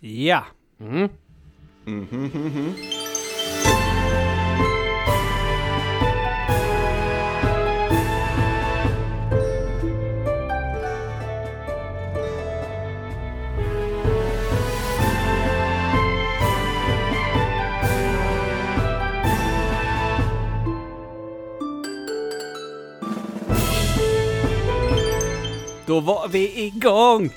Ja. 0.00 0.44
Mm. 0.80 1.08
Mhm, 1.84 2.30
mhm. 2.34 2.74
Då 25.86 26.00
var 26.00 26.28
vi 26.28 26.66
igång! 26.66 27.30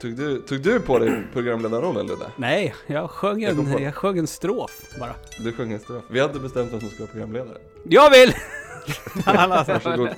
Tog, 0.00 0.16
du, 0.16 0.42
tog 0.42 0.60
du 0.60 0.80
på 0.80 0.98
dig 0.98 1.22
programledarrollen 1.32 2.06
Ludde? 2.06 2.26
Nej, 2.36 2.74
jag 2.86 3.10
sjöng 3.10 3.40
Jag 3.42 3.58
en, 3.58 3.72
på- 3.72 3.80
jag 3.80 3.94
sjöng 3.94 4.18
en 4.18 4.26
strof 4.26 4.70
bara. 5.00 5.14
Du 5.38 5.52
sjöng 5.52 5.72
en 5.72 5.80
strof. 5.80 6.02
Vi 6.10 6.20
hade 6.20 6.38
bestämt 6.40 6.72
vem 6.72 6.80
som 6.80 6.88
skulle 6.88 7.02
vara 7.06 7.12
programledare. 7.12 7.58
Jag 7.88 8.10
vill! 8.10 8.34
Alla 9.24 9.64
så. 9.64 9.72
Varsågod. 9.72 10.08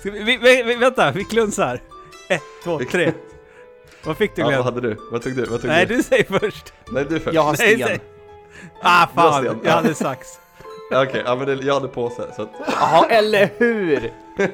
Ska 0.00 0.10
vi, 0.10 0.22
vi, 0.24 0.62
vi, 0.62 0.74
vänta, 0.74 1.10
vi 1.10 1.24
klunsar. 1.24 1.80
Ett, 2.28 2.42
två, 2.64 2.80
tre. 2.90 3.12
Vad 4.04 4.16
fick 4.16 4.36
du 4.36 4.42
Ja, 4.42 4.46
vad 4.46 4.54
Glenn? 4.54 4.64
hade 4.64 4.80
du? 4.80 4.96
Vad 5.12 5.22
tog 5.22 5.36
du? 5.36 5.44
Vad 5.44 5.60
tog 5.60 5.70
Nej, 5.70 5.86
du? 5.86 5.96
du 5.96 6.02
säger 6.02 6.24
först. 6.38 6.72
Nej, 6.90 7.06
du 7.08 7.20
först. 7.20 7.34
Jag 7.34 7.42
har 7.42 7.56
Nej, 7.58 7.74
sten. 7.76 7.88
säg. 7.88 8.00
Ah, 8.82 9.06
fan. 9.14 9.42
sten. 9.44 9.58
Jag 9.64 9.72
hade 9.72 9.94
sax. 9.94 10.28
Ja, 10.90 11.02
Okej, 11.04 11.22
ja, 11.26 11.36
men 11.36 11.46
det, 11.46 11.54
jag 11.64 11.74
hade 11.74 11.88
påse 11.88 12.22
så 12.36 12.42
att... 12.42 12.50
Ja, 12.80 13.06
eller 13.10 13.50
hur? 13.58 14.12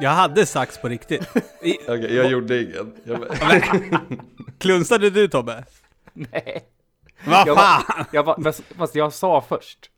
Jag 0.00 0.10
hade 0.10 0.46
sax 0.46 0.78
på 0.78 0.88
riktigt. 0.88 1.22
I, 1.62 1.74
Okej, 1.82 2.14
jag 2.14 2.30
gjorde 2.30 2.62
ingen. 2.62 2.92
Jag, 3.04 3.24
klunsade 4.58 5.10
du 5.10 5.28
Tobbe? 5.28 5.64
Nej. 6.12 6.64
Vad 7.26 7.48
Jag 7.48 7.56
fan? 7.56 7.82
var, 7.88 8.06
jag 8.12 8.22
var, 8.22 8.52
fast- 8.78 8.94
jag 8.94 9.12
sa 9.12 9.40
först. 9.48 9.90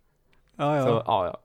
Ja, 0.56 0.86
Så, 0.86 0.88
ja. 1.06 1.26
ja. 1.26 1.38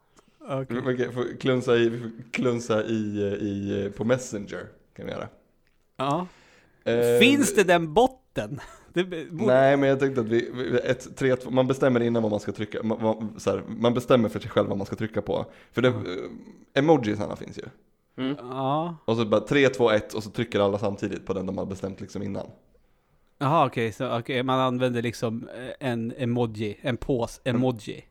Okej. 0.62 0.78
Okej, 0.80 1.12
får 1.14 1.40
klunsa 1.40 1.76
i, 1.76 2.12
klunsa 2.32 2.84
i, 2.84 2.94
i, 3.42 3.92
på 3.98 4.04
Messenger 4.04 4.66
kan 4.96 5.06
vi 5.06 5.12
göra. 5.12 5.28
ja. 5.98 6.28
Eh, 6.84 7.20
Finns 7.20 7.56
det 7.56 7.64
den 7.64 7.94
botten? 7.94 8.60
Det 8.94 9.04
borde... 9.04 9.54
Nej, 9.54 9.78
men 9.78 9.90
jag 9.90 10.00
tänkte 10.00 10.22
att 10.22 10.28
vi, 10.28 10.50
ett, 10.84 11.18
tre, 11.18 11.36
två, 11.36 11.50
man 11.50 11.68
bestämmer 11.68 12.00
innan 12.04 12.24
vad 12.24 12.32
man 12.32 12.40
ska 12.40 12.52
trycka, 12.52 12.84
man, 12.84 13.02
man, 13.02 13.40
så 13.40 13.50
här, 13.52 13.64
man 13.68 13.94
bestämmer 13.94 14.30
för 14.30 14.40
sig 14.40 14.50
själv 14.50 14.68
vad 14.70 14.78
man 14.78 14.88
ska 14.88 14.96
trycka 14.96 15.22
på. 15.22 15.46
För 15.72 15.82
det, 15.82 15.88
eh, 15.88 15.96
emojisarna 16.74 17.36
finns 17.36 17.58
ju. 17.58 17.64
Ja. 18.40 18.96
Och 19.06 19.18
så 19.18 19.26
bara 19.26 19.42
3, 19.42 19.70
2, 19.70 19.92
1 19.92 20.14
och 20.14 20.24
så 20.24 20.30
trycker 20.30 20.60
alla 20.60 20.78
samtidigt 20.80 21.26
på 21.26 21.34
den 21.34 21.46
de 21.46 21.58
har 21.58 21.66
bestämt 21.66 22.02
liksom 22.02 22.24
innan. 22.24 22.48
Jaha 23.38 23.66
okej, 23.66 23.92
så 23.92 24.18
okej, 24.20 24.44
man 24.44 24.60
använder 24.60 25.02
liksom 25.02 25.50
eh, 25.58 25.88
en 25.90 26.14
emoji, 26.18 26.78
en 26.82 26.98
pås 26.98 27.42
emoji. 27.44 28.06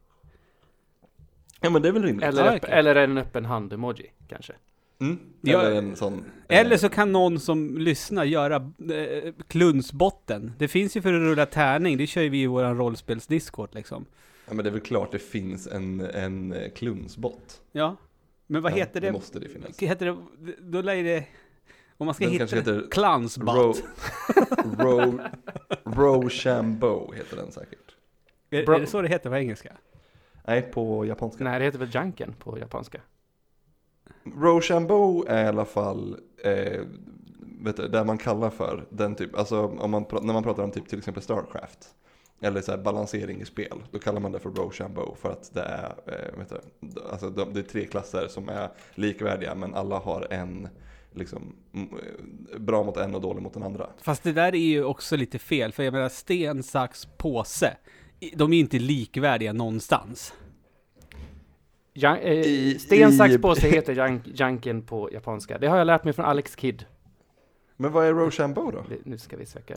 Ja 1.61 1.71
men 1.71 1.83
det 1.83 1.89
är 1.89 1.93
väl 1.93 2.03
rimligt? 2.03 2.25
Eller, 2.25 2.45
Ja, 2.45 2.51
öpp, 2.53 2.65
okej. 2.65 2.75
eller 2.79 2.95
en 2.97 3.19
öppen 3.19 3.45
hand-emoji, 3.45 4.11
kanske. 4.29 4.53
Mm. 5.01 5.19
Ja, 5.41 5.61
Eller 5.63 5.79
en 5.79 5.97
sån... 5.97 6.25
Eller 6.49 6.77
så 6.77 6.89
kan 6.89 7.13
någon 7.13 7.41
som 7.41 7.79
lyssnar 7.79 8.25
göra 8.25 8.57
eh, 8.57 9.33
klunsbotten. 9.49 10.53
Det 10.59 10.69
finns 10.69 10.97
ju 10.97 11.03
för 11.03 11.13
att 11.13 11.21
rulla 11.21 11.47
tärning, 11.47 11.97
det 11.97 12.07
kör 12.07 12.23
ju 12.23 12.29
vi 12.29 12.43
i 12.43 12.47
våran 12.47 12.77
rollspels-discord 12.79 13.69
liksom. 13.75 14.07
Ja 14.49 14.55
men 14.55 14.65
det 14.65 14.71
är 14.71 14.73
väl 14.73 14.81
klart 14.81 15.13
det 15.13 15.19
finns 15.19 15.67
en, 15.67 16.01
en 16.01 16.53
eh, 16.53 16.71
klunsbot. 16.71 17.61
Ja. 17.73 17.97
Men 18.47 18.63
vad 18.63 18.73
Ja, 18.73 18.77
heter 18.77 19.01
det? 19.01 19.13
måste 19.13 19.39
det 19.39 19.49
finnas. 19.49 19.79
Heter 19.79 20.07
det, 20.07 20.53
då 20.61 20.83
lär 20.83 21.05
det... 21.05 21.25
Om 21.99 22.07
man 22.07 22.15
ska 22.15 22.25
Den 22.25 22.33
hitta 22.33 22.47
kanske 22.47 22.57
heter 22.57 22.91
klansbot. 22.91 23.57
Ro, 23.57 23.75
ro, 24.79 25.19
Rochambeau 25.85 27.13
heter 27.15 27.37
den 27.37 27.53
säkert. 27.53 27.97
Är, 28.51 28.67
Bro- 28.67 28.75
är 28.75 28.81
det 28.81 28.87
så 28.87 29.03
det 29.03 29.09
heter 29.09 29.31
på 29.31 29.37
engelska? 29.37 29.73
Nej, 30.47 30.63
på 30.63 31.07
japanska. 31.07 31.45
Nej, 31.45 31.59
det 31.59 31.65
heter 31.65 31.79
väl 31.79 31.95
Janken 31.95 32.33
på 32.39 32.59
japanska? 32.59 33.01
Rochambeau 34.37 35.25
är 35.29 35.45
i 35.45 35.49
alla 35.49 35.65
fall 35.65 36.17
eh, 36.45 36.81
vet 37.65 37.77
du, 37.77 37.89
där 37.89 38.05
man 38.05 38.19
kallar 38.19 38.51
för 38.51 38.85
den 38.91 39.15
typ, 39.15 39.37
alltså 39.39 39.67
om 39.67 39.91
man, 39.91 40.05
när 40.23 40.33
man 40.33 40.43
pratar 40.43 40.63
om 40.63 40.71
typ 40.71 40.89
till 40.89 40.99
exempel 40.99 41.23
Starcraft. 41.23 41.89
Eller 42.41 42.61
så 42.61 42.71
här 42.71 42.79
balansering 42.79 43.41
i 43.41 43.45
spel, 43.45 43.79
då 43.91 43.99
kallar 43.99 44.21
man 44.21 44.33
det 44.33 44.39
för 44.41 44.51
Rochambeau 44.51 45.15
för 45.15 45.31
att 45.33 45.55
det 45.55 45.61
är, 45.61 45.95
eh, 46.07 46.39
vet 46.39 46.49
du, 46.81 47.01
alltså 47.11 47.31
de, 47.31 47.53
det 47.55 47.61
är 47.61 47.65
tre 47.65 47.87
klasser 47.87 48.29
som 48.29 48.49
är 48.49 48.69
likvärdiga 48.95 49.55
men 49.55 49.75
alla 49.75 49.99
har 49.99 50.27
en 50.31 50.69
liksom 51.13 51.57
eh, 51.75 52.59
bra 52.59 52.83
mot 52.85 52.97
en 52.97 53.15
och 53.15 53.21
dålig 53.21 53.43
mot 53.43 53.55
den 53.55 53.63
andra. 53.63 53.91
Fast 54.03 54.23
det 54.23 54.33
där 54.33 54.55
är 54.55 54.59
ju 54.59 54.85
också 54.85 55.17
lite 55.17 55.39
fel, 55.39 55.73
för 55.73 55.83
jag 55.83 55.93
menar 55.93 56.09
sten, 56.09 56.63
sax, 56.63 57.09
påse. 57.17 57.77
De 58.35 58.53
är 58.53 58.57
ju 58.57 58.61
inte 58.63 58.79
likvärdiga 58.79 59.53
någonstans. 59.53 60.35
Jan, 61.93 62.17
eh, 62.19 62.33
I- 62.33 62.79
sten, 62.79 63.13
sax, 63.13 63.35
i- 63.35 63.39
påse 63.39 63.69
heter 63.69 63.95
jank, 63.97 64.23
Janken 64.35 64.83
på 64.83 65.11
japanska. 65.13 65.59
Det 65.59 65.67
har 65.67 65.79
jag 65.79 65.87
lärt 65.87 66.05
mig 66.05 66.13
från 66.13 66.25
Alex 66.27 66.57
Kidd. 66.57 66.85
Men 67.77 67.93
vad 67.93 68.07
är 68.07 68.13
Rochambeau 68.15 68.71
då? 68.71 68.85
Nu 69.05 69.19
ska 69.19 69.37
vi 69.37 69.47
söka. 69.47 69.75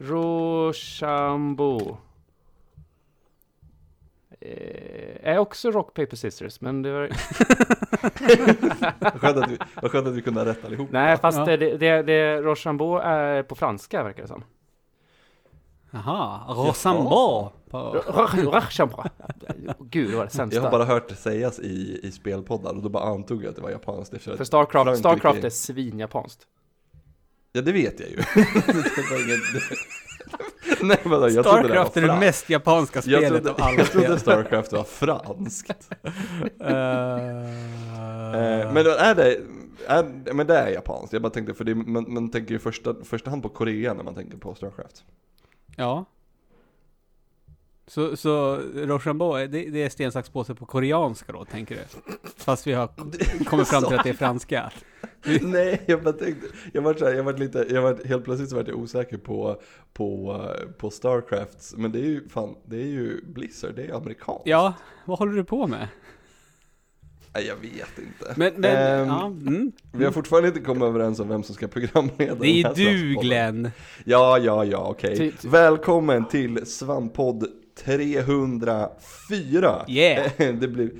Rochambeau. 0.00 1.96
Eh, 4.40 5.16
är 5.30 5.38
också 5.38 5.70
rock, 5.70 5.94
paper, 5.94 6.16
scissors, 6.16 6.60
men 6.60 6.82
det 6.82 6.92
var... 6.92 7.10
Vad 9.00 9.20
skönt 9.20 9.36
att 9.36 9.50
vi, 9.50 9.58
vad 9.82 9.90
skönt 9.90 10.06
att 10.06 10.14
vi 10.14 10.22
kunde 10.22 10.40
ha 10.40 10.46
rätt 10.46 10.64
allihop. 10.64 10.88
Nej, 10.90 11.16
fast 11.16 11.38
Ja. 11.38 11.44
det, 11.44 11.56
det, 11.56 12.02
det 12.02 12.40
Rochambeau 12.42 12.98
är 12.98 13.42
på 13.42 13.54
franska, 13.54 14.02
verkar 14.02 14.22
det 14.22 14.28
som. 14.28 14.44
Jaha, 15.90 16.40
Rosambo. 16.54 17.48
På... 17.70 17.78
Rochambeau. 18.52 19.02
Gud, 19.78 20.10
det 20.10 20.16
var 20.16 20.22
det 20.22 20.24
Jag 20.24 20.32
sämsta. 20.32 20.60
har 20.60 20.70
bara 20.70 20.84
hört 20.84 21.08
det 21.08 21.14
sägas 21.14 21.58
i, 21.60 22.00
i 22.02 22.10
spelpoddar 22.12 22.70
och 22.74 22.82
då 22.82 22.88
bara 22.88 23.04
antog 23.04 23.42
jag 23.44 23.50
att 23.50 23.56
det 23.56 23.62
var 23.62 23.70
japanskt. 23.70 24.22
För 24.22 24.44
Starcraft, 24.44 24.98
Starcraft 24.98 25.44
är 25.44 25.50
svinjapanskt. 25.50 26.46
Ja 27.52 27.60
det 27.60 27.72
vet 27.72 28.00
jag 28.00 28.08
ju. 28.08 28.16
Nej 30.82 30.98
vadå, 31.04 31.28
jag 31.28 31.44
trodde 31.44 31.62
det 31.62 31.68
var 31.68 31.84
Starcraft 31.84 31.96
är 31.96 32.00
det 32.00 32.18
mest 32.18 32.50
japanska 32.50 33.02
Jag 33.04 33.04
spelet 33.04 33.44
trodde, 33.44 33.50
av 33.50 33.62
alla 33.62 33.78
jag 33.78 33.90
trodde. 33.90 34.18
Starcraft 34.18 34.72
var 34.72 34.84
franskt. 34.84 35.88
Eh, 38.30 38.72
men 38.72 38.84
då 38.84 38.90
är 38.90 39.14
det, 39.14 39.40
är, 39.86 40.32
men 40.34 40.46
det 40.46 40.56
är 40.58 40.68
japanskt. 40.68 41.12
Jag 41.12 41.22
bara 41.22 41.30
tänkte, 41.30 41.54
för 41.54 41.64
det, 41.64 41.74
man, 41.74 42.04
man 42.08 42.30
tänker 42.30 42.52
ju 42.52 42.58
första, 42.58 42.94
första 43.04 43.30
hand 43.30 43.42
på 43.42 43.48
Korea 43.48 43.94
när 43.94 44.04
man 44.04 44.14
tänker 44.14 44.38
på 44.38 44.54
Starcraft. 44.54 45.04
Ja. 45.76 46.04
Så, 47.90 48.16
så 48.16 48.56
Rochambeau, 48.74 49.46
det, 49.46 49.70
det 49.70 49.82
är 49.82 49.88
sten, 49.88 50.12
sax, 50.12 50.28
påse 50.30 50.54
på 50.54 50.66
koreanska 50.66 51.32
då, 51.32 51.44
tänker 51.44 51.74
du? 51.74 51.80
Fast 52.36 52.66
vi 52.66 52.72
har 52.72 52.88
kommit 53.44 53.68
fram 53.68 53.84
till 53.84 53.98
att 53.98 54.04
det 54.04 54.10
är 54.10 54.14
franska. 54.14 54.72
Nej, 55.40 55.82
jag 55.86 56.02
bara 56.02 56.12
tänkte, 56.12 56.46
jag 56.72 56.82
var, 56.82 56.94
så 56.94 57.04
här, 57.04 57.12
jag 57.14 57.22
var 57.24 57.32
lite, 57.32 57.66
jag 57.70 57.82
var 57.82 58.04
helt 58.04 58.24
plötsligt 58.24 58.50
så 58.50 58.56
var 58.56 58.64
jag 58.68 58.78
osäker 58.78 59.16
på, 59.16 59.60
på, 59.92 60.44
på 60.78 60.90
Starcrafts, 60.90 61.74
men 61.76 61.92
det 61.92 61.98
är 61.98 62.04
ju 62.04 62.28
fan, 62.28 62.54
det 62.64 62.76
är 62.76 62.86
ju 62.86 63.24
Blizzard, 63.26 63.74
det 63.76 63.84
är 63.84 63.94
amerikanskt. 63.94 64.42
Ja, 64.46 64.74
vad 65.04 65.18
håller 65.18 65.32
du 65.32 65.44
på 65.44 65.66
med? 65.66 65.88
Nej, 67.34 67.46
jag 67.46 67.56
vet 67.56 67.98
inte. 67.98 68.34
Men, 68.36 68.52
men, 68.56 68.76
Ehm, 68.76 69.08
ja, 69.08 69.26
mm. 69.26 69.72
Vi 69.92 70.04
har 70.04 70.12
fortfarande 70.12 70.48
inte 70.48 70.60
kommit 70.60 70.82
överens 70.82 71.20
om 71.20 71.28
vem 71.28 71.42
som 71.42 71.54
ska 71.54 71.68
programleda 71.68 72.34
Det 72.34 72.46
är 72.48 72.80
ju 72.90 73.14
du. 73.14 73.20
Glenn. 73.20 73.70
Ja, 74.04 74.38
ja, 74.38 74.64
ja, 74.64 74.78
okej. 74.90 75.16
Ty- 75.16 75.48
Välkommen 75.48 76.24
till 76.28 76.66
Svampodd 76.66 77.46
304. 77.84 79.84
Yeah. 79.88 80.30
Det 80.38 80.68
blir, 80.68 80.90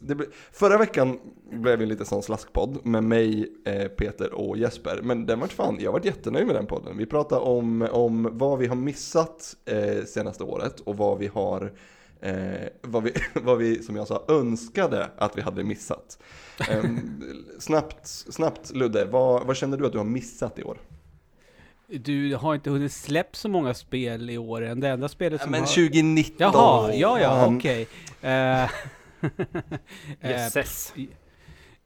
det 0.00 0.14
blir, 0.14 0.28
förra 0.52 0.78
veckan 0.78 1.18
blev 1.50 1.82
en 1.82 1.88
lite 1.88 2.04
sån 2.04 2.22
slaskpodd 2.22 2.86
med 2.86 3.04
mig, 3.04 3.52
eh, 3.64 3.88
Peter 3.88 4.32
och 4.32 4.58
Jesper. 4.58 5.00
Men 5.02 5.26
den 5.26 5.40
vart 5.40 5.52
fan, 5.52 5.78
jag 5.80 5.92
varit 5.92 6.04
jättenöjd 6.04 6.46
med 6.46 6.56
den 6.56 6.66
podden. 6.66 6.96
Vi 6.96 7.06
pratade 7.06 7.40
om, 7.40 7.88
om 7.92 8.28
vad 8.32 8.58
vi 8.58 8.66
har 8.66 8.76
missat 8.76 9.56
eh, 9.64 10.04
senaste 10.04 10.44
året 10.44 10.80
och 10.80 10.96
vad 10.96 11.18
vi 11.18 11.26
har 11.26 11.72
Eh, 12.20 12.68
vad, 12.82 13.02
vi, 13.02 13.12
vad 13.34 13.58
vi, 13.58 13.82
som 13.82 13.96
jag 13.96 14.08
sa, 14.08 14.24
önskade 14.28 15.10
att 15.16 15.38
vi 15.38 15.42
hade 15.42 15.64
missat. 15.64 16.18
Ehm, 16.70 17.22
snabbt, 17.58 18.06
snabbt 18.06 18.74
Ludde, 18.74 19.04
vad, 19.04 19.46
vad 19.46 19.56
känner 19.56 19.76
du 19.76 19.86
att 19.86 19.92
du 19.92 19.98
har 19.98 20.04
missat 20.04 20.58
i 20.58 20.62
år? 20.62 20.78
Du 21.90 22.34
har 22.34 22.54
inte 22.54 22.70
hunnit 22.70 22.92
släppa 22.92 23.36
så 23.36 23.48
många 23.48 23.74
spel 23.74 24.30
i 24.30 24.38
år 24.38 24.62
än. 24.62 24.80
Det 24.80 24.88
enda 24.88 25.08
spelet 25.08 25.40
som 25.42 25.50
men 25.50 25.60
har... 25.60 25.66
2019! 25.66 26.36
Jaha, 26.38 26.94
ja 26.94 27.20
ja, 27.20 27.34
Han- 27.36 27.56
okej. 27.56 27.88
Eh, 28.20 28.62
eh, 28.64 28.70
Jösses. 30.20 30.94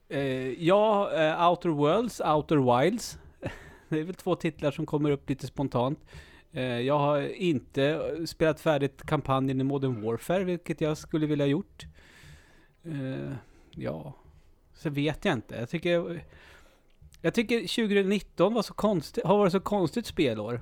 eh, 0.09 0.19
ja, 0.63 1.11
eh, 1.13 1.49
Outer 1.49 1.69
Worlds, 1.69 2.21
Outer 2.21 2.79
Wilds. 2.81 3.17
Det 3.89 3.99
är 3.99 4.03
väl 4.03 4.15
två 4.15 4.35
titlar 4.35 4.71
som 4.71 4.85
kommer 4.85 5.11
upp 5.11 5.29
lite 5.29 5.47
spontant. 5.47 5.99
Jag 6.85 6.99
har 6.99 7.21
inte 7.35 8.01
spelat 8.25 8.59
färdigt 8.61 9.03
kampanjen 9.05 9.61
i 9.61 9.63
Modern 9.63 10.01
Warfare, 10.01 10.43
vilket 10.43 10.81
jag 10.81 10.97
skulle 10.97 11.25
vilja 11.25 11.45
gjort. 11.45 11.85
Ja, 13.71 14.13
så 14.73 14.89
vet 14.89 15.25
jag 15.25 15.33
inte. 15.33 15.55
Jag 15.55 15.69
tycker... 15.69 16.23
Jag 17.25 17.33
tycker 17.33 17.59
2019 17.59 18.53
var 18.53 18.61
så 18.61 18.73
konstigt, 18.73 19.23
har 19.25 19.37
varit 19.37 19.51
så 19.51 19.59
konstigt 19.59 20.05
spelår. 20.05 20.61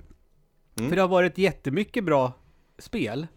Mm. 0.77 0.89
För 0.89 0.95
det 0.95 1.01
har 1.01 1.09
varit 1.09 1.37
jättemycket 1.37 2.03
bra 2.03 2.33
spel. 2.77 3.27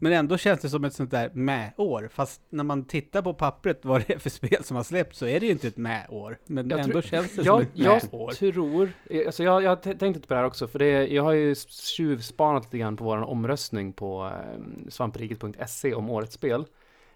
Men 0.00 0.12
ändå 0.12 0.36
känns 0.38 0.60
det 0.60 0.70
som 0.70 0.84
ett 0.84 0.94
sånt 0.94 1.10
där 1.10 1.30
med-år. 1.34 2.08
Fast 2.12 2.40
när 2.50 2.64
man 2.64 2.84
tittar 2.84 3.22
på 3.22 3.34
pappret 3.34 3.84
vad 3.84 4.04
det 4.06 4.12
är 4.14 4.18
för 4.18 4.30
spel 4.30 4.64
som 4.64 4.76
har 4.76 4.84
släppts 4.84 5.18
så 5.18 5.26
är 5.26 5.40
det 5.40 5.46
ju 5.46 5.52
inte 5.52 5.68
ett 5.68 5.76
med-år. 5.76 6.38
Men 6.46 6.70
Jag 6.70 6.80
ändå 6.80 6.92
tror- 6.92 7.02
känns 7.02 7.36
det 7.36 7.42
Jag, 7.42 7.54
som 7.54 7.62
ett 7.62 7.68
jag 7.74 8.02
med-år. 8.12 8.30
tror, 8.32 8.92
alltså 9.26 9.42
jag, 9.44 9.62
jag 9.62 9.82
t- 9.82 9.94
tänkte 9.94 10.28
på 10.28 10.34
det 10.34 10.40
här 10.40 10.46
också, 10.46 10.68
för 10.68 10.78
det, 10.78 11.06
jag 11.06 11.22
har 11.22 11.32
ju 11.32 11.54
tjuvspanat 11.68 12.64
lite 12.64 12.78
grann 12.78 12.96
på 12.96 13.04
vår 13.04 13.16
omröstning 13.16 13.92
på 13.92 14.26
eh, 14.26 14.88
svampriket.se 14.88 15.94
om 15.94 16.10
årets 16.10 16.34
spel. 16.34 16.64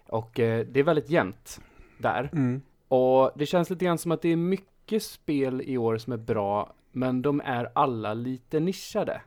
Och 0.07 0.39
eh, 0.39 0.65
det 0.65 0.79
är 0.79 0.83
väldigt 0.83 1.09
jämnt 1.09 1.61
där. 1.97 2.29
Mm. 2.33 2.61
Och 2.87 3.31
det 3.35 3.45
känns 3.45 3.69
lite 3.69 3.85
grann 3.85 3.97
som 3.97 4.11
att 4.11 4.21
det 4.21 4.29
är 4.29 4.35
mycket 4.35 4.67
spel 4.99 5.61
i 5.61 5.77
år 5.77 5.97
som 5.97 6.13
är 6.13 6.17
bra, 6.17 6.75
men 6.91 7.21
de 7.21 7.41
är 7.45 7.71
alla 7.75 8.13
lite 8.13 8.59
nischade. 8.59 9.21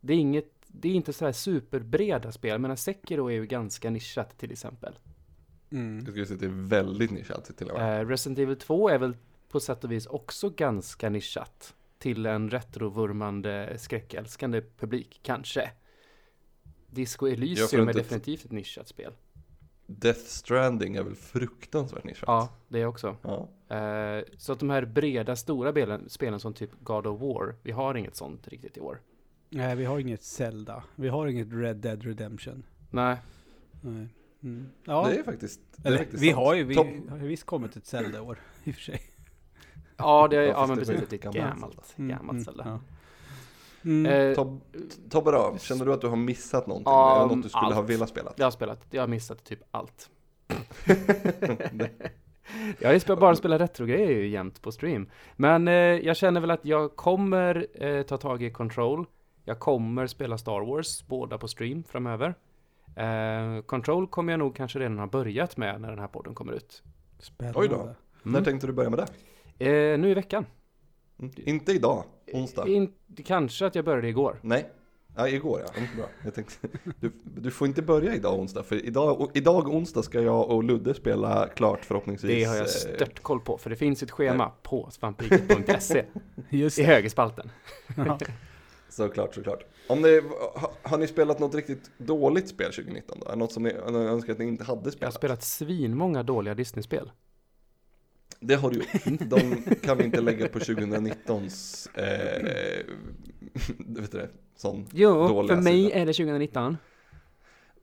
Det 0.00 0.12
är 0.12 0.16
inget, 0.16 0.52
det 0.66 0.88
är 0.88 0.94
inte 0.94 1.12
så 1.12 1.24
här 1.24 1.32
superbreda 1.32 2.32
spel, 2.32 2.58
men 2.58 2.76
Sekiro 2.76 3.30
är 3.30 3.34
ju 3.34 3.46
ganska 3.46 3.90
nischat 3.90 4.38
till 4.38 4.52
exempel. 4.52 4.98
Mm. 5.70 5.98
Jag 5.98 6.08
skulle 6.08 6.26
säga 6.26 6.34
att 6.34 6.40
det 6.40 6.46
är 6.46 6.68
väldigt 6.68 7.10
nischat 7.10 7.56
till 7.56 7.70
och 7.70 7.78
med. 7.78 8.00
Eh, 8.00 8.08
Resident 8.08 8.38
Evil 8.38 8.56
2 8.56 8.88
är 8.88 8.98
väl 8.98 9.16
på 9.48 9.60
sätt 9.60 9.84
och 9.84 9.92
vis 9.92 10.06
också 10.06 10.50
ganska 10.50 11.10
nischat 11.10 11.74
till 11.98 12.26
en 12.26 12.50
retrovurmande 12.50 13.74
skräckälskande 13.78 14.62
publik, 14.78 15.20
kanske. 15.22 15.70
Disco 16.86 17.26
Elysium 17.26 17.88
är 17.88 17.92
definitivt 17.92 18.44
ett 18.44 18.52
nischat 18.52 18.88
spel. 18.88 19.12
Death 19.86 20.20
Stranding 20.20 20.96
är 20.96 21.02
väl 21.02 21.14
fruktansvärt 21.14 22.04
nischat? 22.04 22.24
Ja, 22.26 22.48
det 22.68 22.80
är 22.80 22.86
också. 22.86 23.16
ja. 23.22 23.48
Eh, 23.76 24.24
så 24.38 24.52
att 24.52 24.58
de 24.60 24.70
här 24.70 24.84
breda, 24.84 25.36
stora 25.36 25.70
spelen, 25.70 26.08
spelen 26.08 26.40
som 26.40 26.54
typ 26.54 26.70
God 26.82 27.06
of 27.06 27.20
War, 27.20 27.54
vi 27.62 27.72
har 27.72 27.94
inget 27.94 28.16
sånt 28.16 28.48
riktigt 28.48 28.76
i 28.76 28.80
år. 28.80 29.00
Nej, 29.50 29.76
vi 29.76 29.84
har 29.84 29.98
inget 29.98 30.22
Zelda. 30.22 30.84
Vi 30.94 31.08
har 31.08 31.26
inget 31.26 31.48
Red 31.52 31.76
Dead 31.76 32.02
Redemption. 32.04 32.62
Nej, 32.90 33.16
Nej. 33.80 34.08
Mm. 34.42 34.66
Ja, 34.84 35.06
Det 35.08 35.18
är 35.18 35.22
faktiskt, 35.22 35.60
det 35.76 35.82
är 35.82 35.88
eller, 35.88 35.98
faktiskt 35.98 36.22
vi 36.22 36.26
sant. 36.30 36.36
har 36.44 36.54
ju 36.54 36.64
vi, 36.64 36.74
Tom- 36.74 37.08
har 37.08 37.18
ju 37.18 37.26
visst 37.26 37.44
kommit 37.44 37.76
ett 37.76 37.86
Zelda 37.86 38.18
i 38.18 38.20
år, 38.20 38.38
i 38.64 38.70
och 38.70 38.74
för 38.74 38.82
sig. 38.82 39.00
ja, 39.96 40.28
det, 40.28 40.36
Ja, 40.36 40.42
ja, 40.42 40.54
fast 40.54 40.68
men 40.68 40.78
det 40.78 40.80
precis, 40.84 40.94
var 41.00 41.06
det 41.10 41.12
är 41.12 41.16
ett 41.16 41.22
gammalt 41.34 41.54
gammalt, 41.54 41.94
Mm, 41.98 42.08
gammalt 42.16 42.30
mm, 42.32 42.44
Zelda. 42.44 42.64
ja. 42.66 42.80
Mm. 43.84 44.06
Eh, 44.30 44.36
Tob- 44.36 44.60
Tobbe 45.10 45.30
då, 45.30 45.56
känner 45.60 45.84
du 45.86 45.92
att 45.92 46.00
du 46.00 46.06
har 46.06 46.16
missat 46.16 46.66
någonting? 46.66 46.92
Är 46.92 47.20
det 47.20 47.26
något 47.34 47.42
du 47.42 47.48
skulle 47.48 47.74
ha 47.74 47.80
allt. 47.80 47.90
velat 47.90 48.08
spela? 48.08 48.32
Jag 48.36 48.46
har 48.46 48.50
spelat, 48.50 48.86
jag 48.90 49.02
har 49.02 49.08
missat 49.08 49.44
typ 49.44 49.60
allt. 49.70 50.10
Jag 52.78 52.88
har 52.88 52.94
ju 53.10 53.16
bara 53.16 53.36
spelat 53.36 53.60
retrogrejer 53.60 54.10
ju 54.10 54.28
jämt 54.28 54.62
på 54.62 54.72
stream. 54.72 55.08
Men 55.36 55.68
eh, 55.68 55.74
jag 55.74 56.16
känner 56.16 56.40
väl 56.40 56.50
att 56.50 56.64
jag 56.64 56.96
kommer 56.96 57.66
eh, 57.84 58.02
ta 58.02 58.16
tag 58.16 58.42
i 58.42 58.50
Control. 58.50 59.06
Jag 59.44 59.58
kommer 59.58 60.06
spela 60.06 60.38
Star 60.38 60.60
Wars, 60.60 61.06
båda 61.06 61.38
på 61.38 61.48
stream 61.48 61.84
framöver. 61.84 62.34
Eh, 62.96 63.62
Control 63.66 64.06
kommer 64.06 64.32
jag 64.32 64.38
nog 64.38 64.56
kanske 64.56 64.78
redan 64.78 64.98
ha 64.98 65.06
börjat 65.06 65.56
med 65.56 65.80
när 65.80 65.90
den 65.90 65.98
här 65.98 66.08
podden 66.08 66.34
kommer 66.34 66.52
ut. 66.52 66.82
Spännande. 67.18 67.58
Oj 67.58 67.68
då. 67.68 67.76
När 68.22 68.30
Mm. 68.30 68.44
tänkte 68.44 68.66
du 68.66 68.72
börja 68.72 68.90
med 68.90 68.98
det? 69.58 69.66
Eh, 69.92 69.98
nu 69.98 70.10
i 70.10 70.14
veckan. 70.14 70.46
Mm. 71.18 71.32
Inte 71.36 71.72
idag, 71.72 72.04
onsdag? 72.32 72.68
In, 72.68 72.92
kanske 73.24 73.66
att 73.66 73.74
jag 73.74 73.84
började 73.84 74.08
igår. 74.08 74.38
Nej? 74.42 74.70
Ja, 75.16 75.28
igår 75.28 75.60
ja. 75.66 75.72
Mm, 75.76 75.96
bra. 75.96 76.06
Jag 76.24 76.34
tänkte, 76.34 76.68
du, 77.00 77.12
du 77.24 77.50
får 77.50 77.66
inte 77.66 77.82
börja 77.82 78.14
idag 78.14 78.38
onsdag, 78.38 78.62
för 78.62 78.86
idag, 78.86 79.30
idag 79.34 79.68
onsdag 79.68 80.02
ska 80.02 80.20
jag 80.20 80.50
och 80.50 80.64
Ludde 80.64 80.94
spela 80.94 81.48
klart 81.48 81.84
förhoppningsvis. 81.84 82.30
Det 82.30 82.44
har 82.44 82.56
jag 82.56 82.64
eh, 82.64 82.68
stört 82.68 83.20
koll 83.22 83.40
på, 83.40 83.58
för 83.58 83.70
det 83.70 83.76
finns 83.76 84.02
ett 84.02 84.10
schema 84.10 84.52
på 84.62 84.88
svampriket.se 84.90 86.04
Just 86.50 86.78
i 86.78 86.82
högerspalten. 86.82 87.50
Ja. 87.96 88.18
Såklart, 88.88 89.34
såklart. 89.34 89.64
Om 89.88 90.02
det, 90.02 90.24
har, 90.54 90.70
har 90.82 90.98
ni 90.98 91.06
spelat 91.06 91.38
något 91.38 91.54
riktigt 91.54 91.90
dåligt 91.98 92.48
spel 92.48 92.72
2019 92.72 93.18
då? 93.26 93.34
Något 93.36 93.52
som 93.52 93.62
ni 93.62 93.70
önskar 93.72 94.32
att 94.32 94.38
ni 94.38 94.44
inte 94.44 94.64
hade 94.64 94.80
Jag 94.80 94.84
har 94.86 94.90
spelat? 94.90 95.14
spelat 95.14 95.42
svinmånga 95.42 96.22
dåliga 96.22 96.54
Disney-spel. 96.54 97.10
Det 98.46 98.54
har 98.54 98.70
du 98.70 98.76
gjort. 98.76 99.20
De 99.30 99.62
kan 99.82 99.98
vi 99.98 100.04
inte 100.04 100.20
lägga 100.20 100.48
på 100.48 100.58
2019s, 100.58 101.88
eh, 101.94 102.86
vet 103.78 104.12
du 104.12 104.18
det, 104.18 104.30
sån. 104.56 104.86
Jo, 104.92 105.28
Dåliga 105.28 105.54
för 105.56 105.62
mig 105.62 105.84
sidan. 105.84 106.00
är 106.02 106.06
det 106.06 106.12
2019. 106.12 106.76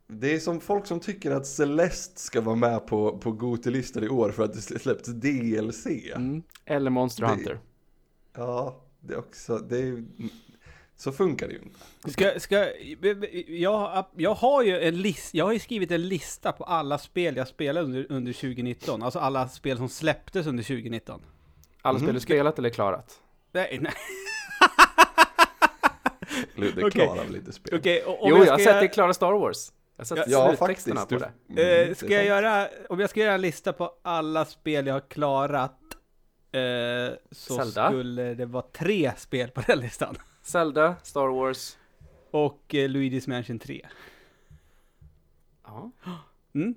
Det 0.07 0.33
är 0.35 0.39
som 0.39 0.59
folk 0.59 0.85
som 0.85 0.99
tycker 0.99 1.31
att 1.31 1.47
Celeste 1.47 2.19
ska 2.21 2.41
vara 2.41 2.55
med 2.55 2.87
på, 2.87 3.17
på 3.17 3.31
Gotilistor 3.31 4.03
i 4.03 4.09
år 4.09 4.31
för 4.31 4.43
att 4.43 4.53
det 4.53 4.61
släppts 4.61 5.09
DLC. 5.09 5.85
Mm. 6.15 6.43
Eller 6.65 6.89
Monster 6.91 7.23
Det- 7.23 7.29
Hunter. 7.29 7.59
Ja, 8.35 8.81
det 8.99 9.13
är 9.13 9.17
också, 9.19 9.57
det 9.57 9.77
är, 9.79 10.05
så 11.01 11.11
funkar 11.11 11.47
det 11.47 11.53
ju 11.53 11.59
inte. 11.59 11.79
Ska, 12.11 12.39
ska, 12.39 12.67
jag, 13.47 14.05
jag 14.17 14.33
har 14.33 14.63
ju 14.63 14.81
en 14.81 15.01
list, 15.01 15.33
jag 15.33 15.45
har 15.45 15.51
ju 15.53 15.59
skrivit 15.59 15.91
en 15.91 16.07
lista 16.07 16.51
på 16.51 16.63
alla 16.63 16.97
spel 16.97 17.35
jag 17.35 17.47
spelade 17.47 17.85
under, 17.85 18.05
under 18.09 18.33
2019. 18.33 19.03
Alltså 19.03 19.19
alla 19.19 19.47
spel 19.47 19.77
som 19.77 19.89
släpptes 19.89 20.47
under 20.47 20.63
2019. 20.63 21.21
Alla 21.81 21.93
Mhm. 21.97 22.05
spel 22.05 22.13
du 22.13 22.19
spelat 22.19 22.59
eller 22.59 22.69
klarat? 22.69 23.19
Nej, 23.51 23.77
nej. 23.81 23.93
Ludde 26.55 26.81
Okej. 26.85 26.91
klarar 26.91 27.23
väl 27.23 27.31
lite 27.33 27.51
spel. 27.51 27.77
Okej, 27.79 28.03
och 28.03 28.17
jo, 28.29 28.37
jag 28.37 28.37
har 28.37 28.45
ska 28.45 28.57
sett 28.71 28.79
dig 28.79 28.89
klara 28.91 29.13
Star 29.13 29.31
Wars. 29.33 29.71
Jag 29.97 30.01
har 30.01 30.05
sett 30.05 30.31
Ja, 30.31 30.55
sluttexterna 30.57 30.95
faktiskt. 31.01 31.21
på 31.21 31.31
det. 31.53 31.61
Mm, 31.61 31.89
det 31.89 31.97
ska 31.97 32.07
är 32.07 32.11
jag 32.11 32.25
göra, 32.25 32.67
om 32.89 32.99
jag 32.99 33.09
ska 33.09 33.19
göra 33.19 33.33
en 33.33 33.41
lista 33.41 33.73
på 33.73 33.91
alla 34.01 34.45
spel 34.45 34.87
jag 34.87 34.93
har 34.93 35.09
klarat, 35.09 35.79
eh, 36.51 36.61
så 37.31 37.55
Zelda? 37.55 37.89
skulle 37.89 38.33
det 38.33 38.45
vara 38.45 38.63
tre 38.73 39.11
spel 39.17 39.49
på 39.49 39.61
den 39.67 39.79
listan. 39.79 40.15
Zelda, 40.41 40.95
Star 41.03 41.27
Wars. 41.27 41.77
Och 42.31 42.75
eh, 42.75 42.89
Luigi's 42.89 43.29
Mansion 43.29 43.59
3. 43.59 43.87
Ja. 45.63 45.91
Mm. 46.53 46.75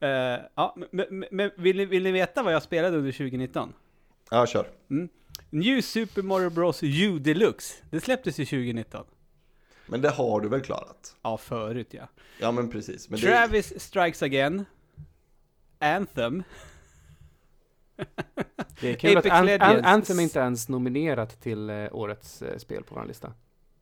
Eh, 0.00 0.40
ja, 0.54 0.76
men, 1.30 1.50
vill, 1.56 1.76
ni, 1.76 1.84
vill 1.84 2.02
ni 2.02 2.12
veta 2.12 2.42
vad 2.42 2.54
jag 2.54 2.62
spelade 2.62 2.96
under 2.96 3.12
2019? 3.12 3.72
Ja, 4.30 4.46
kör. 4.46 4.70
New 5.50 5.80
Super 5.80 6.22
Mario 6.22 6.50
Bros 6.50 6.82
U 6.82 7.18
Deluxe. 7.18 7.74
Det 7.90 8.00
släpptes 8.00 8.38
ju 8.38 8.44
2019. 8.44 9.04
Men 9.86 10.00
det 10.00 10.10
har 10.10 10.40
du 10.40 10.48
väl 10.48 10.60
klarat? 10.60 11.16
Ja, 11.22 11.36
förut 11.36 11.94
ja. 11.94 12.08
Ja, 12.40 12.52
men 12.52 12.70
precis. 12.70 13.10
Men 13.10 13.20
det, 13.20 13.26
Travis 13.26 13.80
Strikes 13.80 14.22
Again. 14.22 14.64
Anthem. 15.78 16.42
Det 18.80 18.90
är 18.90 18.94
kul 18.94 19.16
Apex 19.16 19.26
att 19.26 19.32
An- 19.32 19.38
An- 19.38 19.46
Legends. 19.46 19.86
Anthem 19.88 20.20
inte 20.20 20.38
ens 20.38 20.68
nominerat 20.68 21.40
till 21.42 21.70
eh, 21.70 21.86
årets 21.92 22.42
eh, 22.42 22.58
spel 22.58 22.82
på 22.82 22.94
vår 22.94 23.04
lista. 23.04 23.32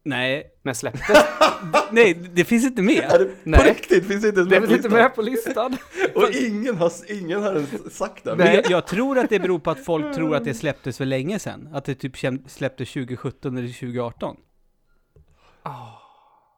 Nej, 0.06 0.50
Men 0.62 0.74
släpptes. 0.74 1.18
nej, 1.90 2.14
det 2.14 2.44
finns 2.44 2.64
inte 2.64 2.80
är 2.80 2.84
med. 2.84 3.10
det, 3.18 3.24
på 3.24 3.32
Nej. 3.44 3.70
riktigt 3.70 4.06
finns 4.06 4.24
inte 4.24 4.40
ens 4.40 4.48
det 4.50 4.56
är 4.56 4.60
med 4.60 4.68
väl 4.68 4.68
på 4.68 4.74
inte 4.74 4.88
listan? 4.88 5.02
med 5.02 5.14
på 5.14 5.22
listan? 5.22 5.76
Och 6.14 6.30
ingen 6.30 6.76
har, 6.76 6.92
ingen 7.12 7.42
har 7.42 7.54
ens 7.54 7.94
sagt 7.96 8.24
det. 8.24 8.36
Men 8.36 8.54
jag, 8.54 8.70
jag 8.70 8.86
tror 8.86 9.18
att 9.18 9.30
det 9.30 9.38
beror 9.40 9.58
på 9.58 9.70
att 9.70 9.84
folk 9.84 10.14
tror 10.14 10.36
att 10.36 10.44
det 10.44 10.54
släpptes 10.64 10.98
för 10.98 11.04
länge 11.04 11.38
sedan. 11.38 11.68
Att 11.72 11.84
det 11.84 11.94
typ 11.94 12.16
släpptes 12.46 12.92
2017 12.92 13.58
eller 13.58 13.68
2018. 13.68 14.36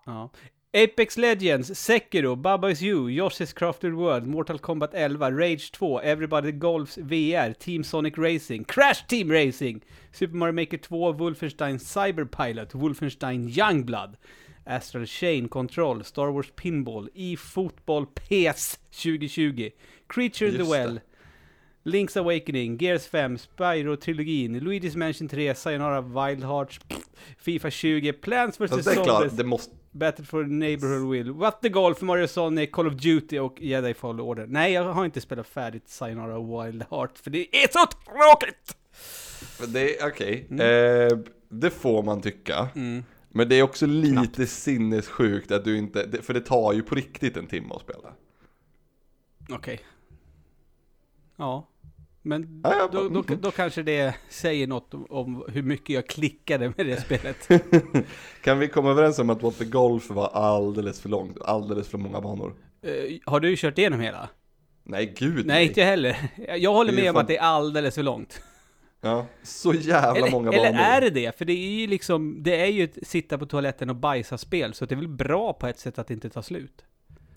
Ja. 0.07 0.31
Apex 0.77 1.17
Legends, 1.17 1.71
Sekiro, 1.71 2.37
Baba 2.37 2.67
Is 2.67 2.83
You, 2.83 3.07
Yoshi's 3.07 3.55
Crafted 3.55 3.97
World, 3.97 4.27
Mortal 4.27 4.59
Kombat 4.59 4.93
11, 4.93 5.35
Rage 5.35 5.73
2, 5.73 6.01
Everybody 6.03 6.53
Golfs 6.53 7.03
VR, 7.03 7.59
Team 7.59 7.83
Sonic 7.83 8.19
Racing, 8.19 8.67
Crash 8.67 9.07
Team 9.07 9.31
Racing, 9.31 9.81
Super 10.13 10.37
Mario 10.37 10.53
Maker 10.53 10.77
2, 10.77 10.95
Wolfenstein 10.95 11.81
Cyberpilot, 11.81 12.73
Wolfenstein 12.75 13.51
Youngblood, 13.51 14.17
Astral 14.67 15.07
Chain 15.07 15.49
Control, 15.49 16.05
Star 16.05 16.31
Wars 16.31 16.51
Pinball, 16.55 17.09
eFootball 17.17 18.09
PS 18.15 18.77
2020, 18.93 19.73
Creature 20.09 20.47
in 20.49 20.59
the. 20.59 20.67
Well, 20.67 20.99
Link's 21.87 22.17
Awakening, 22.17 22.77
Gears 22.77 23.07
5, 23.07 23.49
Spyro-trilogin, 23.57 24.61
Luigi's 24.61 24.95
Mansion 24.95 25.27
3, 25.27 25.55
Sayonara 25.55 26.03
Wild 26.03 26.43
Hearts, 26.43 26.79
Fifa 27.43 27.71
20, 27.71 28.13
Plants 28.13 28.59
vs 28.59 28.69
Fast 28.69 28.85
det 28.85 28.91
är 28.91 28.95
klart, 28.95 29.07
Zombies, 29.07 29.33
det 29.33 29.45
måste... 29.45 29.75
Battle 29.97 30.25
for 30.25 30.45
the 30.45 30.51
Neighborhood 30.51 31.11
Will, 31.11 31.33
What 31.33 31.61
the 31.63 31.69
Golf, 31.69 32.03
Mario 32.03 32.27
Sonic, 32.27 32.73
Call 32.73 32.87
of 32.87 32.95
Duty 32.95 33.39
och 33.39 33.61
Jedi 33.61 33.95
Fallen 33.95 34.21
Order. 34.21 34.47
Nej, 34.47 34.73
jag 34.73 34.85
har 34.85 35.05
inte 35.05 35.21
spelat 35.21 35.47
färdigt 35.47 35.89
Sayonara 35.89 36.65
Wild 36.65 36.85
Heart, 36.91 37.19
för 37.19 37.31
det 37.31 37.57
är 37.57 37.69
så 37.73 37.87
tråkigt! 37.87 38.77
Det 39.73 40.01
är 40.01 40.09
okej. 40.09 40.47
Eh, 40.51 41.19
det 41.49 41.71
får 41.71 42.03
man 42.03 42.21
tycka. 42.21 42.69
Mm. 42.75 43.05
Men 43.29 43.49
det 43.49 43.55
är 43.55 43.63
också 43.63 43.87
lite 43.87 44.47
sinnessjukt 44.47 45.51
att 45.51 45.65
du 45.65 45.79
inte... 45.79 46.23
För 46.23 46.35
det 46.35 46.41
tar 46.41 46.73
ju 46.73 46.83
på 46.83 46.95
riktigt 46.95 47.37
en 47.37 47.47
timme 47.47 47.75
att 47.75 47.81
spela. 47.81 48.13
Okej. 49.49 49.81
Ja. 51.37 51.69
Men 52.27 52.61
Ja, 52.65 52.89
då, 52.93 53.09
då, 53.09 53.25
mm. 53.29 53.41
då 53.41 53.51
kanske 53.51 53.83
det 53.83 54.15
säger 54.29 54.67
något 54.67 54.95
om, 54.95 55.07
om 55.11 55.45
hur 55.49 55.63
mycket 55.63 55.95
jag 55.95 56.07
klickade 56.07 56.73
med 56.77 56.87
det 56.87 57.01
spelet. 57.01 57.49
Kan 58.43 58.59
vi 58.59 58.69
komma 58.69 58.91
överens 58.91 59.19
om 59.19 59.31
att 59.31 59.43
What 59.43 59.59
the 59.59 59.65
Golf 59.65 60.11
var 60.11 60.29
alldeles 60.29 61.01
för 61.01 61.09
långt? 61.09 61.43
Alldeles 61.43 61.89
för 61.89 61.99
många 61.99 62.21
banor? 62.21 62.55
Eh, 62.83 62.93
har 63.25 63.41
du 63.41 63.57
kört 63.57 63.79
igenom 63.79 64.01
hela? 64.01 64.29
Nej, 64.85 65.15
gud 65.19 65.47
Nej, 65.47 65.67
inte 65.67 65.81
jag 65.81 65.87
heller. 65.87 66.31
Jag 66.59 66.73
håller 66.73 66.93
med 66.93 67.09
om 67.09 67.15
fan- 67.15 67.23
att 67.23 67.29
det 67.29 67.37
är 67.37 67.43
alldeles 67.43 67.95
för 67.95 68.03
långt. 68.03 68.43
Ja, 69.01 69.27
så 69.43 69.75
jävla 69.75 70.17
Eller, 70.17 70.31
många 70.31 70.53
eller 70.53 70.73
banor. 70.73 70.81
är 70.81 71.01
det 71.01 71.11
det? 71.11 71.39
För 71.39 71.45
det 71.45 71.53
är 71.53 71.81
ju 71.81 71.87
liksom, 71.87 72.43
det 72.43 72.61
är 72.61 72.67
ju 72.67 72.85
ett 72.85 72.99
sitta 73.03 73.39
på 73.39 73.47
toaletten 73.47 73.91
och 73.91 73.97
bajsa-spel, 73.97 74.75
så 74.75 74.87
det 74.87 74.95
är 74.95 74.97
väl 74.97 75.09
bra 75.09 75.53
på 75.53 75.67
ett 75.67 75.79
sätt 75.79 75.99
att 75.99 76.07
det 76.09 76.15
inte 76.15 76.31
tar 76.31 76.43
slut. 76.43 76.85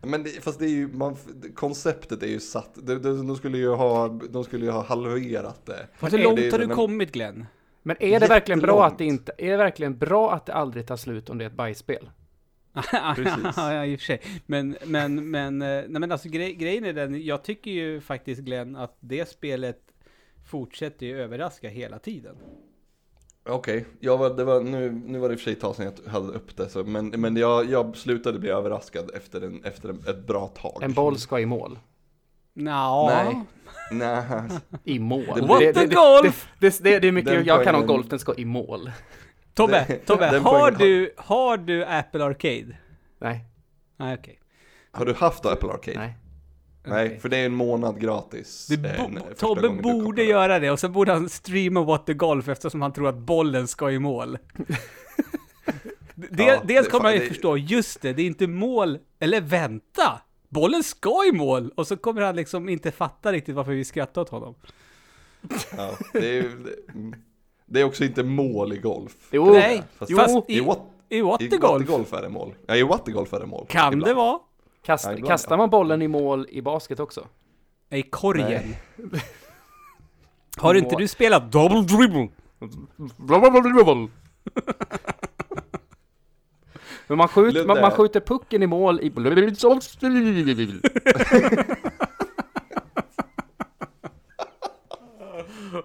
Men 0.01 0.23
det, 0.23 0.29
fast 0.29 0.59
det 0.59 0.65
är 0.65 0.69
ju, 0.69 0.87
man, 0.87 1.15
konceptet 1.55 2.23
är 2.23 2.27
ju 2.27 2.39
satt, 2.39 2.69
de, 2.75 2.95
de, 2.95 3.27
de, 3.27 3.35
skulle 3.35 3.57
ju 3.57 3.69
ha, 3.69 4.07
de 4.07 4.43
skulle 4.43 4.65
ju 4.65 4.71
ha 4.71 4.83
halverat 4.83 5.65
det. 5.65 5.87
Hur 5.99 6.19
är 6.19 6.23
långt 6.23 6.37
det- 6.37 6.51
har 6.51 6.59
du 6.59 6.67
men- 6.67 6.75
kommit 6.75 7.11
Glenn? 7.11 7.45
Men 7.83 7.95
är 7.99 8.19
det 8.19 8.27
verkligen 8.27 8.59
bra 8.59 8.85
att 8.85 8.97
det 8.97 9.05
inte, 9.05 9.31
är 9.37 9.51
det 9.51 9.57
verkligen 9.57 9.97
bra 9.97 10.33
att 10.33 10.45
det 10.45 10.53
aldrig 10.53 10.87
tar 10.87 10.97
slut 10.97 11.29
om 11.29 11.37
det 11.37 11.43
är 11.43 11.49
ett 11.49 11.55
bajsspel? 11.55 12.09
Precis. 13.15 13.53
ja, 13.57 13.85
i 13.85 13.95
och 13.95 13.99
för 13.99 14.05
sig. 14.05 14.21
Men, 14.45 14.77
men, 14.85 15.29
men, 15.31 15.61
eh, 15.61 15.67
nej 15.67 15.87
men 15.89 16.11
alltså 16.11 16.29
grej, 16.29 16.53
grejen 16.53 16.85
är 16.85 16.93
den, 16.93 17.25
jag 17.25 17.43
tycker 17.43 17.71
ju 17.71 18.01
faktiskt 18.01 18.41
Glenn 18.41 18.75
att 18.75 18.97
det 18.99 19.29
spelet 19.29 19.81
fortsätter 20.49 21.05
ju 21.05 21.21
överraska 21.21 21.69
hela 21.69 21.99
tiden. 21.99 22.35
Okej, 23.45 23.85
jag 23.99 24.17
var, 24.17 24.29
det 24.29 24.43
var, 24.43 24.61
nu, 24.61 24.91
nu 25.05 25.19
var 25.19 25.29
det 25.29 25.33
i 25.33 25.35
och 25.35 25.39
för 25.39 25.43
sig 25.43 25.53
ett 25.53 25.59
tag 25.61 25.75
sedan 25.75 25.91
jag 26.05 26.11
hade 26.11 26.27
upp 26.27 26.57
det, 26.57 26.69
så, 26.69 26.83
men, 26.83 27.07
men 27.07 27.37
jag, 27.37 27.65
jag 27.71 27.97
slutade 27.97 28.39
bli 28.39 28.49
överraskad 28.49 29.11
efter, 29.15 29.41
en, 29.41 29.63
efter 29.63 29.89
en, 29.89 30.03
ett 30.07 30.27
bra 30.27 30.47
tag. 30.47 30.83
En 30.83 30.93
boll 30.93 31.17
ska 31.17 31.39
i 31.39 31.45
mål. 31.45 31.79
Nå, 32.53 33.07
Nej. 33.09 33.43
Nej, 33.91 34.23
I 34.83 34.99
mål. 34.99 35.25
What 35.47 35.59
det, 35.59 35.73
the 35.73 35.85
det, 35.85 35.95
golf? 35.95 36.47
Det, 36.59 36.69
det, 36.69 36.83
det, 36.83 36.99
det 36.99 37.07
är 37.07 37.11
mycket 37.11 37.31
Den 37.33 37.45
jag 37.45 37.63
kan 37.63 37.75
om 37.75 37.81
poängen- 37.81 37.87
golf, 37.87 38.07
den 38.09 38.19
ska 38.19 38.33
i 38.35 38.45
mål. 38.45 38.91
Tobbe, 39.53 39.85
Tobbe, 40.05 40.31
den 40.31 40.43
har 40.43 40.51
poängen 40.51 40.75
har- 40.75 40.85
du, 40.85 41.13
har 41.17 41.57
du 41.57 41.85
Apple 41.85 42.23
Arcade? 42.23 42.77
Nej, 43.19 43.45
Nej, 43.97 44.17
okej. 44.19 44.39
har 44.91 45.05
du 45.05 45.13
haft 45.13 45.45
Apple 45.45 45.69
Arcade? 45.69 45.97
nej. 45.99 46.13
Nej, 46.83 47.19
för 47.19 47.29
det 47.29 47.37
är 47.37 47.45
en 47.45 47.53
månad 47.55 48.01
gratis. 48.01 48.67
Du 48.69 48.75
eh, 48.87 49.07
bo- 49.09 49.19
första 49.19 49.35
Tobbe 49.35 49.69
borde 49.69 50.23
göra 50.23 50.59
det 50.59 50.71
och 50.71 50.79
så 50.79 50.89
borde 50.89 51.11
han 51.11 51.29
streama 51.29 51.83
What 51.83 52.05
the 52.05 52.13
Golf 52.13 52.47
eftersom 52.47 52.81
han 52.81 52.93
tror 52.93 53.07
att 53.07 53.17
bollen 53.17 53.67
ska 53.67 53.91
i 53.91 53.99
mål. 53.99 54.37
det, 56.15 56.43
Ja, 56.43 56.61
dels 56.63 56.85
det- 56.87 56.91
kommer 56.91 57.05
han 57.05 57.13
ju 57.13 57.19
det- 57.19 57.25
förstå, 57.27 57.57
just 57.57 58.01
det, 58.01 58.13
det 58.13 58.21
är 58.21 58.25
inte 58.27 58.47
mål, 58.47 58.97
eller 59.19 59.41
vänta! 59.41 60.21
Bollen 60.49 60.83
ska 60.83 61.25
i 61.29 61.31
mål! 61.31 61.71
Och 61.75 61.87
så 61.87 61.97
kommer 61.97 62.21
han 62.21 62.35
liksom 62.35 62.69
inte 62.69 62.91
fatta 62.91 63.31
riktigt 63.31 63.55
varför 63.55 63.71
vi 63.71 63.85
skrattar 63.85 64.21
åt 64.21 64.29
honom. 64.29 64.55
Ja, 65.77 65.91
det, 66.13 66.37
är, 66.39 66.41
det, 66.43 66.75
det 67.65 67.79
är 67.81 67.83
också 67.83 68.03
inte 68.03 68.23
mål 68.23 68.73
i 68.73 68.77
golf. 68.77 69.11
Jo, 69.31 69.45
Nej, 69.53 69.83
Fast, 69.97 70.11
jo, 70.11 70.17
fast 70.17 70.49
i- 70.49 70.53
i, 70.57 70.59
what, 70.59 70.79
I 71.09 71.21
What 71.21 71.41
i 71.41 71.47
Golf 71.47 71.87
golf 71.87 72.13
är 72.13 72.21
det 72.21 72.29
mål. 72.29 72.53
Ja, 72.67 72.75
i 72.75 72.83
what 72.83 73.05
the 73.05 73.11
golf 73.11 73.33
är 73.33 73.39
det 73.39 73.45
mål. 73.45 73.65
kan 73.69 73.93
Ibland. 73.93 74.11
det 74.11 74.13
vara. 74.13 74.39
Kast, 74.85 75.05
Ja, 75.05 75.11
ibland, 75.13 75.27
kastar 75.27 75.53
ja. 75.53 75.57
man 75.57 75.69
bollen 75.69 76.01
i 76.01 76.07
mål 76.07 76.47
i 76.49 76.61
basket 76.61 76.99
också? 76.99 77.27
I 77.89 78.01
korgen. 78.01 78.75
Har 80.57 80.75
inte 80.75 80.95
du 80.95 81.07
spelat 81.07 81.51
double 81.51 81.81
dribble? 81.81 82.29
Men 87.07 87.17
man 87.17 87.27
skjuter, 87.27 87.65
man, 87.65 87.81
man 87.81 87.91
skjuter 87.91 88.19
pucken 88.19 88.63
i 88.63 88.67
mål 88.67 88.99
i... 89.01 89.11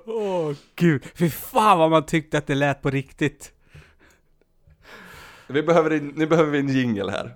Åh 0.06 0.52
gud, 0.76 1.04
fy 1.14 1.30
fan 1.30 1.78
vad 1.78 1.90
man 1.90 2.06
tyckte 2.06 2.38
att 2.38 2.46
det 2.46 2.54
lät 2.54 2.82
på 2.82 2.90
riktigt. 2.90 3.52
Vi 5.46 5.62
behöver, 5.62 5.90
en- 5.90 6.12
nu 6.16 6.26
behöver 6.26 6.50
vi 6.50 6.58
en 6.58 6.68
jingle 6.68 7.10
här. 7.10 7.34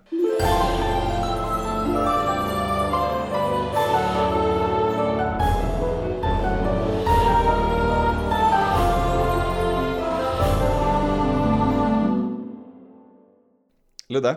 Ludde, 14.18 14.36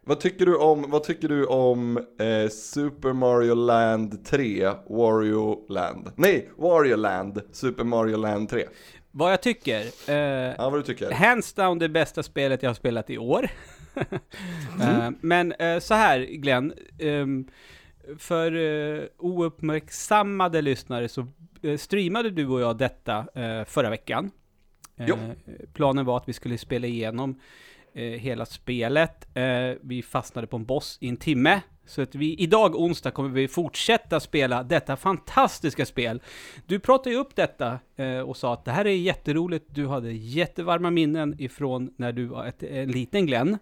vad 0.00 0.20
tycker 0.20 0.46
du 0.46 0.56
om, 0.56 0.90
vad 0.90 1.04
tycker 1.04 1.28
du 1.28 1.46
om 1.46 1.96
eh, 1.96 2.48
Super 2.50 3.12
Mario 3.12 3.54
Land 3.54 4.24
3, 4.24 4.70
Wario 4.88 5.66
Land? 5.68 6.12
Nej, 6.16 6.50
Wario 6.56 6.96
Land, 6.96 7.42
Super 7.52 7.84
Mario 7.84 8.16
Land 8.16 8.48
3. 8.48 8.64
Vad 9.10 9.32
jag 9.32 9.42
tycker? 9.42 9.80
Eh, 10.10 10.54
Ja, 10.58 10.70
vad 10.70 10.78
du 10.78 10.82
tycker? 10.82 11.10
Hands 11.10 11.52
down 11.52 11.78
det 11.78 11.88
bästa 11.88 12.22
spelet 12.22 12.62
jag 12.62 12.70
har 12.70 12.74
spelat 12.74 13.10
i 13.10 13.18
år. 13.18 13.48
Eh, 14.80 15.10
men 15.20 15.52
eh, 15.52 15.78
så 15.78 15.94
här 15.94 16.20
Glenn, 16.20 16.72
ehm, 16.98 17.48
för 18.18 18.54
uh, 18.54 19.04
ouppmärksammade 19.18 20.62
lyssnare 20.62 21.08
så 21.08 21.26
eh, 21.62 21.76
streamade 21.76 22.30
du 22.30 22.46
och 22.46 22.60
jag 22.60 22.78
detta 22.78 23.26
eh, 23.34 23.64
förra 23.64 23.90
veckan. 23.90 24.30
Eh, 24.96 25.06
planen 25.72 26.04
var 26.04 26.16
att 26.16 26.28
vi 26.28 26.32
skulle 26.32 26.58
spela 26.58 26.86
igenom 26.86 27.30
eh, 27.30 27.36
hela 28.02 28.46
spelet. 28.46 29.36
Eh, 29.36 29.76
vi 29.80 30.02
fastnade 30.02 30.46
på 30.46 30.56
en 30.56 30.64
boss 30.64 30.98
i 31.00 31.08
en 31.08 31.16
timme. 31.16 31.60
Så 31.86 32.02
att 32.02 32.14
vi, 32.14 32.34
idag 32.34 32.76
onsdag 32.76 33.10
kommer 33.10 33.28
vi 33.28 33.48
fortsätta 33.48 34.20
spela 34.20 34.62
detta 34.62 34.96
fantastiska 34.96 35.86
spel. 35.86 36.22
Du 36.66 36.78
pratade 36.78 37.10
ju 37.10 37.16
upp 37.16 37.36
detta 37.36 37.78
eh, 37.96 38.20
och 38.20 38.36
sa 38.36 38.52
att 38.52 38.64
det 38.64 38.70
här 38.70 38.84
är 38.84 38.90
jätteroligt. 38.90 39.66
Du 39.68 39.86
hade 39.86 40.12
jättevarma 40.12 40.90
minnen 40.90 41.36
ifrån 41.38 41.90
när 41.96 42.12
du 42.12 42.26
var 42.26 42.46
ett, 42.46 42.62
en 42.62 42.90
liten 42.90 43.26
Glenn. 43.26 43.58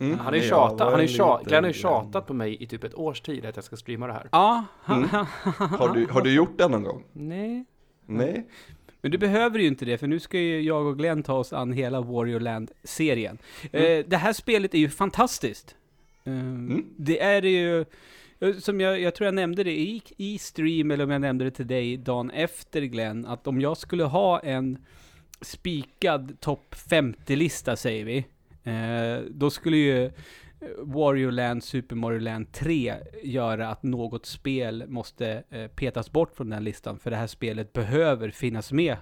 Mm. 0.00 0.18
Han 0.18 0.40
tjatat, 0.40 0.80
var 0.80 0.86
han 0.86 0.94
har 0.94 1.00
ju 1.00 1.06
en 1.06 1.08
tjat, 1.08 1.40
liten 1.40 1.48
Glenn 1.48 1.64
har 1.64 1.68
ju 1.68 1.74
tjatat 1.74 2.26
på 2.26 2.34
mig 2.34 2.62
i 2.62 2.66
typ 2.66 2.84
ett 2.84 2.94
års 2.94 3.20
tid 3.20 3.46
att 3.46 3.56
jag 3.56 3.64
ska 3.64 3.76
streama 3.76 4.06
det 4.06 4.12
här. 4.12 4.28
Ja, 4.32 4.64
Mm. 4.88 5.08
Har 5.78 5.94
du, 5.94 6.06
har 6.10 6.20
du 6.20 6.34
gjort 6.34 6.58
det 6.58 6.68
någon 6.68 6.82
gång? 6.82 7.04
Nej. 7.12 7.64
Nej? 8.06 8.46
Men 9.06 9.10
du 9.10 9.18
behöver 9.18 9.58
ju 9.58 9.66
inte 9.66 9.84
det, 9.84 9.98
för 9.98 10.06
nu 10.06 10.20
ska 10.20 10.38
ju 10.38 10.60
jag 10.60 10.86
och 10.86 10.98
Glenn 10.98 11.22
ta 11.22 11.32
oss 11.32 11.52
an 11.52 11.72
hela 11.72 12.00
Warrior 12.00 12.40
Land-serien. 12.40 13.38
Mm. 13.72 14.00
Eh, 14.00 14.04
det 14.08 14.16
här 14.16 14.32
spelet 14.32 14.74
är 14.74 14.78
ju 14.78 14.88
fantastiskt. 14.88 15.76
Eh, 16.24 16.78
Det 16.96 17.20
är 17.20 17.42
ju, 17.42 17.84
eh, 18.40 18.54
som 18.58 18.80
jag, 18.80 19.00
jag 19.00 19.14
tror 19.14 19.24
jag 19.24 19.34
nämnde 19.34 19.64
det 19.64 19.78
i, 19.78 20.02
i 20.16 20.38
stream, 20.38 20.90
eller 20.90 21.04
om 21.04 21.10
jag 21.10 21.20
nämnde 21.20 21.44
det 21.44 21.50
till 21.50 21.66
dig 21.66 21.96
dagen 21.96 22.30
efter 22.30 22.82
Glenn, 22.82 23.26
att 23.26 23.46
om 23.46 23.60
jag 23.60 23.76
skulle 23.76 24.04
ha 24.04 24.40
en 24.40 24.78
spikad 25.40 26.40
topp 26.40 26.74
50-lista, 26.90 27.76
säger 27.76 28.04
vi, 28.04 28.16
eh, 28.64 29.24
då 29.30 29.50
skulle 29.50 29.76
ju 29.76 30.04
eh, 30.04 30.10
Wario 30.78 31.30
Land, 31.30 31.64
Super 31.64 31.96
Mario 31.96 32.18
Land 32.20 32.52
3 32.52 32.94
göra 33.22 33.68
att 33.68 33.82
något 33.82 34.26
spel 34.26 34.84
måste 34.88 35.42
eh, 35.50 35.66
petas 35.66 36.12
bort 36.12 36.36
från 36.36 36.50
den 36.50 36.64
listan, 36.64 36.98
för 36.98 37.10
det 37.10 37.16
här 37.16 37.26
spelet 37.26 37.72
behöver 37.72 38.30
finnas 38.30 38.72
med 38.72 38.96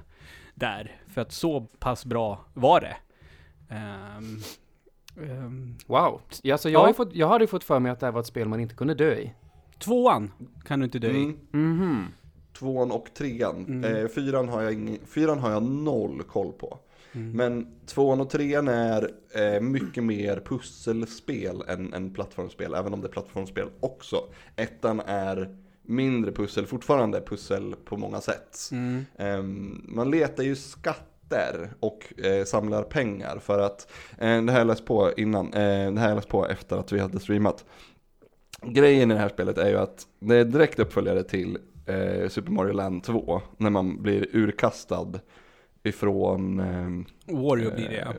där, 0.54 0.96
för 1.08 1.20
att 1.20 1.32
så 1.32 1.60
pass 1.78 2.04
bra 2.04 2.44
var 2.54 2.80
det. 2.80 2.96
Ehm, 3.74 4.38
ehm, 5.30 5.74
Wow. 5.86 6.20
Alltså, 6.52 6.70
jag, 6.70 6.78
har 6.78 6.86
Ja. 6.86 6.88
ju 6.90 6.94
fått, 6.94 7.14
jag 7.14 7.28
hade 7.28 7.46
fått 7.46 7.64
för 7.64 7.78
mig 7.78 7.92
att 7.92 8.00
det 8.00 8.06
här 8.06 8.12
var 8.12 8.20
ett 8.20 8.26
spel 8.26 8.48
man 8.48 8.60
inte 8.60 8.74
kunde 8.74 8.94
dö 8.94 9.14
i. 9.14 9.32
tvåan 9.78 10.32
kan 10.64 10.78
du 10.80 10.84
inte 10.84 10.98
dö 10.98 11.10
i. 11.10 11.22
Mm. 11.22 11.38
Mhm. 11.52 12.06
Tvåan 12.58 12.90
och 12.90 13.08
trean. 13.14 13.64
Mm. 13.68 13.84
Eh, 13.96 14.08
fyran, 14.08 14.48
har 14.48 14.62
jag 14.62 14.72
ing, 14.72 14.98
fyran 15.06 15.38
har 15.38 15.50
jag 15.50 15.62
noll 15.62 16.22
koll 16.22 16.52
på. 16.52 16.78
Mm. 17.14 17.30
Men 17.30 17.66
tvåan 17.86 18.20
och 18.20 18.30
trean 18.30 18.68
är 18.68 19.10
eh, 19.34 19.60
mycket 19.60 20.04
mer 20.04 20.42
pusselspel 20.44 21.62
än, 21.68 21.94
än 21.94 22.14
plattformsspel, 22.14 22.74
även 22.74 22.94
om 22.94 23.00
det 23.00 23.06
är 23.06 23.12
plattformsspel 23.12 23.68
också. 23.80 24.16
Ettan 24.56 25.00
är 25.00 25.56
mindre 25.82 26.32
pussel, 26.32 26.66
fortfarande 26.66 27.20
pussel 27.20 27.74
på 27.84 27.96
många 27.96 28.20
sätt. 28.20 28.58
Mm. 28.72 29.04
Ehm, 29.18 29.84
man 29.88 30.10
letar 30.10 30.42
ju 30.42 30.56
skatter 30.56 31.70
och 31.80 32.20
eh, 32.24 32.44
samlar 32.44 32.82
pengar 32.82 33.38
för 33.38 33.58
att, 33.58 33.92
eh, 34.18 34.42
det 34.42 34.52
här 34.52 34.58
jag 34.58 34.66
läst 34.66 34.84
på 34.84 35.12
innan, 35.16 35.46
eh, 35.46 35.92
det 35.92 36.00
här 36.00 36.08
jag 36.08 36.16
läst 36.16 36.28
på 36.28 36.46
efter 36.46 36.76
att 36.76 36.92
vi 36.92 36.98
hade 36.98 37.20
streamat. 37.20 37.64
Grejen 38.62 39.10
i 39.10 39.14
det 39.14 39.20
här 39.20 39.28
spelet 39.28 39.58
är 39.58 39.68
ju 39.68 39.76
att 39.76 40.06
det 40.18 40.36
är 40.36 40.44
direkt 40.44 40.78
uppföljare 40.78 41.22
till 41.22 41.58
eh, 41.86 42.28
Super 42.28 42.52
Mario 42.52 42.72
Land 42.72 43.04
2, 43.04 43.42
när 43.56 43.70
man 43.70 44.02
blir 44.02 44.28
urkastad 44.32 45.12
ifrån... 45.84 46.60
ehm, 46.60 47.04
Wario 47.26 47.74
blir 47.74 47.88
det 47.88 47.94
ja. 47.94 48.10
eh, 48.10 48.16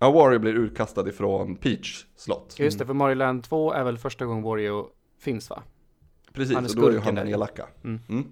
Ja, 0.00 0.10
Wario 0.10 0.38
blir 0.38 0.54
urkastad 0.56 1.08
ifrån 1.08 1.56
Peach 1.56 2.04
slott. 2.16 2.56
Just 2.58 2.78
det, 2.78 2.86
för 2.86 2.94
Mario 2.94 3.14
Land 3.14 3.44
2 3.44 3.72
är 3.72 3.84
väl 3.84 3.98
första 3.98 4.24
gången 4.26 4.42
Wario 4.42 4.86
finns 5.20 5.50
va? 5.50 5.62
Precis, 6.32 6.56
och 6.56 6.80
då 6.82 6.88
är 6.88 6.92
ju 6.92 6.98
han 6.98 7.14
den 7.14 7.28
elaka. 7.28 7.66
Mm. 7.84 8.00
Mm. 8.08 8.26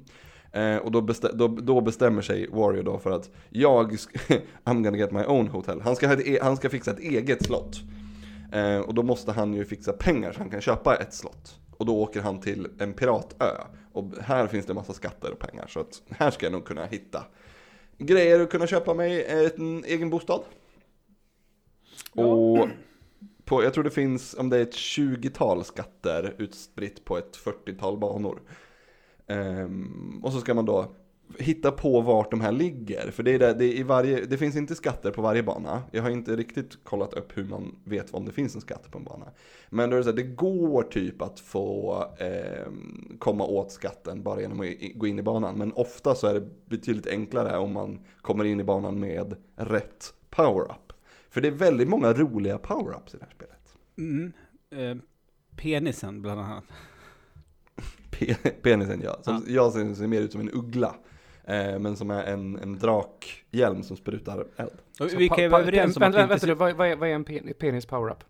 Eh, 0.53 0.83
och 0.83 0.91
då, 0.93 1.01
bestä- 1.01 1.37
då, 1.37 1.49
då 1.49 1.81
bestämmer 1.81 2.23
sig 2.23 2.49
Wario 2.49 2.83
då 2.83 2.99
för 2.99 3.11
att 3.11 3.31
jag, 3.51 3.93
I'm 4.65 4.83
gonna 4.85 4.97
get 4.97 5.13
my 5.13 5.25
own 5.25 5.49
hotel. 5.49 5.81
Han 5.81 5.97
ska, 5.97 6.07
ha 6.07 6.15
ett 6.15 6.27
e- 6.27 6.39
han 6.43 6.57
ska 6.57 6.71
fixa 6.71 6.91
ett 6.91 6.99
eget 7.01 7.45
slott. 7.45 7.77
Eh, 8.53 8.79
och 8.79 8.95
då 8.95 9.03
måste 9.03 9.33
han 9.33 9.55
ju 9.55 9.65
fixa 9.65 9.93
pengar 9.93 10.33
så 10.33 10.39
han 10.39 10.51
kan 10.51 10.61
köpa 10.61 10.97
ett 10.97 11.15
slott. 11.15 11.61
Och 11.77 11.87
då 11.87 12.01
åker 12.03 12.21
han 12.23 12.41
till 12.41 12.69
en 12.79 12.93
piratö. 12.93 13.45
Och 13.93 14.13
här 14.21 14.47
finns 14.47 14.67
det 14.67 14.75
massa 14.75 14.93
skatter 14.93 15.33
och 15.33 15.39
pengar. 15.39 15.67
Så 15.69 15.81
att 15.81 16.03
här 16.11 16.31
ska 16.31 16.47
jag 16.47 16.53
nog 16.53 16.65
kunna 16.65 16.85
hitta 16.87 17.25
grejer 17.99 18.41
och 18.43 18.51
kunna 18.51 18.67
köpa 18.67 18.95
mig 18.95 19.25
en 19.25 19.85
egen 19.85 20.11
bostad. 20.11 20.43
Och 22.15 22.69
på, 23.45 23.63
jag 23.63 23.75
tror 23.75 23.85
det 23.85 23.91
finns, 23.91 24.35
om 24.35 24.51
det 24.51 24.57
är 24.57 24.63
ett 24.63 24.75
20-tal 24.75 25.65
skatter 25.65 26.35
utspritt 26.39 27.05
på 27.05 27.19
ett 27.19 27.37
40-tal 27.37 27.99
banor. 27.99 28.41
Ehm, 29.27 30.21
och 30.23 30.33
så 30.33 30.41
ska 30.41 30.55
man 30.55 30.65
då 30.65 30.95
hitta 31.39 31.73
på 31.73 32.01
vart 32.01 32.31
de 32.31 32.41
här 32.41 32.53
ligger. 32.53 33.11
För 33.11 33.23
det, 33.23 33.31
är 33.31 33.39
det, 33.39 33.55
det, 33.55 33.65
är 33.65 33.73
i 33.73 33.83
varje, 33.83 34.25
det 34.27 34.39
finns 34.39 34.57
inte 34.57 34.75
skatter 34.75 35.11
på 35.11 35.23
varje 35.23 35.43
bana. 35.43 35.83
Jag 35.91 36.03
har 36.03 36.11
inte 36.11 36.37
riktigt 36.37 36.85
kollat 36.85 37.15
upp 37.15 37.39
hur 37.39 37.45
man 37.45 37.77
vet 37.85 38.15
om 38.15 38.25
det 38.25 38.33
finns 38.33 38.55
en 38.55 38.61
skatt 38.61 38.91
på 38.91 38.99
en 38.99 39.05
bana. 39.05 39.27
Men 39.69 39.91
då 39.91 39.97
är 39.97 39.99
det, 39.99 40.05
så 40.05 40.11
här, 40.11 40.17
det 40.17 40.23
går 40.23 40.83
typ 40.83 41.23
att 41.23 41.41
få 41.41 41.97
eh, 42.19 42.73
komma 43.19 43.45
åt 43.45 43.73
skatten 43.73 44.23
bara 44.23 44.41
genom 44.41 44.61
att 44.61 44.67
gå 44.95 45.07
in 45.07 45.19
i 45.19 45.23
banan. 45.23 45.59
Men 45.59 45.73
ofta 45.73 46.15
så 46.15 46.27
är 46.27 46.35
det 46.35 46.49
betydligt 46.67 47.07
enklare 47.07 47.59
om 47.59 47.73
man 47.73 48.01
kommer 48.21 48.45
in 48.45 48.61
i 48.61 48.65
banan 48.65 49.01
med 49.01 49.37
rätt 49.57 50.15
power-up. 50.31 50.93
För 51.31 51.41
det 51.41 51.49
är 51.49 51.53
väldigt 51.53 51.89
många 51.89 52.13
roliga 52.13 52.59
power-ups 52.59 53.15
i 53.15 53.19
det 53.19 53.25
här 53.25 53.33
spelet. 53.35 53.77
Mm. 53.99 54.33
Eh, 54.71 55.03
penisen 55.57 56.23
bland 56.23 56.41
annat. 56.41 56.65
Pe- 58.11 58.51
Penisen 58.63 59.01
ja, 59.05 59.19
som 59.23 59.45
jag 59.49 59.73
ser, 59.73 59.95
ser 59.95 60.07
mer 60.07 60.21
ut 60.21 60.33
som 60.33 60.41
en 60.41 60.51
uggla. 60.51 60.95
Eh, 61.47 61.79
men 61.79 61.97
som 61.97 62.11
är 62.11 62.25
en, 62.25 62.59
en 62.59 62.79
drakhjälm 62.79 63.83
som 63.83 63.97
sprutar 63.97 64.47
eld. 64.57 64.71
Så 64.93 65.05
vi 65.17 65.29
kan 65.29 65.51
vara 65.51 65.63
överens 65.63 65.97
om 65.97 66.03
att 66.03 66.15
vänta, 66.15 66.35
inte... 66.35 66.47
vänta, 66.47 66.65
vad, 66.65 66.77
vad, 66.77 66.89
är, 66.89 66.97
vad 66.97 67.09
är 67.09 67.13
en 67.15 67.25
pen, 67.25 67.53
penis 67.59 67.87
power-up? 67.87 68.25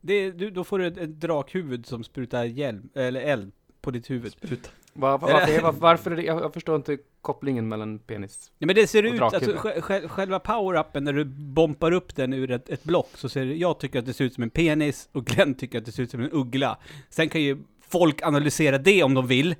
Det, 0.00 0.14
är- 0.14 0.32
du, 0.32 0.50
då 0.50 0.64
får 0.64 0.78
du 0.78 0.86
ett, 0.86 0.96
ett 0.98 1.20
drakhuvud 1.20 1.86
som 1.86 2.04
sprutar 2.04 2.44
hjälm, 2.44 2.88
eller 2.94 3.20
eld 3.20 3.52
på 3.80 3.90
ditt 3.90 4.10
huvud. 4.10 4.32
Spruta. 4.32 4.70
Var, 4.92 5.18
var, 5.18 5.32
varför, 5.32 5.62
var, 5.62 5.72
varför 5.72 6.10
är 6.10 6.16
det, 6.16 6.22
jag, 6.22 6.42
jag 6.42 6.54
förstår 6.54 6.76
inte 6.76 6.98
kopplingen 7.20 7.68
mellan 7.68 7.98
penis. 7.98 8.52
Ja, 8.58 8.66
men 8.66 8.76
det 8.76 8.86
ser 8.86 9.02
ut, 9.02 9.20
alltså 9.20 9.50
sj- 9.50 10.08
själva 10.08 10.38
power-upen 10.38 11.00
när 11.04 11.12
du 11.12 11.24
bompar 11.24 11.92
upp 11.92 12.16
den 12.16 12.32
ur 12.32 12.50
ett, 12.50 12.68
ett 12.68 12.84
block 12.84 13.08
så 13.14 13.28
ser 13.28 13.44
det, 13.44 13.54
jag 13.54 13.80
tycker 13.80 13.98
att 13.98 14.06
det 14.06 14.12
ser 14.12 14.24
ut 14.24 14.34
som 14.34 14.42
en 14.42 14.50
penis 14.50 15.08
och 15.12 15.24
Glenn 15.26 15.54
tycker 15.54 15.78
att 15.78 15.84
det 15.84 15.92
ser 15.92 16.02
ut 16.02 16.10
som 16.10 16.20
en 16.20 16.30
uggla. 16.32 16.78
Sen 17.10 17.28
kan 17.28 17.40
ju 17.42 17.58
folk 17.88 18.22
analysera 18.22 18.78
det 18.78 19.02
om 19.02 19.14
de 19.14 19.26
vill. 19.26 19.54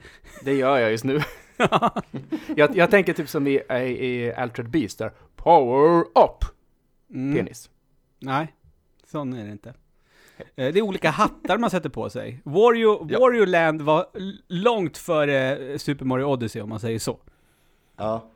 Det 0.44 0.52
gör 0.54 0.78
jag 0.78 0.90
just 0.90 1.04
nu. 1.04 1.20
Jag, 2.56 2.76
jag 2.76 2.90
tänker 2.90 3.12
typ 3.12 3.28
som 3.28 3.46
i, 3.46 3.60
i, 3.70 4.06
i 4.06 4.32
Altered 4.34 4.70
Beast 4.70 4.98
där. 4.98 5.12
Power 5.36 6.00
up! 6.00 6.44
Mm. 7.14 7.36
Penis. 7.36 7.70
Nej, 8.18 8.54
sån 9.06 9.32
är 9.32 9.44
det 9.44 9.52
inte. 9.52 9.68
Eh, 10.38 10.44
Det 10.72 10.78
är 10.78 10.82
olika 10.82 11.10
hattar 11.10 11.58
man 11.58 11.70
sätter 11.70 11.88
på 11.88 12.10
sig. 12.10 12.40
Wario, 12.44 13.06
Ja. 13.10 13.18
Wario 13.18 13.44
Land 13.46 13.82
var 13.82 14.06
långt 14.48 14.98
före 14.98 15.78
Super 15.78 16.04
Mario 16.04 16.24
Odyssey 16.24 16.62
om 16.62 16.68
man 16.68 16.80
säger 16.80 16.98
så. 16.98 17.18
Ja, 17.96 18.26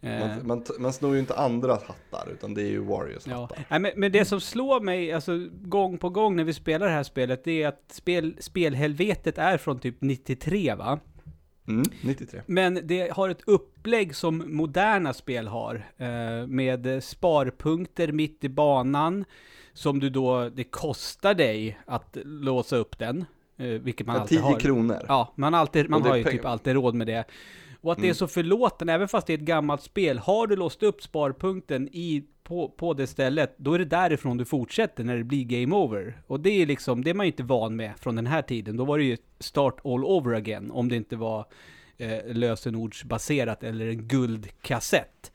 Eh, 0.00 0.20
man, 0.28 0.46
man, 0.46 0.64
man 0.78 0.92
snor 0.92 1.14
ju 1.14 1.20
inte 1.20 1.34
andras 1.34 1.82
hattar 1.84 2.32
utan 2.32 2.54
det 2.54 2.62
är 2.62 2.66
ju 2.70 2.78
Warriors 2.84 3.26
Ja, 3.26 3.40
hattar. 3.40 3.64
Nej, 3.68 3.80
men, 3.80 3.92
men 3.96 4.12
det 4.12 4.24
som 4.24 4.40
slår 4.40 4.80
mig, 4.80 5.12
alltså 5.12 5.32
gång 5.62 5.98
på 5.98 6.10
gång 6.10 6.36
när 6.36 6.44
vi 6.44 6.52
spelar 6.54 6.86
det 6.86 6.92
här 6.92 7.02
spelet, 7.02 7.44
det 7.44 7.62
är 7.62 7.68
att 7.68 7.82
spel, 7.88 8.36
spelhelvetet 8.40 9.38
är 9.38 9.58
från 9.58 9.78
typ 9.78 9.96
93 10.00 10.74
va? 10.74 10.98
Mm, 11.68 11.84
93. 12.02 12.40
Men 12.46 12.78
det 12.82 13.12
har 13.12 13.28
ett 13.28 13.42
upplägg 13.46 14.14
som 14.16 14.44
moderna 14.56 15.12
spel 15.12 15.46
har. 15.48 15.74
Eh, 15.96 16.46
med 16.46 17.04
sparpunkter 17.04 18.12
mitt 18.12 18.44
i 18.44 18.48
banan. 18.48 19.24
Som 19.72 20.00
du 20.00 20.10
då, 20.10 20.48
det 20.48 20.64
kostar 20.64 21.34
dig 21.34 21.78
att 21.86 22.16
låsa 22.24 22.76
upp 22.76 22.98
den. 22.98 23.24
Eh, 23.56 23.66
vilket 23.66 24.06
man 24.06 24.16
Ja, 24.16 24.22
alltid 24.22 24.38
10 24.38 24.42
har. 24.44 24.60
kronor. 24.60 25.04
Ja, 25.08 25.32
man, 25.36 25.54
alltid, 25.54 25.90
man 25.90 26.02
har 26.02 26.16
ju 26.16 26.22
pengar. 26.24 26.36
typ 26.38 26.46
alltid 26.46 26.74
råd 26.74 26.94
med 26.94 27.06
det. 27.06 27.24
Och 27.84 27.92
att 27.92 27.98
det 27.98 28.02
är 28.04 28.04
Mm. 28.04 28.14
så 28.14 28.28
förlåten, 28.28 28.88
även 28.88 29.08
fast 29.08 29.26
det 29.26 29.32
är 29.32 29.38
ett 29.38 29.44
gammalt 29.44 29.82
spel. 29.82 30.18
Har 30.18 30.46
du 30.46 30.56
låst 30.56 30.82
upp 30.82 31.02
sparpunkten 31.02 31.88
i, 31.92 32.24
på, 32.42 32.68
på 32.68 32.94
det 32.94 33.06
stället, 33.06 33.54
då 33.58 33.72
är 33.74 33.78
det 33.78 33.84
därifrån 33.84 34.36
du 34.36 34.44
fortsätter 34.44 35.04
när 35.04 35.16
det 35.16 35.24
blir 35.24 35.44
game 35.44 35.76
over. 35.76 36.22
Och 36.26 36.40
det 36.40 36.50
är 36.50 36.66
liksom, 36.66 37.04
det 37.04 37.10
är 37.10 37.14
man 37.14 37.26
ju 37.26 37.32
inte 37.32 37.42
van 37.42 37.76
med 37.76 37.92
från 37.98 38.16
den 38.16 38.26
här 38.26 38.42
tiden. 38.42 38.76
Då 38.76 38.84
var 38.84 38.98
det 38.98 39.04
ju 39.04 39.16
start 39.38 39.76
all 39.84 40.04
over 40.04 40.34
again, 40.34 40.70
om 40.70 40.88
det 40.88 40.96
inte 40.96 41.16
var 41.16 41.46
eh, 41.96 42.18
lösenordsbaserat 42.26 43.62
eller 43.64 43.86
en 43.88 44.08
guldkassett. 44.08 45.32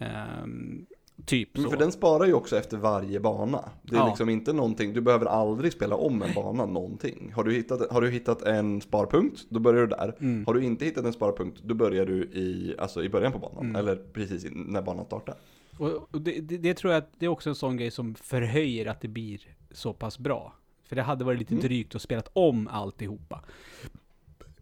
Ehm, 0.00 0.86
typ 1.24 1.48
Men 1.58 1.70
för 1.70 1.76
den 1.76 1.92
sparar 1.92 2.26
ju 2.26 2.32
också 2.34 2.56
efter 2.58 2.76
varje 2.76 3.20
bana. 3.20 3.70
Det 3.82 3.96
är 3.96 4.00
Ja. 4.00 4.08
liksom 4.08 4.28
inte 4.28 4.52
någonting, 4.52 4.92
du 4.92 5.00
behöver 5.00 5.26
aldrig 5.26 5.72
spela 5.72 5.96
om 5.96 6.22
en 6.22 6.34
bana 6.34 6.66
någonting. 6.66 7.32
Har 7.34 7.44
du 7.44 7.52
hittat, 7.54 7.90
har 7.92 8.00
du 8.00 8.10
hittat 8.10 8.42
en 8.42 8.80
sparpunkt, 8.80 9.46
då 9.48 9.60
börjar 9.60 9.80
du 9.80 9.86
där. 9.86 10.16
Mm. 10.20 10.46
Har 10.46 10.54
du 10.54 10.64
inte 10.64 10.84
hittat 10.84 11.04
en 11.04 11.12
sparpunkt, 11.12 11.60
då 11.62 11.74
börjar 11.74 12.06
du 12.06 12.22
i, 12.22 12.74
alltså 12.78 13.04
i 13.04 13.08
början 13.08 13.32
på 13.32 13.38
banan. 13.38 13.64
Mm. 13.64 13.76
Eller 13.76 13.96
precis 14.12 14.46
när 14.52 14.82
banan 14.82 15.04
startar. 15.04 15.34
Och, 15.78 16.20
det, 16.20 16.40
det, 16.40 16.56
det 16.58 16.74
tror 16.74 16.92
jag 16.92 16.98
att 17.02 17.10
det 17.18 17.26
är 17.26 17.30
också 17.30 17.48
en 17.48 17.54
sån 17.54 17.76
grej 17.76 17.90
som 17.90 18.14
förhöjer 18.14 18.86
att 18.86 19.00
det 19.00 19.08
blir 19.08 19.40
så 19.70 19.92
pass 19.92 20.18
bra. 20.18 20.54
För 20.88 20.96
det 20.96 21.02
hade 21.02 21.24
varit 21.24 21.38
lite 21.38 21.54
Mm. 21.54 21.62
drygt 21.62 21.94
att 21.94 22.02
spela 22.02 22.22
om 22.32 22.68
alltihopa. 22.68 23.44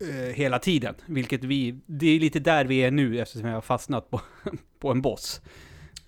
Eh, 0.01 0.35
hela 0.35 0.59
tiden. 0.59 0.95
Vilket 1.07 1.45
vi, 1.45 1.81
det 1.87 2.07
är 2.07 2.21
lite 2.21 2.41
där 2.41 2.65
vi 2.65 2.79
är 2.79 2.91
nu 2.91 3.19
eftersom 3.21 3.49
jag 3.49 3.57
har 3.57 3.61
fastnat 3.61 4.11
på, 4.11 4.21
på 4.79 4.91
en 4.91 5.03
boss. 5.03 5.41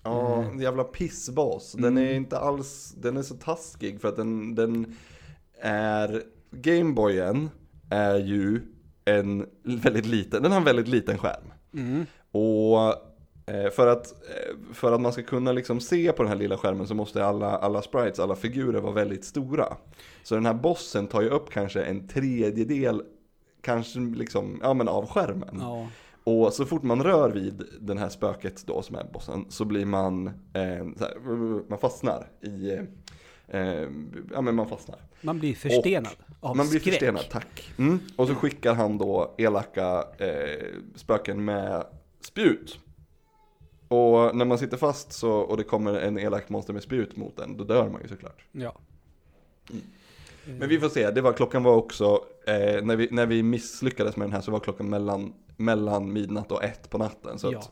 Ja, 0.09 0.43
Mm. 0.43 0.61
jävla 0.61 0.83
pissboss. 0.83 1.71
Den 1.71 1.85
Mm. 1.97 2.03
är 2.09 2.13
inte 2.13 2.39
alls, 2.39 2.93
den 2.97 3.17
är 3.17 3.21
så 3.21 3.35
taskig 3.35 4.01
för 4.01 4.07
att 4.09 4.15
den, 4.15 4.55
den 4.55 4.95
är, 5.61 6.23
Gameboyen 6.51 7.49
är 7.89 8.15
ju 8.15 8.61
en 9.05 9.45
väldigt 9.63 10.05
liten, 10.05 10.43
den 10.43 10.51
har 10.51 10.59
en 10.59 10.65
väldigt 10.65 10.87
liten 10.87 11.17
skärm. 11.17 11.53
Mm. 11.73 12.05
Och 12.31 12.79
eh, 13.53 13.69
för 13.71 13.87
att, 13.87 14.11
eh, 14.11 14.73
för 14.73 14.91
att 14.91 15.01
man 15.01 15.11
ska 15.13 15.23
kunna 15.23 15.51
liksom 15.51 15.79
se 15.79 16.11
på 16.11 16.23
den 16.23 16.31
här 16.31 16.39
lilla 16.39 16.57
skärmen 16.57 16.87
så 16.87 16.95
måste 16.95 17.25
alla, 17.25 17.57
alla 17.57 17.81
sprites, 17.81 18.19
alla 18.19 18.35
figurer 18.35 18.81
vara 18.81 18.93
väldigt 18.93 19.25
stora. 19.25 19.77
Så 20.23 20.35
den 20.35 20.45
här 20.45 20.53
bossen 20.53 21.07
tar 21.07 21.21
ju 21.21 21.29
upp 21.29 21.49
kanske 21.49 21.81
en 21.83 22.07
tredjedel, 22.07 23.03
kanske 23.61 23.99
liksom, 23.99 24.59
ja 24.63 24.73
men 24.73 24.87
av 24.87 25.07
skärmen. 25.07 25.57
Ja. 25.61 25.87
Och 26.29 26.53
så 26.53 26.65
fort 26.65 26.83
man 26.83 27.03
rör 27.03 27.29
vid 27.29 27.63
den 27.79 27.97
här 27.97 28.09
spöket 28.09 28.63
då 28.67 28.81
som 28.81 28.95
är 28.95 29.03
bossen 29.13 29.45
så 29.49 29.65
blir 29.65 29.85
man, 29.85 30.27
eh, 30.27 30.87
så 30.97 31.03
här, 31.03 31.69
man 31.69 31.79
fastnar 31.79 32.27
i, 32.41 32.71
eh, 33.47 33.87
ja 34.33 34.41
men 34.41 34.55
man 34.55 34.67
fastnar. 34.67 34.99
Man 35.21 35.39
blir 35.39 35.55
förstenad 35.55 36.15
av 36.39 36.57
Man 36.57 36.69
blir 36.69 36.79
skräck. 36.79 36.93
förstenad, 36.93 37.25
tack. 37.31 37.71
Mm. 37.77 37.99
Och 38.15 38.27
så 38.27 38.35
skickar 38.35 38.73
han 38.73 38.97
då 38.97 39.35
elaka 39.37 40.05
eh, 40.17 40.65
spöken 40.95 41.45
med 41.45 41.85
spjut. 42.21 42.79
Och 43.87 44.35
när 44.35 44.45
man 44.45 44.57
sitter 44.57 44.77
fast 44.77 45.13
så, 45.13 45.31
och 45.31 45.57
det 45.57 45.63
kommer 45.63 45.93
en 45.93 46.19
elak 46.19 46.49
monster 46.49 46.73
med 46.73 46.83
spjut 46.83 47.15
mot 47.15 47.39
en, 47.39 47.57
då 47.57 47.63
dör 47.63 47.89
man 47.89 48.01
ju 48.01 48.07
såklart. 48.07 48.45
Ja. 48.51 48.75
Mm. 49.69 49.81
Men 50.59 50.69
vi 50.69 50.79
får 50.79 50.89
se, 50.89 51.11
det 51.11 51.21
var, 51.21 51.33
klockan 51.33 51.63
var 51.63 51.75
också, 51.75 52.25
eh, 52.47 52.83
när, 52.83 52.95
vi, 52.95 53.07
när 53.11 53.25
vi 53.25 53.43
misslyckades 53.43 54.15
med 54.17 54.27
den 54.27 54.33
här 54.33 54.41
så 54.41 54.51
var 54.51 54.59
klockan 54.59 54.89
mellan, 54.89 55.33
mellan 55.59 56.13
midnatt 56.13 56.51
och 56.51 56.63
ett 56.63 56.89
på 56.89 56.97
natten. 56.97 57.39
Så 57.39 57.51
Ja. 57.53 57.59
att, 57.59 57.71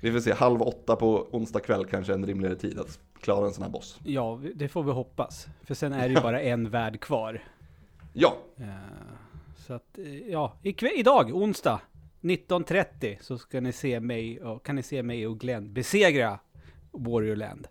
vi 0.00 0.12
får 0.12 0.20
se, 0.20 0.32
halv 0.32 0.62
åtta 0.62 0.96
på 0.96 1.28
onsdag 1.32 1.60
kväll 1.60 1.84
kanske 1.86 2.12
är 2.12 2.14
en 2.14 2.26
rimligare 2.26 2.56
tid 2.56 2.78
att 2.78 2.98
klara 3.20 3.46
en 3.46 3.52
sån 3.52 3.62
här 3.64 3.70
boss. 3.70 3.98
ja, 4.04 4.40
det 4.54 4.68
får 4.68 4.82
vi 4.82 4.90
hoppas. 4.92 5.46
För 5.62 5.74
sen 5.74 5.92
är 5.92 6.08
det 6.08 6.14
ju 6.14 6.20
bara 6.20 6.40
en 6.42 6.70
värld 6.70 7.00
kvar. 7.00 7.42
Ja, 8.12 8.36
Eh, 8.56 8.66
Så 9.56 9.72
att, 9.74 9.98
eh, 9.98 10.28
ja, 10.28 10.52
ikväll, 10.62 10.92
idag, 10.96 11.30
onsdag 11.34 11.80
19.30 12.20 13.16
så 13.20 13.38
ska 13.38 13.60
ni 13.60 13.72
se 13.72 14.00
mig 14.00 14.40
och, 14.42 14.66
kan 14.66 14.76
ni 14.76 14.82
se 14.82 15.02
mig 15.02 15.26
och 15.26 15.40
Glenn 15.40 15.72
besegra 15.72 16.38
Warrior 16.90 17.36
Land. 17.36 17.68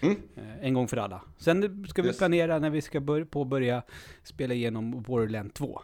Mm. 0.00 0.16
Eh, 0.36 0.66
En 0.66 0.74
gång 0.74 0.88
för 0.88 0.96
alla. 0.96 1.22
Sen 1.38 1.86
ska 1.88 2.02
vi 2.02 2.08
Yes. 2.08 2.18
planera 2.18 2.58
när 2.58 2.70
vi 2.70 2.80
ska 2.80 3.00
bör, 3.00 3.24
påbörja 3.24 3.82
spela 4.22 4.54
igenom 4.54 5.02
Warrior 5.02 5.28
Land 5.28 5.54
2. 5.54 5.80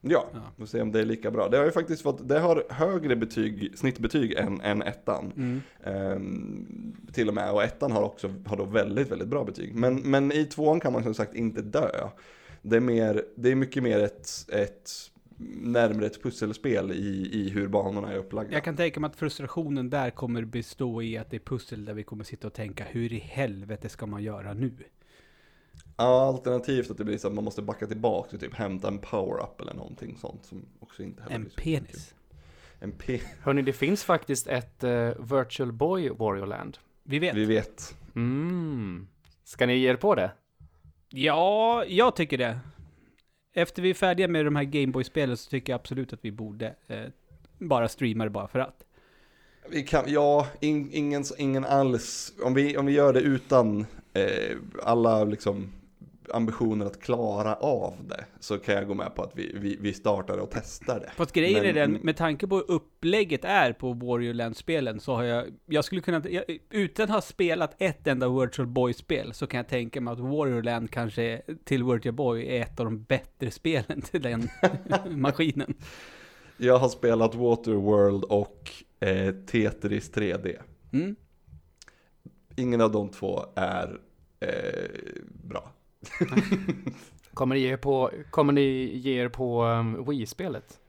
Ja, 0.00 0.26
Ja. 0.34 0.40
får 0.58 0.66
se 0.66 0.82
om 0.82 0.92
det 0.92 1.00
är 1.00 1.04
lika 1.04 1.30
bra. 1.30 1.48
Det 1.48 1.56
har 1.56 1.64
ju 1.64 1.70
faktiskt 1.70 2.02
fått, 2.02 2.28
det 2.28 2.38
har 2.38 2.64
högre 2.70 3.16
betyg, 3.16 3.78
snittbetyg 3.78 4.32
än, 4.32 4.60
än 4.60 4.82
ettan. 4.82 5.32
Mm. 5.36 5.60
Ehm, 5.84 6.96
till 7.12 7.28
och 7.28 7.34
med, 7.34 7.52
och 7.52 7.62
ettan 7.62 7.92
har 7.92 8.02
också 8.02 8.34
har 8.46 8.56
då 8.56 8.64
väldigt, 8.64 9.10
väldigt 9.10 9.28
bra 9.28 9.44
betyg. 9.44 9.74
Men, 9.74 9.96
men 9.96 10.32
i 10.32 10.44
tvåan 10.44 10.80
kan 10.80 10.92
man 10.92 11.02
som 11.02 11.14
sagt 11.14 11.34
inte 11.34 11.62
dö. 11.62 11.90
Det 12.62 12.76
är, 12.76 12.80
mer, 12.80 13.24
det 13.36 13.50
är 13.50 13.54
mycket 13.54 13.82
mer 13.82 13.98
ett, 13.98 14.28
ett 14.52 14.90
närmare 15.60 16.06
ett 16.06 16.22
pusselspel 16.22 16.92
i, 16.92 17.30
i 17.32 17.50
hur 17.50 17.68
banorna 17.68 18.12
är 18.12 18.16
upplagda. 18.16 18.52
Jag 18.52 18.64
kan 18.64 18.76
tänka 18.76 19.00
mig 19.00 19.08
att 19.08 19.16
frustrationen 19.16 19.90
där 19.90 20.10
kommer 20.10 20.44
bestå 20.44 21.02
i 21.02 21.18
att 21.18 21.30
det 21.30 21.36
är 21.36 21.40
pussel 21.40 21.84
där 21.84 21.94
vi 21.94 22.02
kommer 22.02 22.24
sitta 22.24 22.46
och 22.46 22.52
tänka 22.52 22.84
hur 22.84 23.12
i 23.12 23.18
helvete 23.18 23.88
ska 23.88 24.06
man 24.06 24.22
göra 24.22 24.54
nu? 24.54 24.72
Ja, 26.00 26.26
alternativt 26.26 26.90
att 26.90 26.98
det 26.98 27.04
blir 27.04 27.18
så 27.18 27.28
att 27.28 27.34
man 27.34 27.44
måste 27.44 27.62
backa 27.62 27.86
tillbaka 27.86 28.36
och 28.36 28.40
typ 28.40 28.54
hämta 28.54 28.88
en 28.88 28.98
power-up 28.98 29.60
eller 29.60 29.74
någonting 29.74 30.16
sånt 30.20 30.44
som 30.44 30.62
också 30.80 31.02
inte 31.02 31.22
heller 31.22 31.34
En 31.34 31.42
blir 31.42 31.50
så 31.50 31.60
penis. 31.60 31.90
kul. 31.90 32.38
En 32.80 32.92
pe- 32.92 33.20
Hörni, 33.42 33.62
det 33.62 33.72
finns 33.72 34.04
faktiskt 34.04 34.46
ett 34.46 34.84
eh, 34.84 35.10
Virtual 35.18 35.72
Boy 35.72 36.08
Wario 36.10 36.44
Land. 36.44 36.78
Vi 37.02 37.18
vet. 37.18 37.34
Vi 37.36 37.44
vet. 37.44 37.94
Mm. 38.14 39.08
Ska 39.44 39.66
ni 39.66 39.76
ge 39.76 39.90
er 39.90 39.96
på 39.96 40.14
det? 40.14 40.30
Ja, 41.08 41.84
jag 41.84 42.16
tycker 42.16 42.38
det. 42.38 42.58
Efter 43.54 43.82
vi 43.82 43.90
är 43.90 43.94
färdiga 43.94 44.28
med 44.28 44.44
de 44.44 44.56
här 44.56 44.64
Gameboy-spelen 44.64 45.36
så 45.36 45.50
tycker 45.50 45.72
jag 45.72 45.78
absolut 45.80 46.12
att 46.12 46.18
vi 46.24 46.32
borde 46.32 46.74
eh, 46.88 47.04
bara 47.58 47.88
streama 47.88 48.24
det 48.24 48.30
bara 48.30 48.48
för 48.48 48.58
att. 48.58 48.84
Vi 49.70 49.82
kan, 49.82 50.04
ja, 50.06 50.46
in, 50.60 50.88
ingen, 50.92 51.24
ingen 51.38 51.64
alls, 51.64 52.32
om 52.42 52.54
vi, 52.54 52.76
om 52.76 52.86
vi 52.86 52.92
gör 52.92 53.12
det 53.12 53.20
utan 53.20 53.86
eh, 54.12 54.56
alla 54.84 55.24
liksom, 55.24 55.72
ambitionen 56.34 56.86
att 56.86 57.00
klara 57.00 57.54
av 57.54 57.94
det 58.08 58.24
så 58.40 58.58
kan 58.58 58.74
jag 58.74 58.86
gå 58.86 58.94
med 58.94 59.14
på 59.14 59.22
att 59.22 59.32
vi, 59.34 59.52
vi, 59.54 59.76
vi 59.80 59.92
startar 59.92 60.38
och 60.38 60.50
testar 60.52 61.00
det. 61.00 61.10
Fast 61.16 61.32
grejen 61.32 61.64
är 61.64 61.72
den, 61.72 61.92
med 61.92 62.16
tanke 62.16 62.46
på 62.46 62.56
hur 62.56 62.70
upplägget 62.70 63.44
är 63.44 63.72
på 63.72 63.92
Warriorland-spelen 63.92 65.00
så 65.00 65.14
har 65.14 65.22
jag, 65.22 65.46
jag 65.66 65.84
skulle 65.84 66.00
kunna, 66.00 66.22
jag, 66.28 66.44
utan 66.70 67.04
att 67.04 67.10
ha 67.10 67.20
spelat 67.20 67.74
ett 67.78 68.06
enda 68.06 68.28
Virtual 68.28 68.68
Boy-spel 68.68 69.32
så 69.32 69.46
kan 69.46 69.58
jag 69.58 69.68
tänka 69.68 70.00
mig 70.00 70.12
att 70.12 70.20
Warriorland 70.20 70.90
kanske 70.90 71.42
till 71.64 71.84
Virtual 71.84 72.14
Boy 72.14 72.46
är 72.46 72.62
ett 72.62 72.80
av 72.80 72.84
de 72.86 73.02
bättre 73.02 73.50
spelen 73.50 74.02
till 74.02 74.22
den 74.22 74.48
maskinen. 75.10 75.74
Jag 76.56 76.78
har 76.78 76.88
spelat 76.88 77.34
Waterworld 77.34 78.24
och 78.24 78.70
eh, 79.00 79.34
Tetris 79.34 80.12
3D. 80.12 80.56
Mm. 80.92 81.16
Ingen 82.56 82.80
av 82.80 82.92
de 82.92 83.08
två 83.08 83.44
är 83.54 84.00
eh, 84.40 84.90
bra. 85.42 85.72
Kommer 87.34 87.54
ni 87.54 87.60
ge 87.60 87.72
er 87.72 87.76
på, 87.76 88.10
kommer 88.30 88.52
ni 88.52 88.60
ge 88.98 89.12
er 89.24 89.28
på 89.28 89.64
um, 89.64 90.04
Wii-spelet? 90.08 90.80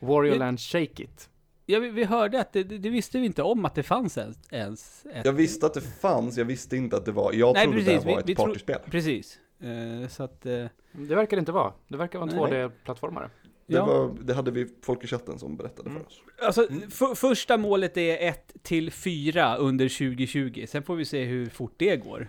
Wario 0.00 0.32
Vi- 0.32 0.38
Land 0.38 0.60
Shake 0.60 1.02
It. 1.02 1.30
Ja, 1.66 1.78
vi, 1.80 1.90
vi 1.90 2.04
hörde 2.04 2.40
att 2.40 2.52
det, 2.52 2.64
det, 2.64 2.78
det 2.78 2.90
visste 2.90 3.18
vi 3.18 3.26
inte 3.26 3.42
om 3.42 3.64
att 3.64 3.74
det 3.74 3.82
fanns 3.82 4.18
ens, 4.18 4.38
ens 4.50 5.06
ett. 5.12 5.24
Jag 5.24 5.32
visste 5.32 5.66
att 5.66 5.74
det 5.74 5.80
fanns, 5.80 6.38
jag 6.38 6.44
visste 6.44 6.76
inte 6.76 6.96
att 6.96 7.04
det 7.04 7.12
var, 7.12 7.32
jag 7.32 7.54
Nej, 7.54 7.64
trodde 7.64 7.78
precis, 7.78 8.02
det 8.04 8.10
var 8.14 8.22
vi- 8.26 8.32
ett 8.32 8.38
partyspel. 8.38 8.78
Precis. 8.90 9.38
Eh, 9.60 10.08
så 10.08 10.22
att, 10.22 10.46
eh, 10.46 10.64
Det 10.92 11.14
verkar 11.14 11.36
det 11.36 11.38
inte 11.40 11.52
vara. 11.52 11.72
Det 11.88 11.96
verkar 11.96 12.18
vara 12.18 12.30
en 12.30 12.36
Nej. 12.36 12.64
2D-plattformare. 12.64 13.30
Det, 13.66 13.74
ja. 13.74 13.86
var, 13.86 14.14
det 14.22 14.34
hade 14.34 14.50
vi 14.50 14.66
folk 14.82 15.04
i 15.04 15.06
chatten 15.06 15.38
som 15.38 15.56
berättade 15.56 15.90
Mm. 15.90 16.02
för 16.02 16.08
oss. 16.08 16.20
Alltså, 16.42 16.68
för, 16.90 17.14
första 17.14 17.56
målet 17.56 17.96
är 17.96 18.28
1 18.28 18.52
till 18.62 18.92
4 18.92 19.56
under 19.56 19.88
2020. 19.88 20.64
Sen 20.68 20.82
får 20.82 20.96
vi 20.96 21.04
se 21.04 21.24
hur 21.24 21.46
fort 21.46 21.74
det 21.76 21.96
går. 21.96 22.28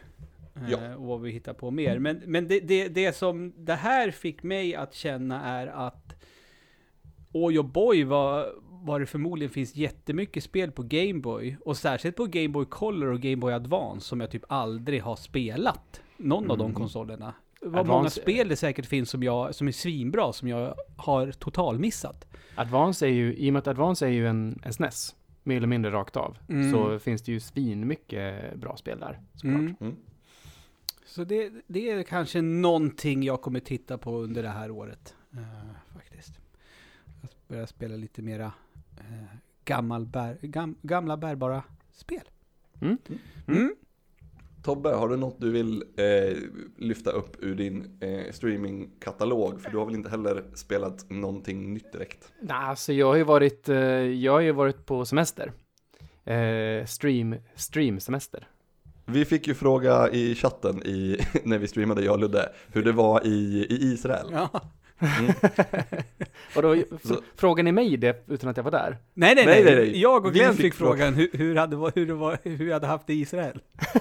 Eh, 0.65 0.71
Ja. 0.71 0.95
Och 0.95 1.05
vad 1.05 1.21
vi 1.21 1.31
hittar 1.31 1.53
på 1.53 1.71
mer. 1.71 1.99
Men, 1.99 2.21
men 2.25 2.47
det, 2.47 2.59
det, 2.59 2.87
det 2.87 3.15
som 3.15 3.53
det 3.57 3.75
här 3.75 4.11
fick 4.11 4.43
mig 4.43 4.75
att 4.75 4.93
känna 4.93 5.45
är 5.45 5.67
att 5.67 6.15
Oj 7.33 7.59
och 7.59 7.65
boy 7.65 8.03
var, 8.03 8.47
var 8.69 8.99
det 8.99 9.05
förmodligen 9.05 9.49
finns 9.53 9.75
jättemycket 9.75 10.43
spel 10.43 10.71
på 10.71 10.83
Gameboy. 10.83 11.57
Och 11.65 11.77
särskilt 11.77 12.15
på 12.15 12.25
Game 12.25 12.49
Boy 12.49 12.65
Color 12.65 13.07
och 13.13 13.21
Game 13.21 13.35
Boy 13.35 13.53
Advance 13.53 14.07
som 14.07 14.19
jag 14.21 14.31
typ 14.31 14.43
aldrig 14.49 15.01
har 15.03 15.15
spelat. 15.15 16.01
Någon 16.17 16.51
av 16.51 16.57
de 16.57 16.65
Mm. 16.65 16.75
konsolerna. 16.75 17.33
Vad 17.61 17.87
många 17.87 18.09
spel 18.09 18.47
det 18.49 18.55
säkert 18.55 18.85
finns 18.85 19.09
som, 19.09 19.23
jag, 19.23 19.55
som 19.55 19.67
är 19.67 19.71
svinbra, 19.71 20.33
som 20.33 20.47
jag 20.47 20.75
har 20.97 21.31
totalmissat. 21.31 22.27
Advance 22.55 23.05
är 23.07 23.09
ju, 23.11 23.35
i 23.35 23.49
och 23.49 23.53
med 23.53 23.59
att 23.59 23.67
Advance 23.67 24.05
är 24.05 24.09
ju 24.09 24.27
en, 24.27 24.59
en 24.63 24.73
SNES, 24.73 25.15
mer 25.43 25.57
eller 25.57 25.67
mindre 25.67 25.91
rakt 25.91 26.17
av, 26.17 26.37
Mm. 26.49 26.71
så 26.71 26.99
finns 26.99 27.21
det 27.21 27.31
ju 27.31 27.39
svinmycket 27.39 28.55
bra 28.55 28.77
spel 28.77 28.99
där, 28.99 29.19
såklart. 29.33 29.81
Mm. 29.81 29.95
Mm. 31.09 31.15
Så 31.15 31.23
det, 31.23 31.51
det 31.67 31.89
är 31.89 32.03
kanske 32.03 32.41
någonting 32.41 33.23
jag 33.23 33.41
kommer 33.41 33.59
titta 33.59 33.97
på 33.97 34.17
under 34.17 34.43
det 34.43 34.49
här 34.49 34.71
året. 34.71 35.15
eh, 35.33 35.93
faktiskt. 35.93 36.39
Att 37.23 37.47
börja 37.47 37.67
spela 37.67 37.95
lite 37.95 38.21
mera 38.21 38.45
uh, 38.45 39.23
gammal 39.65 40.05
bär, 40.05 40.37
gam, 40.41 40.75
gamla 40.81 41.17
bärbara 41.17 41.63
spel. 41.91 42.29
Mm. 42.81 42.97
Mm. 43.47 43.75
Tobbe, 44.63 44.89
har 44.89 45.09
du 45.09 45.17
något 45.17 45.41
du 45.41 45.51
vill 45.51 45.83
eh, 45.97 46.37
lyfta 46.77 47.11
upp 47.11 47.43
ur 47.43 47.55
din 47.55 47.97
eh, 48.01 48.31
streamingkatalog? 48.31 49.61
För 49.61 49.71
du 49.71 49.77
har 49.77 49.85
väl 49.85 49.95
inte 49.95 50.09
heller 50.09 50.43
spelat 50.53 51.09
någonting 51.09 51.73
nytt 51.73 51.91
direkt? 51.91 52.31
Nej, 52.41 52.57
alltså 52.57 52.93
jag 52.93 53.07
har 53.07 53.15
ju 53.15 53.23
varit, 53.23 53.69
eh, 53.69 53.77
jag 53.77 54.31
har 54.31 54.39
ju 54.39 54.51
varit 54.51 54.85
på 54.85 55.05
semester. 55.05 55.53
Eh, 56.23 56.85
stream, 56.85 57.35
stream-semester. 57.55 58.47
Vi 59.11 59.25
fick 59.25 59.47
ju 59.47 59.53
fråga 59.53 60.09
i 60.09 60.35
chatten 60.35 60.83
i, 60.85 61.17
när 61.43 61.57
vi 61.57 61.67
streamade, 61.67 62.03
jag 62.03 62.13
och 62.13 62.19
Ludde, 62.19 62.49
hur 62.73 62.83
det 62.83 62.91
var 62.91 63.27
i, 63.27 63.65
i 63.69 63.93
Israel. 63.93 64.27
Ja. 64.31 64.61
Mm. 64.99 65.31
Och 66.55 66.61
då 66.61 66.75
frågar 67.35 67.63
ni 67.63 67.71
mig 67.71 67.97
det 67.97 68.23
utan 68.27 68.49
att 68.49 68.57
jag 68.57 68.63
var 68.63 68.71
där? 68.71 68.97
Nej, 69.13 69.35
nej, 69.35 69.45
Nej, 69.45 69.63
nej, 69.63 69.75
nej. 69.75 70.01
Jag 70.01 70.25
och 70.25 70.33
Glenn 70.33 70.53
fick 70.53 70.61
fick, 70.61 70.73
frågan. 70.73 70.97
frågan 70.97 71.13
hur, 71.13 71.29
hur, 71.33 71.55
hade, 71.55 71.91
hur, 71.95 72.05
det 72.05 72.13
var, 72.13 72.37
hur 72.43 72.67
jag 72.67 72.73
hade 72.73 72.87
haft 72.87 73.07
det 73.07 73.13
i 73.13 73.19
Israel. 73.19 73.59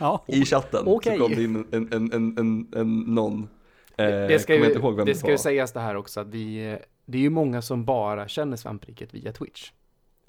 ja. 0.00 0.24
I 0.26 0.44
chatten 0.44 0.82
Okej. 0.86 1.18
så 1.18 1.22
kom 1.22 1.34
det 1.34 1.42
in 1.42 1.66
en, 1.70 1.92
en, 1.92 2.12
en, 2.12 2.38
en, 2.38 2.68
en 2.76 2.98
någon, 2.98 3.48
eh, 3.96 4.06
det 4.06 4.42
ska, 4.42 4.54
ju, 4.54 4.60
jag 4.60 4.68
inte 4.68 4.78
ihåg 4.78 4.96
vem 4.96 5.06
det 5.06 5.14
ska 5.14 5.30
ju 5.30 5.38
sägas 5.38 5.72
det 5.72 5.80
här 5.80 5.96
också 5.96 6.20
att 6.20 6.28
vi, 6.28 6.78
det 7.06 7.18
är 7.18 7.22
ju 7.22 7.30
många 7.30 7.62
som 7.62 7.84
bara 7.84 8.28
känner 8.28 8.56
svampriket 8.56 9.14
via 9.14 9.32
Twitch. 9.32 9.70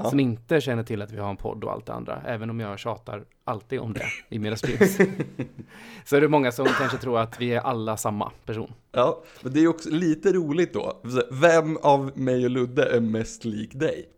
Ja. 0.04 0.10
Som 0.10 0.20
inte 0.20 0.62
känner 0.62 0.84
till 0.84 1.02
att 1.02 1.12
vi 1.12 1.18
har 1.20 1.30
en 1.30 1.38
podd 1.38 1.64
och 1.64 1.72
allt 1.72 1.86
det 1.86 1.94
andra, 1.94 2.22
även 2.26 2.50
om 2.50 2.60
jag 2.60 2.80
tjatar 2.80 3.26
alltid 3.44 3.80
om 3.80 3.94
det 3.94 4.06
i 4.30 4.40
mina 4.40 4.56
streams. 4.56 4.98
så 6.06 6.16
är 6.16 6.22
det 6.22 6.28
många 6.28 6.52
som 6.52 6.66
kanske 6.66 6.98
tror 6.98 7.20
att 7.20 7.42
vi 7.42 7.54
är 7.54 7.62
alla 7.62 7.98
samma 7.98 8.32
person. 8.46 8.74
Ja, 8.92 9.24
men 9.44 9.54
det 9.54 9.60
är 9.60 9.68
också 9.68 9.90
lite 9.90 10.32
roligt 10.34 10.74
då. 10.74 11.02
Vem 11.32 11.78
av 11.78 12.12
mig 12.20 12.46
och 12.46 12.52
Ludde 12.52 12.96
är 12.96 13.00
mest 13.00 13.46
lik 13.46 13.74
dig? 13.74 14.10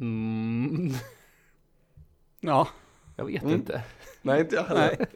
Mm, 0.00 0.92
Ja. 2.40 2.68
jag 3.16 3.24
vet 3.24 3.42
Mm. 3.42 3.54
inte. 3.54 3.82
Nej, 4.22 4.40
inte 4.40 4.56
jag 4.56 4.62
heller. 4.64 5.06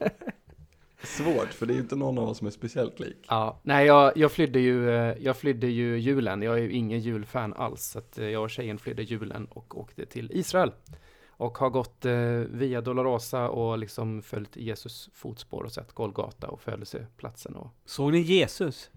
Svårt, 1.06 1.54
för 1.54 1.66
det 1.66 1.72
är 1.72 1.74
ju 1.74 1.80
inte 1.80 1.96
någon 1.96 2.18
av 2.18 2.28
oss 2.28 2.38
som 2.38 2.46
är 2.46 2.50
speciellt 2.50 3.00
lik. 3.00 3.16
Ja, 3.28 3.60
nej, 3.62 3.86
jag, 3.86 4.16
jag, 4.16 4.32
flydde 4.32 4.60
ju, 4.60 4.90
eh, 4.90 5.16
jag 5.20 5.36
flydde 5.36 5.66
ju 5.66 5.98
julen. 5.98 6.42
Jag 6.42 6.58
är 6.58 6.62
ju 6.62 6.72
ingen 6.72 7.00
julfan 7.00 7.54
alls. 7.54 7.84
Så 7.84 7.98
att 7.98 8.18
eh, 8.18 8.28
jag 8.28 8.42
och 8.42 8.50
tjejen 8.50 8.78
flydde 8.78 9.02
julen 9.02 9.46
och 9.50 9.78
åkte 9.78 10.06
till 10.06 10.30
Israel. 10.34 10.72
Och 11.28 11.58
har 11.58 11.70
gått 11.70 12.04
eh, 12.04 12.14
via 12.50 12.80
Dolorosa 12.80 13.48
och 13.48 13.78
liksom 13.78 14.22
följt 14.22 14.56
Jesus 14.56 15.10
fotspår 15.12 15.62
och 15.64 15.72
sett 15.72 15.92
Golgata 15.92 16.48
och 16.48 16.60
födelseplatsen. 16.60 17.56
Och, 17.56 17.68
Såg 17.84 18.12
ni 18.12 18.20
Jesus? 18.20 18.90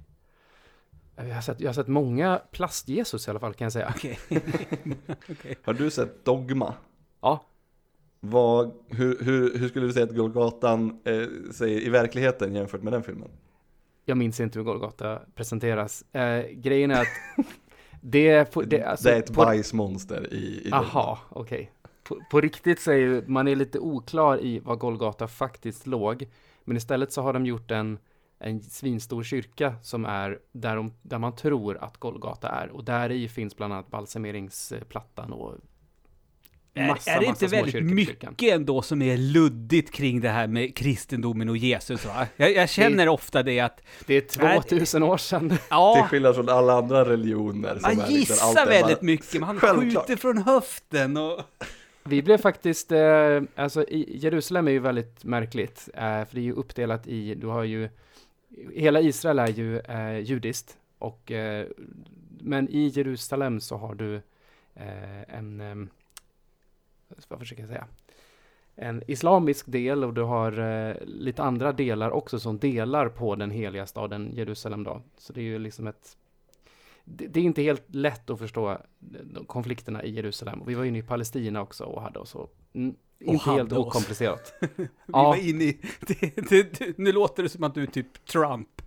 jag, 1.15 1.35
har 1.35 1.41
sett, 1.41 1.59
jag 1.59 1.69
har 1.69 1.73
sett 1.73 1.87
många 1.87 2.41
plast-Jesus 2.51 3.27
i 3.27 3.29
alla 3.29 3.39
fall 3.39 3.53
kan 3.53 3.65
jag 3.65 3.73
säga. 3.73 3.93
Okej. 3.95 4.19
Okej. 5.29 5.57
Har 5.63 5.73
du 5.73 5.91
sett 5.91 6.25
Dogma? 6.25 6.73
Ja, 7.21 7.45
Vad, 8.19 8.71
hur, 8.87 9.23
hur, 9.23 9.57
hur 9.57 9.67
skulle 9.67 9.85
du 9.85 9.93
säga 9.93 10.05
att 10.05 10.15
Golgatan 10.15 10.99
eh, 11.03 11.51
säger 11.51 11.81
i 11.81 11.89
verkligheten 11.89 12.55
jämfört 12.55 12.83
med 12.83 12.93
den 12.93 13.03
filmen? 13.03 13.29
jag 14.09 14.17
minns 14.17 14.39
inte 14.39 14.59
hur 14.59 14.63
Golgata 14.63 15.19
presenteras. 15.35 16.15
Eh, 16.15 16.45
grejen 16.51 16.91
är 16.91 17.01
att 17.01 17.07
det, 18.01 18.53
på, 18.53 18.61
det, 18.61 18.83
alltså, 18.83 19.07
det 19.07 19.15
är 19.15 19.19
ett 19.19 19.33
på, 19.33 19.41
bajsmonster 19.41 20.33
i, 20.33 20.67
i. 20.67 20.69
Aha, 20.71 21.19
okej. 21.29 21.71
På, 22.03 22.17
på 22.31 22.41
riktigt 22.41 22.81
så 22.81 22.91
är 22.91 22.95
ju, 22.95 23.23
man 23.27 23.47
är 23.47 23.55
lite 23.55 23.79
oklar 23.79 24.41
i 24.41 24.59
var 24.59 24.75
Golgata 24.75 25.27
faktiskt 25.27 25.87
låg. 25.87 26.27
Men 26.63 26.77
istället 26.77 27.11
så 27.11 27.21
har 27.21 27.33
de 27.33 27.45
gjort 27.45 27.71
en, 27.71 27.99
en 28.39 28.61
svinstor 28.61 29.23
kyrka 29.23 29.75
som 29.81 30.05
är 30.05 30.39
där, 30.51 30.75
de, 30.75 30.93
där 31.01 31.19
man 31.19 31.35
tror 31.35 31.77
att 31.77 31.97
Golgata 31.97 32.49
är. 32.49 32.69
Och 32.69 32.83
där 32.83 33.11
i 33.11 33.27
finns 33.27 33.57
bland 33.57 33.73
annat 33.73 33.91
balsameringsplattan 33.91 35.33
och 35.33 35.55
massa, 36.73 37.11
är, 37.11 37.15
är 37.15 37.19
det 37.19 37.25
inte 37.25 37.47
väldigt 37.47 37.83
mycket 37.83 38.53
ändå 38.53 38.81
som 38.81 39.01
är 39.01 39.17
luddigt 39.17 39.91
kring 39.91 40.21
det 40.21 40.29
här 40.29 40.47
med 40.47 40.75
kristendomen 40.75 41.49
och 41.49 41.57
Jesus 41.57 42.05
va? 42.05 42.27
Jag, 42.35 42.53
jag 42.55 42.69
känner 42.69 43.07
ofta 43.07 43.43
det 43.43 43.59
att, 43.59 43.81
Det 44.05 44.13
är 44.15 44.21
2000 44.61 45.03
år 45.03 45.17
sedan. 45.17 45.49
Till 45.49 45.57
ja, 45.69 46.07
skillnad 46.09 46.35
från 46.35 46.49
alla 46.49 46.73
andra 46.73 47.05
religioner 47.09 47.79
som 47.79 47.97
man 47.97 48.05
är 48.05 48.11
liksom, 48.11 48.35
allt 48.41 48.49
gissar 48.51 48.61
är 48.65 48.69
väldigt 48.69 48.99
bara- 48.99 49.05
mycket, 49.05 49.41
man 49.41 49.59
Självklart. 49.59 50.07
skjuter 50.07 50.21
från 50.21 50.37
höften 50.37 51.17
och... 51.17 51.41
Vi 52.03 52.21
blev 52.21 52.37
faktiskt, 52.37 52.91
eh, 52.91 53.41
alltså 53.55 53.83
i 53.83 54.17
Jerusalem 54.17 54.67
är 54.67 54.71
ju 54.71 54.79
väldigt 54.79 55.23
märkligt, 55.23 55.89
eh, 55.93 56.01
för 56.01 56.27
det 56.31 56.39
är 56.39 56.43
ju 56.43 56.53
uppdelat 56.53 57.07
i, 57.07 57.35
du 57.35 57.47
har 57.47 57.63
ju, 57.63 57.89
hela 58.75 59.01
Israel 59.01 59.39
är 59.39 59.47
ju 59.47 59.79
eh, 59.79 60.17
judiskt, 60.19 60.77
och, 60.99 61.31
eh, 61.31 61.67
men 62.41 62.69
i 62.69 62.87
Jerusalem 62.87 63.59
så 63.59 63.77
har 63.77 63.95
du 63.95 64.15
eh, 64.75 65.37
en, 65.37 65.61
eh, 65.61 65.75
vad 67.27 67.39
försöker 67.39 67.61
jag 67.61 67.69
säga, 67.69 67.87
en 68.75 69.03
islamisk 69.07 69.65
del 69.67 70.03
och 70.03 70.13
du 70.13 70.21
har 70.21 70.59
eh, 70.59 70.95
lite 71.05 71.43
andra 71.43 71.71
delar 71.71 72.11
också 72.11 72.39
som 72.39 72.59
delar 72.59 73.09
på 73.09 73.35
den 73.35 73.51
heliga 73.51 73.85
staden 73.85 74.31
Jerusalem 74.33 74.83
då. 74.83 75.01
Så 75.17 75.33
det 75.33 75.39
är 75.41 75.43
ju 75.43 75.59
liksom 75.59 75.87
ett 75.87 76.17
det, 77.11 77.27
det 77.27 77.39
är 77.39 77.43
inte 77.43 77.61
helt 77.61 77.95
lätt 77.95 78.29
att 78.29 78.39
förstå 78.39 78.77
de 78.99 79.45
konflikterna 79.45 80.03
i 80.03 80.11
Jerusalem. 80.11 80.61
Vi 80.67 80.73
var 80.75 80.85
inne 80.85 80.97
i 80.97 81.01
Palestina 81.03 81.61
också 81.61 81.83
och 81.83 82.01
hade 82.01 82.19
oss 82.19 82.29
så 82.29 82.49
mm, 82.73 82.95
inte 83.19 83.43
hade 83.45 83.57
helt 83.57 83.71
oss. 83.71 83.87
okomplicerat. 83.87 84.53
Vi 84.75 84.87
Ja. 85.05 85.23
var 85.23 85.35
inne 85.49 85.63
i... 85.63 85.81
Det, 86.49 86.79
det, 86.79 86.97
nu 86.97 87.11
låter 87.11 87.43
det 87.43 87.49
som 87.49 87.63
att 87.63 87.73
du 87.73 87.83
är 87.83 87.87
typ 87.87 88.25
Trump. 88.25 88.81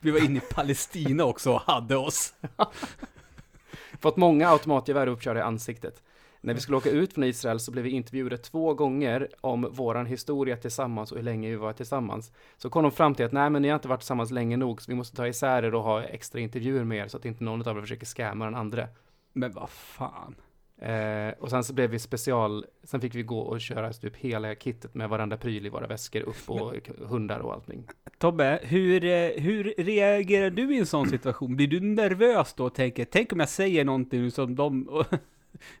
Vi 0.00 0.10
var 0.10 0.24
inne 0.24 0.38
i 0.38 0.42
Palestina 0.54 1.24
också 1.24 1.52
och 1.52 1.60
hade 1.60 1.96
oss. 1.96 2.34
Fått 4.00 4.16
många 4.16 4.48
automatgevär 4.48 5.06
uppkörda 5.06 5.40
i 5.40 5.42
ansiktet. 5.42 6.02
När 6.44 6.54
vi 6.54 6.60
skulle 6.60 6.76
åka 6.76 6.90
ut 6.90 7.12
från 7.12 7.24
Israel 7.24 7.60
så 7.60 7.70
blev 7.70 7.84
vi 7.84 7.90
intervjuade 7.90 8.38
två 8.38 8.74
gånger 8.74 9.28
om 9.40 9.68
våran 9.72 10.06
historia 10.06 10.56
tillsammans 10.56 11.12
och 11.12 11.18
hur 11.18 11.24
länge 11.24 11.50
vi 11.50 11.56
var 11.56 11.72
tillsammans. 11.72 12.32
Så 12.56 12.70
kom 12.70 12.82
de 12.82 12.92
fram 12.92 13.14
till 13.14 13.26
att 13.26 13.32
nej 13.32 13.50
men 13.50 13.62
ni 13.62 13.68
har 13.68 13.74
inte 13.74 13.88
varit 13.88 14.00
tillsammans 14.00 14.30
länge 14.30 14.56
nog 14.56 14.82
så 14.82 14.90
vi 14.90 14.96
måste 14.96 15.16
ta 15.16 15.26
isär 15.26 15.62
er 15.62 15.74
och 15.74 15.82
ha 15.82 16.02
extra 16.02 16.40
intervjuer 16.40 16.84
med 16.84 16.98
er 16.98 17.08
så 17.08 17.16
att 17.16 17.24
inte 17.24 17.44
någon 17.44 17.68
av 17.68 17.76
er 17.76 17.80
försöker 17.80 18.06
scamma 18.06 18.44
den 18.44 18.54
andra. 18.54 18.88
Men 19.32 19.52
vad 19.52 19.70
fan. 19.70 20.34
Eh, 20.82 21.34
och 21.38 21.50
sen 21.50 21.64
så 21.64 21.74
blev 21.74 21.90
vi 21.90 21.98
special, 21.98 22.64
sen 22.84 23.00
fick 23.00 23.14
vi 23.14 23.22
gå 23.22 23.38
och 23.38 23.60
köra 23.60 23.92
typ 23.92 24.16
hela 24.16 24.54
kittet 24.54 24.94
med 24.94 25.08
varenda 25.08 25.36
pryl 25.36 25.66
i 25.66 25.68
våra 25.68 25.86
väskor 25.86 26.20
upp 26.20 26.50
och 26.50 26.74
hundar 27.08 27.40
och 27.40 27.52
allting. 27.52 27.84
Tobbe, 28.18 28.60
hur, 28.62 29.04
eh, 29.04 29.42
hur 29.42 29.74
reagerar 29.78 30.50
du 30.50 30.74
i 30.74 30.78
en 30.78 30.86
sån 30.86 31.08
situation? 31.08 31.56
Blir 31.56 31.68
du 31.68 31.80
nervös 31.80 32.54
då 32.54 32.64
och 32.64 32.74
tänker, 32.74 33.04
tänk 33.04 33.32
om 33.32 33.40
jag 33.40 33.48
säger 33.48 33.84
någonting 33.84 34.30
som 34.30 34.54
de, 34.54 35.04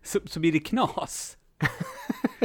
så, 0.02 0.20
så 0.24 0.40
blir 0.40 0.52
det 0.52 0.58
knas? 0.58 1.36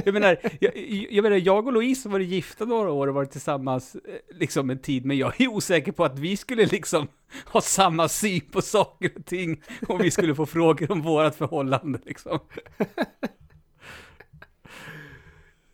jag 0.05 0.13
menar, 0.13 0.37
jag, 0.59 0.77
jag 1.11 1.23
menar, 1.23 1.37
jag 1.37 1.67
och 1.67 1.73
Louise 1.73 2.09
har 2.09 2.11
varit 2.13 2.27
gifta 2.27 2.65
några 2.65 2.91
år 2.91 3.07
och 3.07 3.13
varit 3.13 3.31
tillsammans 3.31 3.95
eh, 3.95 4.01
liksom 4.37 4.69
en 4.69 4.79
tid, 4.79 5.05
men 5.05 5.17
jag 5.17 5.41
är 5.41 5.47
osäker 5.47 5.91
på 5.91 6.05
att 6.05 6.19
vi 6.19 6.37
skulle 6.37 6.65
liksom 6.65 7.07
ha 7.45 7.61
samma 7.61 8.07
syn 8.07 8.41
på 8.51 8.61
saker 8.61 9.11
och 9.15 9.25
ting 9.25 9.61
om 9.87 9.97
vi 9.97 10.11
skulle 10.11 10.35
få 10.35 10.45
frågor 10.45 10.91
om 10.91 11.01
vårat 11.01 11.35
förhållande 11.35 11.99
liksom. 12.05 12.39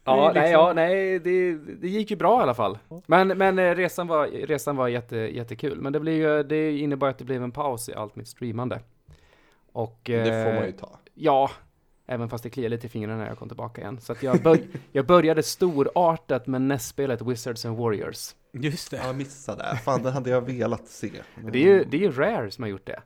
Ja, 0.05 0.15
Det 0.15 0.21
är 0.29 0.33
nej, 0.33 0.43
liksom- 0.43 0.51
ja, 0.61 0.73
nej 0.73 1.19
det, 1.19 1.53
det 1.55 1.87
gick 1.87 2.11
ju 2.11 2.17
bra 2.17 2.39
i 2.39 2.43
alla 2.43 2.53
fall. 2.53 2.77
Men, 3.05 3.27
men 3.27 3.59
eh, 3.59 3.75
resan 3.75 4.07
var, 4.07 4.27
resan 4.27 4.75
var 4.75 4.87
jätte, 4.87 5.15
jättekul. 5.17 5.81
Men 5.81 5.93
det, 5.93 5.99
blev 5.99 6.15
ju, 6.15 6.43
det 6.43 6.77
innebar 6.77 7.09
att 7.09 7.17
det 7.17 7.25
blev 7.25 7.43
en 7.43 7.51
paus 7.51 7.89
i 7.89 7.93
allt 7.93 8.15
mitt 8.15 8.27
streamande. 8.27 8.79
Och, 9.71 9.99
Det 10.03 10.23
får 10.45 10.49
eh, 10.51 10.55
man 10.55 10.65
ju 10.65 10.71
ta. 10.71 10.99
Ja, 11.13 11.51
även 12.05 12.29
fast 12.29 12.43
det 12.43 12.49
kliar 12.49 12.69
lite 12.69 12.87
i 12.87 12.89
fingrarna 12.89 13.17
när 13.17 13.27
jag 13.27 13.37
kom 13.37 13.47
tillbaka 13.47 13.81
igen. 13.81 14.01
Så 14.01 14.11
att 14.11 14.23
jag, 14.23 14.41
bör, 14.41 14.59
jag 14.91 15.05
började 15.05 15.43
storartat 15.43 16.47
med 16.47 16.61
NES-spelet 16.61 17.21
Wizards 17.21 17.65
and 17.65 17.77
Warriors. 17.77 18.35
Just 18.51 18.91
det. 18.91 18.97
Ja, 18.97 19.05
jag 19.05 19.15
missade. 19.15 19.79
Fan, 19.83 20.03
det 20.03 20.11
hade 20.11 20.29
jag 20.29 20.41
velat 20.41 20.87
se. 20.87 21.11
Det 21.51 21.59
är 21.59 21.63
ju, 21.63 21.83
det 21.83 21.97
är 21.97 22.01
ju 22.01 22.11
Rare 22.11 22.51
som 22.51 22.63
har 22.63 22.69
gjort 22.69 22.85
det. 22.85 23.01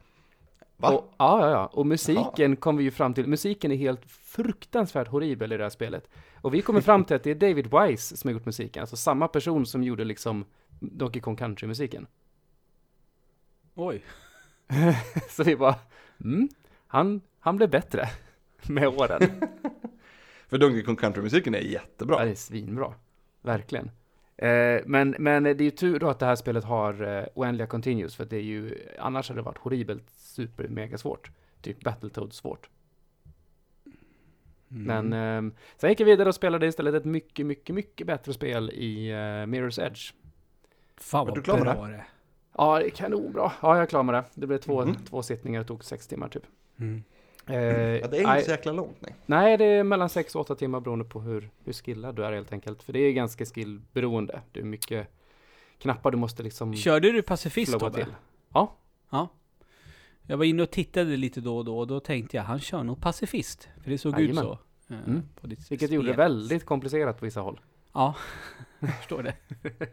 Va? 0.78 0.90
Och, 0.90 1.14
ja, 1.18 1.42
ja, 1.42 1.52
ja. 1.52 1.66
Och 1.66 1.86
musiken 1.86 2.56
kom 2.56 2.78
vi 2.78 2.84
ju 2.84 2.92
fram 2.92 3.14
till. 3.14 3.28
Musiken 3.28 3.72
är 3.72 3.76
helt 3.76 4.06
fruktansvärt 4.06 5.08
horribel 5.08 5.52
i 5.52 5.58
det 5.58 5.64
här 5.64 5.70
spelet. 5.70 6.10
Och 6.42 6.54
vi 6.54 6.62
kommer 6.62 6.82
fram 6.82 7.06
till 7.06 7.16
att 7.16 7.24
det 7.24 7.32
är 7.32 7.36
David 7.36 7.68
Wise 7.74 8.18
som 8.18 8.28
har 8.28 8.34
gjort 8.34 8.46
musiken. 8.46 8.82
Alltså 8.82 8.96
samma 8.98 9.28
person 9.28 9.66
som 9.66 9.84
gjorde 9.84 10.04
liksom 10.04 10.46
Donkey 10.80 11.22
Kong 11.22 11.36
Country-musiken. 11.36 12.08
Oj. 13.76 14.04
Så 15.30 15.44
vi 15.44 15.56
bara, 15.56 15.76
mm, 16.24 16.50
han, 16.88 17.22
han 17.48 17.58
blev 17.58 17.70
bättre 17.70 18.10
med 18.70 18.88
åren. 18.88 19.22
För 20.48 20.58
Donkey 20.58 20.84
Kong 20.84 20.96
Country-musiken 20.96 21.56
är 21.56 21.60
Ja, 21.60 21.66
jättebra. 21.66 22.24
det 22.26 22.32
är 22.32 22.36
svinbra. 22.36 22.94
Verkligen. 23.42 23.92
Eh, 24.38 24.82
men, 24.86 25.16
men 25.20 25.44
det 25.44 25.50
är 25.50 25.62
ju 25.62 25.72
tur 25.72 26.00
då 26.00 26.10
att 26.10 26.20
det 26.20 26.26
här 26.26 26.36
spelet 26.36 26.64
har 26.64 27.18
eh, 27.18 27.26
oändliga 27.36 27.68
continues, 27.68 28.16
för 28.16 28.26
det 28.26 28.36
är 28.38 28.42
ju, 28.42 28.78
annars 29.00 29.30
hade 29.30 29.40
det 29.42 29.46
varit 29.46 29.58
horribelt 29.58 30.10
super 30.10 30.68
mega 30.68 30.98
svårt. 30.98 31.32
Typ 31.62 31.84
Battletoads 31.84 32.38
svårt. 32.38 32.70
Mm. 34.72 35.08
Men 35.10 35.46
eh, 35.48 35.54
sen 35.78 35.90
gick 35.90 36.00
jag 36.00 36.06
vidare 36.06 36.30
och 36.30 36.36
spelade 36.36 36.68
istället 36.68 36.96
ett 36.96 37.06
mycket, 37.06 37.46
mycket, 37.46 37.76
mycket 37.76 38.08
bättre 38.08 38.34
spel 38.34 38.70
i 38.70 39.10
eh, 39.10 39.16
Mirror's 39.16 39.86
Edge. 39.86 40.14
Fan 40.98 41.26
vad 41.26 41.36
du 41.36 41.42
klar 41.42 41.56
med 41.58 41.64
bra 41.76 41.86
det? 41.86 41.92
det? 41.92 42.06
Ja, 42.58 42.80
det 42.80 42.86
är 42.86 42.90
kanonbra. 42.90 43.52
Ja, 43.62 43.76
jag 43.76 43.82
är 43.82 43.86
klar 43.86 44.04
med 44.04 44.16
det. 44.16 44.24
Det 44.34 44.48
blev 44.48 44.58
två, 44.58 44.86
Mhm. 44.86 44.96
två 44.96 45.22
sittningar, 45.24 45.60
det 45.62 45.68
tog 45.68 45.84
sex 45.84 46.08
timmar 46.08 46.28
typ. 46.30 46.44
Mm. 46.80 47.04
Eh, 47.48 47.56
Ja, 47.56 48.08
det 48.08 48.18
är 48.20 48.24
nej, 48.28 48.36
inte 48.36 48.46
så 48.46 48.52
jäkla 48.52 48.72
långt. 48.72 48.98
Nej. 49.00 49.16
nej, 49.26 49.58
det 49.58 49.66
är 49.66 49.84
mellan 49.84 50.10
sex 50.10 50.36
och 50.36 50.42
åtta 50.42 50.56
timmar 50.56 50.80
beroende 50.80 51.06
på 51.06 51.22
hur, 51.22 51.50
hur 51.64 51.74
skillad 51.74 52.16
du 52.16 52.26
är 52.26 52.32
helt 52.32 52.52
enkelt. 52.54 52.84
För 52.84 52.94
det 52.94 53.00
är 53.00 53.12
ganska 53.12 53.46
skillberoende. 53.46 54.42
Det 54.52 54.60
är 54.60 54.64
mycket 54.64 55.08
knappar 55.78 56.12
du 56.12 56.18
måste 56.18 56.44
liksom 56.44 56.74
Körde 56.76 57.12
du 57.12 57.22
pacifist 57.22 57.80
Tobbe? 57.80 57.96
till. 57.96 58.14
Ja, 58.54 58.76
Jag 60.22 60.38
var 60.38 60.46
inne 60.46 60.64
och 60.64 60.72
tittade 60.72 61.18
lite 61.18 61.42
då 61.42 61.58
och 61.58 61.66
då 61.66 61.80
och 61.80 61.88
då 61.88 62.00
tänkte 62.00 62.38
jag, 62.38 62.44
han 62.44 62.60
kör 62.60 62.84
nog 62.84 63.02
pacifist. 63.02 63.70
För 63.84 63.90
det 63.92 63.98
såg 63.98 64.14
ut 64.14 64.20
Jajamän. 64.20 64.44
så. 64.44 64.52
eh, 64.94 65.00
Mm. 65.08 65.22
på 65.42 65.48
ditt 65.48 65.72
vilket 65.72 65.92
gjorde 65.92 66.08
det 66.08 66.14
väldigt 66.18 66.66
komplicerat 66.66 67.20
på 67.20 67.26
vissa 67.26 67.42
håll. 67.42 67.60
Ja, 67.94 68.16
jag 68.80 68.96
förstår 68.98 69.24
det. 69.24 69.34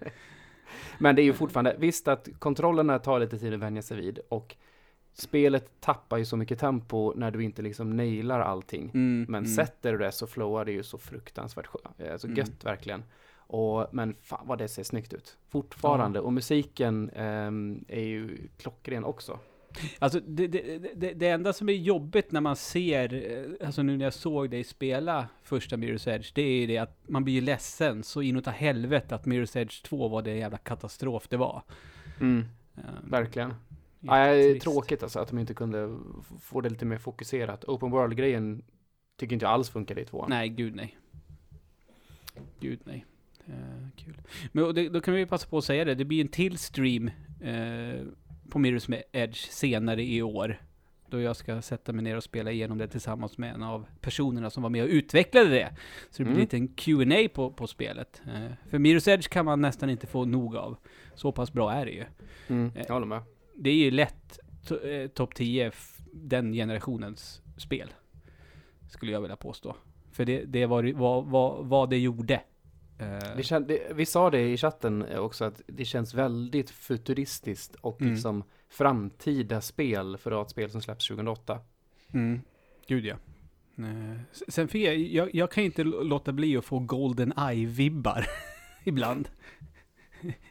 Men 0.99 1.17
det 1.17 1.23
är 1.23 1.25
ju 1.25 1.33
fortfarande, 1.33 1.77
visst 1.79 2.09
att 2.09 2.29
kontrollerna 2.38 2.99
tar 2.99 3.21
lite 3.21 3.38
tid 3.38 3.55
att 3.55 3.61
vänja 3.61 3.83
sig 3.83 3.97
vid 3.97 4.19
och 4.29 4.57
spelet 5.14 5.81
tappar 5.81 6.16
ju 6.16 6.24
så 6.24 6.37
mycket 6.37 6.59
tempo 6.59 7.12
när 7.16 7.31
du 7.31 7.44
inte 7.44 7.62
liksom 7.62 7.96
nailar 7.96 8.40
allting. 8.40 8.90
Mm, 8.94 9.27
Men 9.29 9.44
mm. 9.44 9.55
sätter 9.57 9.92
du 9.92 9.98
det 9.98 10.12
så 10.12 10.27
flowar 10.27 10.64
det 10.64 10.72
ju 10.72 10.83
så 10.83 10.98
fruktansvärt 10.98 11.66
skönt. 11.66 12.11
Alltså 12.12 12.27
Mm. 12.27 12.38
gött 12.38 12.64
verkligen. 12.64 13.03
Och, 13.46 13.87
men 13.92 14.16
fan 14.20 14.46
vad 14.46 14.59
det 14.59 14.68
ser 14.68 14.83
snyggt 14.83 15.12
ut. 15.12 15.37
Fortfarande. 15.48 16.20
Och 16.20 16.33
musiken 16.33 17.11
ehm, 17.11 17.85
är 17.88 18.05
ju 18.05 18.48
klockren 18.59 19.05
också. 19.05 19.38
Alltså 19.98 20.20
det, 20.20 20.46
det, 20.46 20.79
det, 20.94 21.12
det 21.12 21.29
enda 21.29 21.53
som 21.53 21.68
är 21.68 21.72
jobbigt 21.72 22.33
när 22.33 22.40
man 22.40 22.57
ser, 22.57 23.14
eh, 23.14 23.66
alltså 23.66 23.83
nu 23.83 23.96
när 23.96 24.05
jag 24.05 24.14
såg 24.14 24.50
dig 24.50 24.64
spela 24.64 25.29
första 25.42 25.77
Mirror's 25.77 26.09
Edge, 26.14 26.33
det 26.35 26.42
är 26.42 26.61
ju 26.61 26.66
det 26.66 26.79
att 26.79 26.98
man 27.09 27.24
blir 27.24 27.35
ju 27.35 27.40
ledsen 27.40 28.03
så 28.03 28.22
inåt 28.22 28.46
helvete 28.46 29.14
att 29.14 29.24
Mirror's 29.27 29.59
Edge 29.59 29.83
2 29.85 30.09
var 30.09 30.22
det 30.22 30.35
jävla 30.37 30.59
katastrof 30.59 31.29
det 31.29 31.37
var. 31.37 31.62
Mm, 32.20 32.44
Eh, 32.77 33.11
verkligen. 33.11 33.55
Ja, 34.07 34.14
det 34.14 34.21
är 34.21 34.35
jättetrist. 34.35 34.64
tråkigt 34.64 35.03
alltså 35.03 35.19
att 35.21 35.29
de 35.29 35.38
inte 35.38 35.55
kunde 35.55 35.99
få 36.40 36.61
det 36.61 36.69
lite 36.69 36.85
mer 36.85 36.99
fokuserat. 36.99 37.64
Open 37.64 37.90
World-grejen 37.90 38.62
tycker 39.19 39.33
inte 39.35 39.45
jag 39.47 39.53
alls 39.53 39.71
funkade 39.71 40.01
i 40.01 40.05
tvåan. 40.05 40.31
Nej, 40.31 40.49
gud 40.49 40.75
nej. 40.75 40.99
Gud 42.61 42.81
nej. 42.85 43.05
Eh, 43.47 43.88
kul. 43.97 44.21
Men 44.53 44.75
det, 44.75 44.88
då 44.88 45.01
kan 45.01 45.14
vi 45.14 45.27
passa 45.27 45.49
på 45.49 45.59
att 45.59 45.64
säga 45.64 45.85
det, 45.85 45.95
det 45.95 46.05
blir 46.05 46.21
en 46.21 46.29
till 46.29 46.59
stream 46.59 47.09
eh, 47.40 48.01
på 48.51 48.59
Mirror's 48.59 49.03
Edge 49.12 49.37
senare 49.51 50.03
i 50.05 50.23
år. 50.23 50.61
Då 51.09 51.21
jag 51.21 51.37
ska 51.37 51.62
sätta 51.62 51.93
mig 51.93 52.05
ner 52.05 52.17
och 52.17 52.23
spela 52.25 52.51
igenom 52.53 52.79
det 52.79 52.88
tillsammans 52.88 53.38
med 53.38 53.55
en 53.55 53.62
av 53.62 53.87
personerna 54.01 54.51
som 54.51 54.62
var 54.62 54.71
med 54.71 54.83
och 54.83 54.88
utvecklade 54.88 55.49
det. 55.49 55.77
Så 56.11 56.23
det 56.23 56.25
blir 56.25 56.33
Mm. 56.33 56.40
lite 56.40 56.57
en 56.57 56.69
Q&A 56.69 57.29
på, 57.35 57.51
på 57.51 57.67
spelet. 57.67 58.23
Eh, 58.27 58.53
för 58.71 58.79
Mirror's 58.79 59.09
Edge 59.11 59.29
kan 59.29 59.45
man 59.45 59.61
nästan 59.61 59.90
inte 59.90 60.07
få 60.07 60.25
nog 60.25 60.57
av. 60.57 60.77
Så 61.14 61.33
pass 61.33 61.53
bra 61.53 61.73
är 61.73 61.87
det 61.87 61.93
ju. 61.93 62.05
Mm, 62.49 62.73
jag 62.77 62.95
håller 62.95 63.07
med. 63.07 63.23
Det 63.57 63.71
är 63.71 63.75
ju 63.75 63.90
lätt 63.90 64.38
to, 64.67 64.77
eh, 64.79 65.09
topp 65.09 65.35
10 65.35 65.67
f- 65.69 65.99
den 66.12 66.53
generationens 66.53 67.43
spel. 67.57 67.88
Skulle 68.90 69.12
jag 69.12 69.21
vilja 69.21 69.37
påstå. 69.37 69.77
För 70.12 70.25
det, 70.25 70.45
det 70.45 70.67
var 70.67 70.93
vad, 70.93 71.25
vad, 71.27 71.67
vad 71.67 71.90
det 71.90 71.99
gjorde. 71.99 72.35
Eh, 72.99 73.37
Det 73.37 73.43
kän, 73.43 73.67
det, 73.67 73.93
vi 73.95 74.07
sa 74.07 74.31
det 74.31 74.40
i 74.53 74.57
chatten 74.57 75.03
eh, 75.03 75.19
också 75.19 75.45
att 75.45 75.61
det 75.67 75.85
känns 75.85 76.14
väldigt 76.14 76.71
futuristiskt 76.71 77.75
och 77.75 78.01
Mm. 78.01 78.12
liksom 78.12 78.45
framtida 78.69 79.61
spel 79.61 80.17
för 80.17 80.31
att 80.31 80.37
ha 80.37 80.43
ett 80.43 80.51
spel 80.51 80.71
som 80.71 80.83
släpps 80.83 81.09
2008. 81.09 81.59
mm, 82.12 82.40
gud 82.87 83.05
ja. 83.05 83.17
Sen 84.49 84.69
fick 84.69 84.87
jag, 84.87 84.97
jag, 84.97 85.35
jag 85.35 85.51
kan 85.51 85.64
inte 85.64 85.85
låta 85.85 86.33
bli 86.33 86.57
att 86.57 86.64
få 86.64 86.79
Golden 86.79 87.33
Eye-vibbar 87.33 88.25
ibland. 88.85 89.29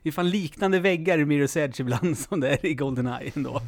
Det 0.04 0.10
är 0.10 0.12
fan 0.12 0.30
liknande 0.30 0.80
väggar 0.80 1.18
i 1.20 1.26
Mirror's 1.26 1.58
Edge 1.58 1.80
ibland 1.80 2.18
som 2.30 2.40
det 2.40 2.50
är 2.50 2.66
i 2.66 2.74
Golden 2.76 3.08
Eye 3.08 3.32
ändå. 3.36 3.62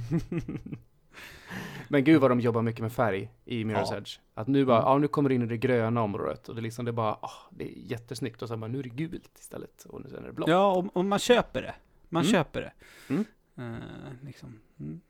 Men 1.87 2.03
gud 2.03 2.21
vad 2.21 2.31
de 2.31 2.39
jobbar 2.39 2.61
mycket 2.61 2.81
med 2.81 2.91
färg 2.93 3.29
i 3.45 3.63
Mirror's 3.63 3.87
Ja. 3.91 3.97
Edge. 3.97 4.17
Att 4.33 4.47
nu 4.47 4.65
bara, 4.65 4.77
Mm. 4.77 4.89
ja 4.91 4.97
nu 4.97 5.07
kommer 5.07 5.29
det 5.29 5.35
in 5.35 5.41
i 5.41 5.45
det 5.45 5.57
gröna 5.57 6.01
området 6.01 6.49
och 6.49 6.55
det 6.55 6.59
är 6.59 6.63
liksom, 6.63 6.85
det 6.85 6.91
är 6.91 6.93
bara, 6.93 7.13
ah, 7.13 7.31
det 7.51 7.63
är 7.65 7.73
jättesnyggt 7.91 8.41
och 8.41 8.47
så 8.47 8.57
bara, 8.57 8.67
nu 8.67 8.79
är 8.79 8.83
det 8.83 8.89
gult 8.89 9.39
istället 9.39 9.83
och 9.85 10.01
nu 10.01 10.09
sen 10.09 10.23
är 10.23 10.27
det 10.27 10.33
blått. 10.33 10.49
Ja, 10.49 10.71
och, 10.75 10.97
och 10.97 11.05
man 11.05 11.19
köper 11.19 11.61
det. 11.61 11.75
Man 12.09 12.23
Mm. 12.23 12.31
köper 12.33 12.61
det. 12.61 12.71
Mm. 13.13 13.25
Eh, 13.57 14.25
liksom. 14.25 14.59
mm. 14.79 15.01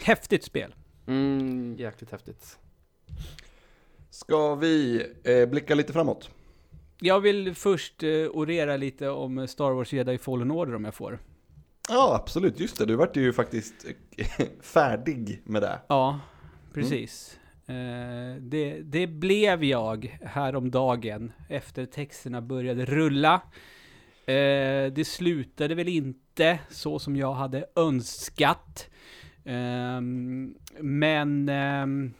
Häftigt 0.00 0.44
spel. 0.44 0.74
Mm, 1.06 1.76
jäkligt 1.78 2.10
häftigt. 2.10 2.58
Ska 4.10 4.54
vi 4.54 5.06
eh, 5.24 5.48
blicka 5.48 5.74
lite 5.74 5.92
framåt? 5.92 6.30
Jag 7.00 7.20
vill 7.20 7.54
först 7.54 8.02
eh, 8.02 8.10
orera 8.30 8.76
lite 8.76 9.08
om 9.08 9.48
Star 9.48 9.70
Wars 9.70 9.92
Jedi 9.92 10.18
Fallen 10.18 10.50
Order 10.50 10.74
om 10.74 10.84
jag 10.84 10.94
får. 10.94 11.18
Ja, 11.88 12.16
absolut. 12.22 12.60
Just 12.60 12.78
det, 12.78 12.86
du 12.86 12.96
vart 12.96 13.16
ju 13.16 13.32
faktiskt 13.32 13.74
eh, 14.16 14.46
färdig 14.60 15.42
med 15.44 15.62
det. 15.62 15.78
Ja, 15.88 16.20
precis. 16.74 17.38
Eh, 17.66 17.74
det, 18.40 18.80
det 18.82 19.06
blev 19.06 19.64
jag 19.64 20.18
häromdagen 20.22 21.32
efter 21.48 21.86
texterna 21.86 22.42
började 22.42 22.84
rulla. 22.84 23.40
Det 24.92 25.06
slutade 25.06 25.74
väl 25.74 25.88
inte 25.88 26.58
så 26.70 26.98
som 26.98 27.16
jag 27.16 27.32
hade 27.32 27.66
önskat. 27.76 28.90
Ehm, 29.44 30.54
men 30.80 31.48
ehm, 31.48 32.14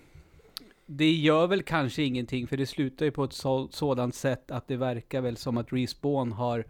det 0.90 1.10
gör 1.12 1.46
väl 1.46 1.62
kanske 1.62 2.02
ingenting 2.02 2.46
för 2.46 2.56
det 2.56 2.66
slutar 2.66 3.04
ju 3.06 3.10
på 3.12 3.24
ett 3.24 3.32
så, 3.32 3.68
sådant 3.68 4.14
sätt 4.14 4.50
att 4.50 4.68
det 4.68 4.76
verkar 4.76 5.20
väl 5.20 5.36
som 5.36 5.56
att 5.58 5.72
Respawn 5.72 6.32
har 6.32 6.64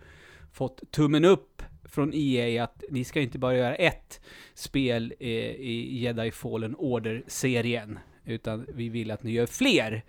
fått 0.52 0.90
tummen 0.90 1.24
upp 1.24 1.62
från 1.84 2.10
EA 2.14 2.64
att 2.64 2.84
ni 2.90 3.04
ska 3.04 3.20
inte 3.20 3.38
bara 3.38 3.56
göra 3.56 3.74
ett 3.74 4.20
spel 4.54 5.14
i, 5.18 5.30
i 5.46 5.98
Jedi 5.98 6.30
Fallen 6.30 6.74
Order-serien, 6.76 7.98
utan 8.24 8.66
vi 8.74 8.88
vill 8.88 9.10
att 9.10 9.22
ni 9.22 9.30
gör 9.30 9.46
fler. 9.46 10.04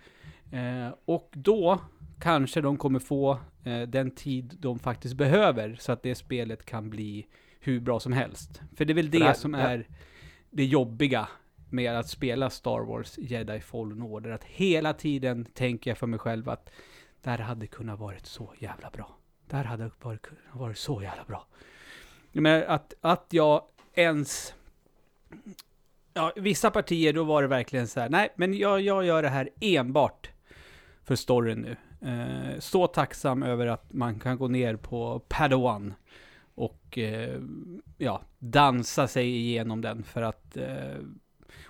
Eh, 0.52 0.94
och 1.04 1.30
då 1.32 1.80
kanske 2.20 2.60
de 2.60 2.76
kommer 2.76 2.98
få 2.98 3.38
eh, 3.64 3.82
den 3.82 4.10
tid 4.10 4.56
de 4.58 4.78
faktiskt 4.78 5.14
behöver 5.14 5.76
så 5.80 5.92
att 5.92 6.02
det 6.02 6.14
spelet 6.14 6.64
kan 6.64 6.90
bli 6.90 7.26
hur 7.60 7.80
bra 7.80 8.00
som 8.00 8.12
helst. 8.12 8.60
För 8.76 8.84
det 8.84 8.92
är 8.92 8.94
väl 8.94 9.10
det, 9.10 9.18
det 9.18 9.24
här- 9.24 9.34
som 9.34 9.54
är 9.54 9.86
det 10.50 10.64
jobbiga 10.64 11.28
med 11.72 11.98
att 11.98 12.08
spela 12.08 12.50
Star 12.50 12.80
Wars 12.80 13.18
Jedi 13.18 13.60
Fallen 13.60 14.02
Order. 14.02 14.30
Att 14.30 14.44
hela 14.44 14.92
tiden 14.92 15.44
tänker 15.44 15.90
jag 15.90 15.98
för 15.98 16.06
mig 16.06 16.18
själv 16.18 16.48
att 16.48 16.70
det 17.22 17.30
här 17.30 17.38
hade 17.38 17.66
kunnat 17.66 17.98
varit 17.98 18.26
så 18.26 18.52
jävla 18.58 18.90
bra. 18.90 19.16
Det 19.46 19.56
här 19.56 19.64
hade 19.64 19.90
varit, 20.02 20.22
kunnat 20.22 20.42
varit 20.52 20.78
så 20.78 21.02
jävla 21.02 21.24
bra. 21.24 21.46
Men 22.32 22.64
att, 22.68 22.94
att 23.00 23.26
jag 23.30 23.62
ens... 23.94 24.54
Ja, 26.14 26.32
vissa 26.36 26.70
partier 26.70 27.12
då 27.12 27.24
var 27.24 27.42
det 27.42 27.48
verkligen 27.48 27.88
så 27.88 28.00
här, 28.00 28.08
nej, 28.08 28.32
men 28.36 28.54
jag, 28.54 28.80
jag 28.80 29.04
gör 29.04 29.22
det 29.22 29.28
här 29.28 29.48
enbart 29.60 30.30
för 31.04 31.16
storyn 31.16 31.60
nu. 31.60 31.76
Eh, 32.08 32.58
så 32.58 32.86
tacksam 32.86 33.42
över 33.42 33.66
att 33.66 33.92
man 33.92 34.20
kan 34.20 34.38
gå 34.38 34.48
ner 34.48 34.76
på 34.76 35.22
Padawan 35.28 35.94
och 36.54 36.98
eh, 36.98 37.40
ja, 37.98 38.22
dansa 38.38 39.08
sig 39.08 39.36
igenom 39.36 39.80
den 39.80 40.02
för 40.02 40.22
att 40.22 40.56
eh, 40.56 40.96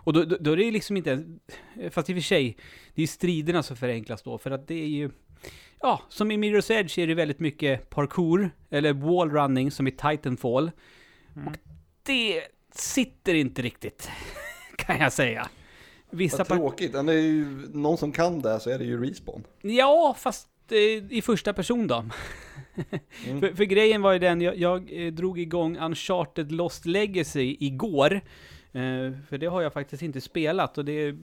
och 0.04 0.12
då, 0.12 0.24
då, 0.24 0.36
då 0.40 0.52
är 0.52 0.56
det 0.56 0.70
liksom 0.70 0.96
inte, 0.96 1.24
fast 1.90 2.10
i 2.10 2.12
och 2.12 2.16
för 2.16 2.22
sig, 2.22 2.56
det 2.94 3.02
är 3.02 3.06
striderna 3.06 3.62
som 3.62 3.76
förenklas 3.76 4.22
då, 4.22 4.38
för 4.38 4.50
att 4.50 4.68
det 4.68 4.82
är 4.82 4.88
ju, 4.88 5.10
ja, 5.80 6.02
som 6.08 6.30
i 6.30 6.36
Mirror's 6.36 6.72
Edge 6.72 6.98
är 6.98 7.06
det 7.06 7.14
väldigt 7.14 7.40
mycket 7.40 7.90
parkour, 7.90 8.50
eller 8.70 8.92
wallrunning 8.92 9.70
som 9.70 9.86
i 9.86 9.90
Titanfall. 9.90 10.70
Mm. 11.36 11.48
Och 11.48 11.54
det 12.02 12.42
sitter 12.74 13.34
inte 13.34 13.62
riktigt, 13.62 14.10
kan 14.76 14.98
jag 14.98 15.12
säga. 15.12 15.48
Vissa 16.10 16.36
Vad 16.36 16.46
tråkigt, 16.46 16.94
är 16.94 17.12
ju 17.12 17.44
någon 17.72 17.98
som 17.98 18.12
kan 18.12 18.40
det 18.40 18.60
så 18.60 18.70
är 18.70 18.78
det 18.78 18.84
ju 18.84 19.04
Respawn. 19.04 19.44
Ja, 19.62 20.16
fast 20.18 20.48
eh, 20.70 21.12
i 21.16 21.22
första 21.24 21.52
person 21.52 21.86
då. 21.86 22.04
Mm. 23.26 23.40
för, 23.40 23.54
för 23.54 23.64
grejen 23.64 24.02
var 24.02 24.12
ju 24.12 24.18
den, 24.18 24.40
jag, 24.40 24.56
jag 24.56 25.06
eh, 25.06 25.12
drog 25.12 25.38
igång 25.38 25.78
Uncharted 25.78 26.52
Lost 26.52 26.86
Legacy 26.86 27.56
igår. 27.60 28.20
Eh, 28.72 29.12
för 29.28 29.38
det 29.38 29.46
har 29.46 29.62
jag 29.62 29.72
faktiskt 29.72 30.02
inte 30.02 30.20
spelat 30.20 30.78
och 30.78 30.84
det 30.84 31.14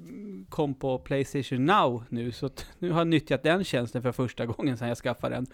kom 0.50 0.74
på 0.74 1.00
Playstation 1.00 1.66
Now 1.66 2.04
nu. 2.10 2.32
Så 2.32 2.50
nu 2.80 2.92
har 2.92 3.00
jag 3.00 3.08
nyttjat 3.08 3.44
den 3.44 3.64
tjänsten 3.64 4.02
för 4.02 4.12
första 4.12 4.46
gången 4.46 4.78
sedan 4.78 4.88
jag 4.88 4.98
skaffade 4.98 5.36
den. 5.36 5.48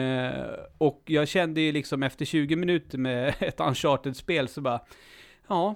Eh, 0.00 0.50
och 0.78 1.02
jag 1.06 1.28
kände 1.28 1.60
ju 1.60 1.72
liksom 1.72 2.02
efter 2.02 2.24
20 2.24 2.56
minuter 2.56 2.98
med 2.98 3.34
ett 3.40 3.60
Uncharted-spel 3.60 4.48
så 4.48 4.60
bara, 4.60 4.80
ja, 5.48 5.74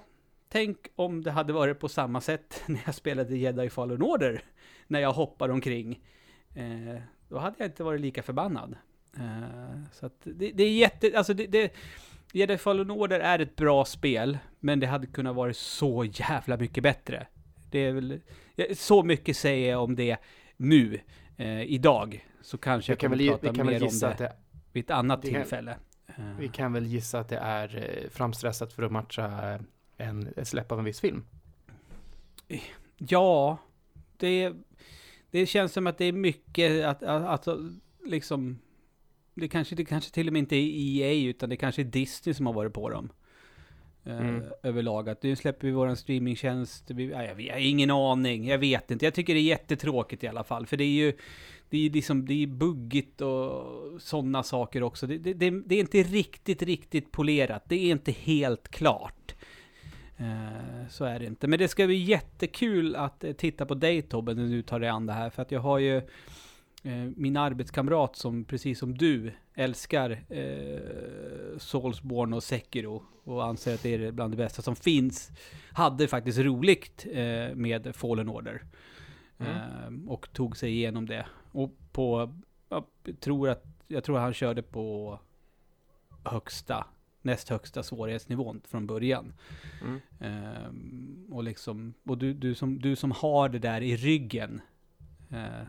tänk 0.49 0.77
om 0.95 1.23
det 1.23 1.31
hade 1.31 1.53
varit 1.53 1.79
på 1.79 1.89
samma 1.89 2.21
sätt 2.21 2.63
när 2.67 2.81
jag 2.85 2.95
spelade 2.95 3.37
Jedi 3.37 3.69
Fallen 3.69 4.01
Order. 4.01 4.43
När 4.87 4.99
jag 4.99 5.13
hoppade 5.13 5.53
omkring. 5.53 6.01
Eh, 6.55 7.01
då 7.29 7.37
hade 7.37 7.55
jag 7.57 7.67
inte 7.67 7.83
varit 7.83 8.01
lika 8.01 8.23
förbannad. 8.23 8.75
Så 9.91 10.05
att 10.05 10.21
det, 10.23 10.51
det 10.51 10.63
är 10.63 10.71
jätte, 10.71 11.17
alltså 11.17 11.33
det, 11.33 11.47
det 11.47 11.73
Jedi 12.35 12.57
Fallen 12.57 12.91
Order 12.91 13.19
är 13.19 13.39
ett 13.39 13.55
bra 13.55 13.85
spel, 13.85 14.37
men 14.59 14.79
det 14.79 14.87
hade 14.87 15.07
kunnat 15.07 15.35
vara 15.35 15.53
så 15.53 16.05
jävla 16.05 16.57
mycket 16.57 16.83
bättre. 16.83 17.27
Det 17.71 17.79
är 17.79 17.91
väl, 17.93 18.21
så 18.75 19.03
mycket 19.03 19.37
säger 19.37 19.71
jag 19.71 19.83
om 19.83 19.95
det 19.95 20.17
nu, 20.57 20.99
eh, 21.37 21.61
idag. 21.61 22.27
Så 22.41 22.57
kanske 22.57 22.91
jag 22.91 22.99
kan 22.99 23.09
kommer 23.09 23.23
väl, 23.23 23.39
prata 23.39 23.63
mer 23.63 23.83
om 23.83 23.89
det, 23.99 24.07
att 24.07 24.17
det, 24.17 24.33
vid 24.71 24.83
ett 24.83 24.91
annat 24.91 25.21
det 25.21 25.27
tillfälle. 25.27 25.77
Eh, 26.07 26.37
vi 26.39 26.47
kan 26.47 26.73
väl 26.73 26.85
gissa 26.85 27.19
att 27.19 27.29
det 27.29 27.37
är 27.37 27.77
eh, 27.77 28.09
framstressat 28.09 28.73
för 28.73 28.83
att 28.83 28.91
matcha 28.91 29.59
en, 29.97 30.33
ett 30.37 30.47
släpp 30.47 30.71
av 30.71 30.79
en 30.79 30.85
viss 30.85 30.99
film. 30.99 31.25
Ja, 32.97 33.57
det, 34.17 34.53
det 35.31 35.45
känns 35.45 35.73
som 35.73 35.87
att 35.87 35.97
det 35.97 36.05
är 36.05 36.13
mycket 36.13 36.85
att, 36.85 37.03
att, 37.03 37.47
att 37.47 37.57
liksom... 38.05 38.59
Det 39.35 39.47
kanske, 39.47 39.75
det 39.75 39.85
kanske 39.85 40.11
till 40.11 40.27
och 40.27 40.33
med 40.33 40.39
inte 40.39 40.55
är 40.55 40.99
EA, 40.99 41.29
utan 41.29 41.49
det 41.49 41.57
kanske 41.57 41.81
är 41.81 41.85
Disney 41.85 42.33
som 42.33 42.45
har 42.45 42.53
varit 42.53 42.73
på 42.73 42.89
dem. 42.89 43.09
Eh, 44.05 44.17
Mm. 44.19 44.43
överlag. 44.63 45.09
Att 45.09 45.23
nu 45.23 45.35
släpper 45.35 45.67
vi 45.67 45.73
våran 45.73 45.95
streamingtjänst. 45.97 46.91
Vi, 46.91 47.09
ja, 47.09 47.23
jag, 47.23 47.41
jag 47.41 47.53
har 47.53 47.59
ingen 47.59 47.91
aning, 47.91 48.47
jag 48.47 48.57
vet 48.57 48.91
inte. 48.91 49.05
Jag 49.05 49.13
tycker 49.13 49.33
det 49.33 49.39
är 49.39 49.41
jättetråkigt 49.41 50.23
i 50.23 50.27
alla 50.27 50.43
fall. 50.43 50.65
För 50.65 50.77
det 50.77 50.83
är 50.83 51.05
ju... 51.05 51.13
Det 51.69 51.85
är 51.85 51.89
liksom, 51.89 52.25
det 52.25 52.43
är 52.43 52.47
buggigt 52.47 53.21
och 53.21 54.01
sådana 54.01 54.43
saker 54.43 54.83
också. 54.83 55.07
Det, 55.07 55.17
det, 55.17 55.33
det, 55.49 55.75
är 55.75 55.79
inte 55.79 56.03
riktigt, 56.03 56.61
riktigt 56.61 57.11
polerat. 57.11 57.63
Det 57.67 57.75
är 57.75 57.91
inte 57.91 58.11
helt 58.11 58.67
klart. 58.67 59.35
Eh, 60.17 60.87
så 60.89 61.05
är 61.05 61.19
det 61.19 61.25
inte. 61.25 61.47
Men 61.47 61.59
det 61.59 61.67
ska 61.67 61.85
bli 61.85 61.95
jättekul 61.95 62.95
att 62.95 63.23
eh, 63.23 63.31
titta 63.33 63.65
på 63.65 63.73
dig 63.73 64.01
Tobbe 64.01 64.33
när 64.33 64.47
du 64.47 64.61
tar 64.61 64.79
dig 64.79 64.89
an 64.89 65.05
det 65.05 65.13
här. 65.13 65.29
För 65.29 65.41
att 65.41 65.51
jag 65.51 65.59
har 65.59 65.79
ju 65.79 66.01
eh, 66.83 67.09
min 67.15 67.37
arbetskamrat 67.37 68.15
som 68.15 68.45
precis 68.45 68.79
som 68.79 68.97
du 68.97 69.31
älskar 69.53 70.23
eh, 70.29 71.57
Soulsborne 71.57 72.35
och 72.35 72.43
Sekiro. 72.43 73.03
Och 73.23 73.45
anser 73.45 73.73
att 73.73 73.83
det 73.83 73.93
är 73.93 74.11
bland 74.11 74.33
det 74.33 74.37
bästa 74.37 74.61
som 74.61 74.75
finns. 74.75 75.31
Hade 75.71 76.07
faktiskt 76.07 76.39
roligt 76.39 77.05
eh, 77.11 77.55
med 77.55 77.95
Fallen 77.95 78.29
Order. 78.29 78.63
Eh, 79.39 80.07
och 80.07 80.33
tog 80.33 80.57
sig 80.57 80.71
igenom 80.71 81.05
det. 81.05 81.25
Och 81.51 81.71
på, 81.91 82.33
jag 82.69 82.85
tror 83.19 83.49
att, 83.49 83.65
jag 83.87 84.03
tror 84.03 84.17
han 84.17 84.33
körde 84.33 84.61
på 84.61 85.19
högsta, 86.23 86.85
näst 87.21 87.49
högsta 87.49 87.83
svårighetsnivån 87.83 88.61
från 88.67 88.87
början. 88.87 89.33
Mm. 89.81 89.99
Ehm, 90.19 91.25
och 91.31 91.43
liksom, 91.43 91.93
och 92.03 92.17
du, 92.17 92.33
du, 92.33 92.55
som, 92.55 92.79
du 92.79 92.95
som 92.95 93.11
har 93.11 93.49
det 93.49 93.59
där 93.59 93.81
i 93.81 93.95
ryggen, 93.95 94.61
eh, 95.29 95.67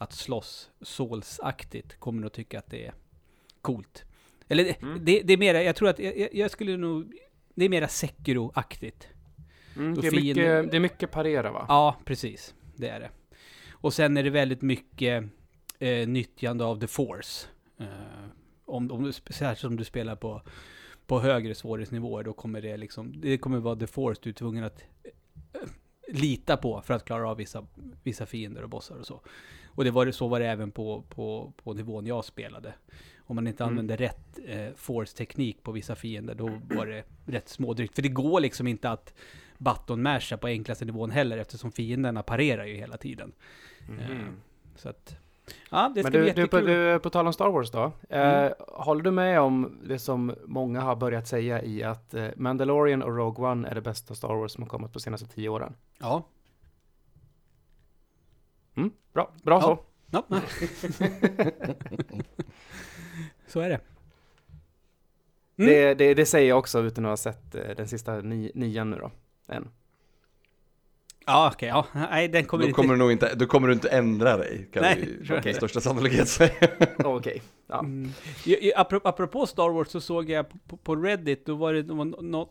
att 0.00 0.12
slåss 0.12 0.70
Souls-aktigt, 0.80 1.98
kommer 1.98 2.22
nog 2.22 2.32
tycka 2.32 2.58
att 2.58 2.70
det 2.70 2.86
är 2.86 2.94
coolt. 3.60 4.04
Eller 4.48 4.64
det, 4.64 4.82
Mm. 4.82 5.04
det, 5.04 5.22
det 5.22 5.32
är 5.32 5.36
mera, 5.36 5.62
jag 5.62 5.76
tror 5.76 5.88
att, 5.88 5.98
jag, 5.98 6.28
jag- 6.34 6.50
skulle 6.50 6.76
nog, 6.76 7.12
det 7.54 7.64
är 7.64 7.68
mera 7.68 7.86
Sekiro-aktigt. 7.88 9.08
Mm, 9.76 9.94
det, 9.94 10.06
är 10.06 10.12
mycket, 10.12 10.70
det 10.70 10.76
är 10.76 10.80
mycket 10.80 11.10
parera 11.10 11.52
va? 11.52 11.64
Ja, 11.68 11.96
precis. 12.04 12.54
Det 12.76 12.88
är 12.88 13.00
det. 13.00 13.10
Och 13.70 13.94
sen 13.94 14.16
är 14.16 14.22
det 14.22 14.30
väldigt 14.30 14.62
mycket 14.62 15.24
eh, 15.78 16.08
nyttjande 16.08 16.64
av 16.64 16.80
the 16.80 16.86
force. 16.86 17.48
Eh, 17.78 17.86
om, 18.64 18.90
om 18.90 19.02
du, 19.02 19.12
särskilt 19.12 19.64
om 19.70 19.76
du 19.76 19.84
spelar 19.84 20.16
på, 20.16 20.42
på 21.06 21.20
högre 21.20 21.54
svårighetsnivåer, 21.54 22.22
då 22.24 22.32
kommer 22.32 22.60
det 22.62 22.76
liksom, 22.76 23.20
det 23.20 23.38
kommer 23.38 23.58
vara 23.58 23.76
the 23.76 23.86
force 23.86 24.20
du 24.24 24.30
är 24.30 24.34
tvungen 24.34 24.64
att 24.64 24.82
eh, 25.04 25.60
lita 26.08 26.56
på 26.56 26.82
för 26.82 26.94
att 26.94 27.04
klara 27.04 27.30
av 27.30 27.36
vissa, 27.36 27.66
vissa 28.02 28.26
fiender 28.26 28.62
och 28.62 28.68
bossar 28.70 28.96
och 28.96 29.06
så. 29.06 29.20
Och 29.74 29.84
det 29.84 29.90
var, 29.90 30.06
det- 30.06 30.12
så 30.12 30.28
var 30.28 30.40
det 30.40 30.46
även 30.46 30.70
på, 30.70 31.02
på, 31.08 31.52
på 31.64 31.74
nivån 31.74 32.06
jag 32.06 32.24
spelade. 32.24 32.74
Om 33.26 33.36
man 33.36 33.46
inte 33.46 33.64
Mm. 33.64 33.72
använde 33.72 33.96
rätt 33.96 34.38
eh, 34.46 34.68
force-teknik 34.76 35.62
på 35.62 35.72
vissa 35.72 35.94
fiender, 35.94 36.34
då 36.34 36.50
var 36.76 36.86
det 36.86 37.04
rätt 37.26 37.48
smådrygt. 37.48 37.94
För 37.94 38.02
det 38.02 38.08
går 38.08 38.40
liksom 38.40 38.66
inte 38.66 38.90
att 38.90 39.14
button 39.58 40.02
masha 40.02 40.36
på 40.36 40.46
enklaste 40.46 40.84
nivån 40.84 41.10
heller, 41.10 41.38
eftersom 41.38 41.72
fienderna 41.72 42.22
parerar 42.22 42.64
ju 42.64 42.74
hela 42.74 42.96
tiden. 42.96 43.32
Eh, 43.88 44.16
Så 44.76 44.88
att, 44.88 45.16
ja, 45.70 45.92
det 45.94 46.02
ska 46.02 46.10
Men 46.10 46.20
bli 46.22 46.30
du, 46.32 46.42
du, 46.42 46.48
på, 46.48 46.56
jättekul. 46.58 46.92
du, 46.92 46.98
på 46.98 47.10
tal 47.10 47.26
om 47.26 47.32
Star 47.32 47.48
Wars 47.48 47.70
då. 47.70 47.92
Mm. 48.08 48.44
Eh, 48.46 48.52
håller 48.68 49.02
du 49.02 49.10
med 49.10 49.40
om 49.40 49.78
det 49.84 49.98
som 49.98 50.34
många 50.46 50.80
har 50.80 50.96
börjat 50.96 51.28
säga 51.28 51.62
i 51.62 51.82
att 51.82 52.14
eh, 52.14 52.28
Mandalorian 52.36 53.02
och 53.02 53.16
Rogue 53.16 53.46
One 53.50 53.68
är 53.68 53.74
det 53.74 53.80
bästa 53.80 54.14
Star 54.14 54.34
Wars 54.34 54.52
som 54.52 54.62
har 54.62 54.68
kommit 54.68 54.92
på 54.92 55.00
senaste 55.00 55.26
tio 55.26 55.48
åren? 55.48 55.74
Ja. 55.98 56.22
Mm, 58.80 58.92
bra, 59.12 59.32
bra 59.42 59.54
Ja. 59.54 59.62
så. 59.62 59.78
Ja. 60.10 60.24
så 63.46 63.60
är 63.60 63.68
det. 63.68 63.80
Mm. 65.56 65.70
Det, 65.70 65.94
det, 65.94 66.14
det 66.14 66.26
säger 66.26 66.48
jag 66.48 66.58
också 66.58 66.80
utan 66.80 67.04
att 67.04 67.10
ha 67.10 67.16
sett 67.16 67.54
eh, 67.54 67.76
den 67.76 67.88
sista 67.88 68.20
ni, 68.20 68.52
nian 68.54 68.90
nu 68.90 68.96
då. 68.96 69.10
Än. 69.48 69.68
Ja, 71.26 71.50
okej, 71.54 71.68
ja. 71.68 71.86
Nej, 71.92 72.28
den 72.28 72.44
kommer 72.44 72.64
Då 72.64 72.68
inte... 72.68 72.76
kommer, 72.76 72.94
du 72.94 72.98
nog 72.98 73.12
inte, 73.12 73.34
då 73.34 73.46
kommer 73.46 73.68
du 73.68 73.74
inte 73.74 73.88
ändra 73.88 74.36
dig, 74.36 74.68
kan 74.72 74.82
Nej, 74.82 75.08
vi 75.20 75.40
med 75.44 75.56
största 75.56 75.80
sannolikhet 75.80 76.28
säga. 76.28 76.68
Okej, 76.98 77.42
ja. 77.66 77.78
Mm. 77.78 78.10
Apropå 78.76 79.46
Star 79.46 79.70
Wars 79.70 79.88
så 79.88 80.00
såg 80.00 80.30
jag 80.30 80.46
på, 80.68 80.76
på 80.76 80.96
Reddit, 80.96 81.46
då 81.46 81.54
var 81.54 81.74
det 81.74 81.82
något, 81.82 82.50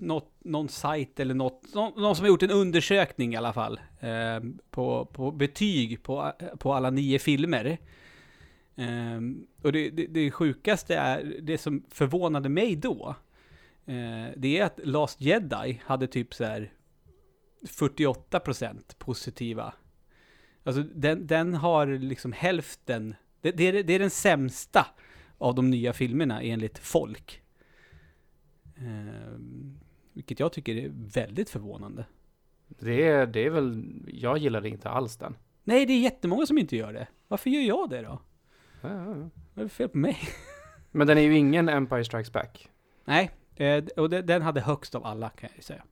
något, 0.00 0.30
någon 0.38 0.68
sajt 0.68 1.20
eller 1.20 1.34
något, 1.34 1.74
någon, 1.74 2.02
någon 2.02 2.16
som 2.16 2.24
har 2.24 2.28
gjort 2.28 2.42
en 2.42 2.50
undersökning 2.50 3.34
i 3.34 3.36
alla 3.36 3.52
fall, 3.52 3.80
eh, 4.00 4.50
på, 4.70 5.04
på 5.04 5.30
betyg 5.30 6.02
på, 6.02 6.32
på 6.58 6.74
alla 6.74 6.90
nio 6.90 7.18
filmer. 7.18 7.78
Ehm, 8.76 9.46
och 9.62 9.72
det, 9.72 9.90
det, 9.90 10.06
det 10.06 10.30
sjukaste 10.30 10.96
är, 10.96 11.36
det 11.42 11.58
som 11.58 11.84
förvånade 11.90 12.48
mig 12.48 12.76
då, 12.76 13.14
eh, 13.86 14.32
det 14.36 14.58
är 14.58 14.64
att 14.64 14.80
Last 14.82 15.20
Jedi 15.20 15.80
hade 15.84 16.06
typ 16.06 16.34
så 16.34 16.44
här 16.44 16.72
48% 17.64 18.98
positiva. 18.98 19.74
Alltså 20.64 20.82
den, 20.82 21.26
den 21.26 21.54
har 21.54 21.86
liksom 21.86 22.32
hälften, 22.32 23.14
det, 23.40 23.50
det, 23.50 23.64
är, 23.64 23.82
det 23.82 23.92
är 23.92 23.98
den 23.98 24.10
sämsta 24.10 24.86
av 25.38 25.54
de 25.54 25.70
nya 25.70 25.92
filmerna 25.92 26.42
enligt 26.42 26.78
folk. 26.78 27.42
Ehm, 28.76 29.78
vilket 30.12 30.40
jag 30.40 30.52
tycker 30.52 30.76
är 30.76 30.90
väldigt 30.94 31.50
förvånande. 31.50 32.06
Det, 32.68 33.02
är, 33.02 33.26
det 33.26 33.46
är 33.46 33.50
väl, 33.50 33.92
jag 34.06 34.38
gillade 34.38 34.68
inte 34.68 34.88
alls 34.90 35.16
den. 35.16 35.36
Nej, 35.64 35.86
det 35.86 35.92
är 35.92 36.00
jättemånga 36.00 36.46
som 36.46 36.58
inte 36.58 36.76
gör 36.76 36.92
det. 36.92 37.06
Varför 37.28 37.50
gör 37.50 37.62
jag 37.62 37.90
det 37.90 38.02
då? 38.02 38.20
Ja, 38.82 38.88
ja, 38.88 39.16
ja. 39.16 39.30
Vad 39.54 39.58
är 39.58 39.62
det 39.62 39.68
fel 39.68 39.88
på 39.88 39.98
mig? 39.98 40.18
Men 40.90 41.06
den 41.06 41.18
är 41.18 41.22
ju 41.22 41.36
ingen 41.36 41.68
Empire 41.68 42.04
Strikes 42.04 42.32
Back. 42.32 42.70
Nej, 43.04 43.30
eh, 43.56 43.84
och 43.96 44.10
de- 44.10 44.22
den 44.22 44.42
hade 44.42 44.60
högst 44.60 44.94
av 44.94 45.06
alla 45.06 45.30
kan 45.30 45.48
jag 45.50 45.56
ju 45.56 45.62
säga. 45.62 45.84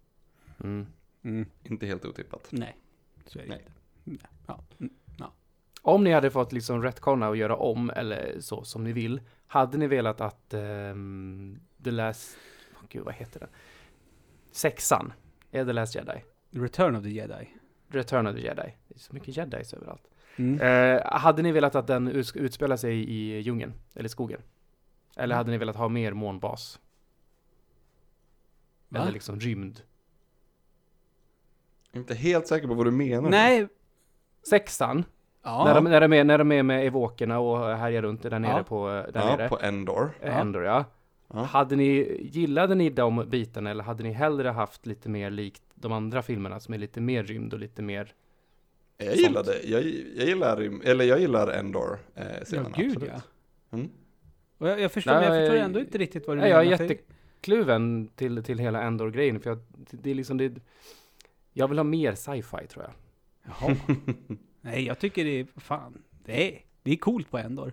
Mm. 0.65 0.87
Mm. 1.23 1.47
Inte 1.63 1.87
helt 1.87 2.05
otippat. 2.05 2.49
Nej, 2.51 2.77
så 3.27 3.39
är 3.39 3.43
det 3.43 3.49
Nej. 3.49 3.59
inte. 3.59 3.73
Nej. 4.05 4.31
Ja. 4.47 4.65
Mm. 4.81 4.93
Om 5.83 6.05
ni 6.05 6.13
hade 6.13 6.31
fått 6.31 6.53
liksom 6.53 6.83
retconna 6.83 7.29
och 7.29 7.37
göra 7.37 7.57
om 7.57 7.91
eller 7.91 8.41
så 8.41 8.65
som 8.65 8.85
ni 8.85 8.93
vill, 8.93 9.21
hade 9.47 9.79
ni 9.79 9.87
velat 9.87 10.21
att 10.21 10.55
ehm, 10.55 11.61
The 11.85 11.91
Last, 11.91 12.37
oh, 12.75 12.87
gud 12.89 13.05
vad 13.05 13.15
heter 13.15 13.41
den? 13.41 13.49
Sexan, 14.51 15.13
är 15.51 15.65
The 15.65 15.73
Last 15.73 15.95
Jedi. 15.95 16.23
Return 16.51 16.97
of 16.97 17.03
the 17.03 17.11
Jedi. 17.11 17.49
Return 17.89 18.27
of 18.27 18.35
the 18.35 18.43
Jedi. 18.43 18.77
Det 18.89 18.95
är 18.95 18.99
så 18.99 19.15
mycket 19.15 19.37
jedis 19.37 19.75
överallt. 19.75 20.09
Mm. 20.37 20.61
Eh, 20.61 21.03
hade 21.05 21.43
ni 21.43 21.53
velat 21.53 21.75
att 21.75 21.87
den 21.87 22.09
utspelar 22.35 22.77
sig 22.77 23.11
i 23.11 23.41
djungeln? 23.41 23.73
Eller 23.95 24.09
skogen? 24.09 24.41
Eller 25.17 25.35
hade 25.35 25.51
ni 25.51 25.59
velat 25.59 25.77
ha 25.77 25.89
mer 25.89 26.13
månbas? 26.13 26.81
Va? 28.89 29.01
Eller 29.01 29.13
liksom 29.13 29.41
rymd? 29.41 29.83
Inte 31.93 32.15
helt 32.15 32.47
säker 32.47 32.69
på 32.69 32.75
vad 32.75 32.87
du 32.87 32.91
menar. 32.91 33.31
Nej. 33.31 33.69
Sexan, 34.49 35.05
Ja. 35.45 35.65
när, 35.65 35.75
de, 35.75 35.85
när, 35.85 36.01
de 36.01 36.13
är, 36.13 36.25
när 36.25 36.39
de 36.39 36.53
är 36.53 36.63
med 36.63 36.87
evokerna 36.87 37.39
och 37.39 37.77
härjar 37.77 38.03
runt 38.03 38.23
där 38.23 38.39
nere 38.39 38.57
Ja. 38.57 38.63
på, 38.63 38.87
där 38.89 39.11
Ja, 39.15 39.37
nere. 39.37 39.49
på 39.49 39.59
Endor. 39.61 40.11
Eh, 40.21 40.29
Ja. 40.29 40.33
Endor, 40.41 40.65
ja. 40.65 40.85
Ja. 41.35 41.43
Hade 41.43 41.77
ni, 41.77 42.19
gillade 42.33 42.75
ni 42.75 42.91
de 42.91 43.25
bitarna 43.29 43.71
eller 43.71 43.85
hade 43.85 44.03
ni 44.03 44.13
hellre 44.13 44.49
haft 44.49 44.87
lite 44.87 45.09
mer 45.09 45.31
likt 45.31 45.63
de 45.75 45.93
andra 45.93 46.23
filmerna 46.23 46.61
som 46.61 46.75
är 46.75 46.79
lite 46.79 47.01
mer 47.01 47.23
rymd 47.25 47.53
och 47.55 47.59
lite 47.61 47.83
mer 47.83 48.13
Jag 48.99 49.09
Sånt. 49.09 49.21
gillar 49.21 49.45
det. 49.45 49.63
Jag, 49.65 49.83
jag 50.17 50.27
gillar, 50.29 50.81
eller 50.85 51.05
jag 51.05 51.21
gillar 51.21 51.49
Endor 51.49 51.99
eh, 52.15 52.25
Ja, 52.39 52.45
scenen, 52.45 52.73
gud 52.77 52.91
absolut. 52.97 53.11
ja. 53.71 53.77
Mm. 53.77 53.91
Och 54.59 54.69
jag, 54.69 54.81
jag, 54.81 54.93
förstår, 54.93 55.13
Nej, 55.13 55.21
men 55.21 55.33
jag 55.35 55.41
förstår 55.43 55.57
jag- 55.57 55.65
ändå 55.65 55.81
inte 55.81 55.99
riktigt 55.99 56.27
vad 56.27 56.37
du 56.37 56.41
Nej, 56.41 56.51
jag 56.51 56.61
är 56.67 56.71
menar. 56.71 56.83
jättekluven 56.83 58.09
till, 58.17 58.45
till 58.45 58.59
hela 58.59 58.83
Endor-grejen 58.83 59.41
för 59.41 59.51
jag, 59.51 59.59
det 59.91 60.11
är 60.11 60.15
liksom 60.15 60.39
det 60.39 60.53
Jag 61.53 61.69
vill 61.69 61.79
ha 61.79 61.85
mer 61.85 62.15
sci-fi 62.15 62.67
tror 62.67 62.85
jag 62.85 62.93
Jaha. 63.45 63.77
Nej, 64.61 64.87
jag 64.87 64.99
tycker 64.99 65.25
det 65.25 65.41
är, 65.41 65.47
fan, 65.61 66.03
det 66.25 66.49
är, 66.55 66.63
det 66.83 66.93
är 66.93 66.97
coolt 66.97 67.31
på 67.31 67.39
Endor. 67.39 67.73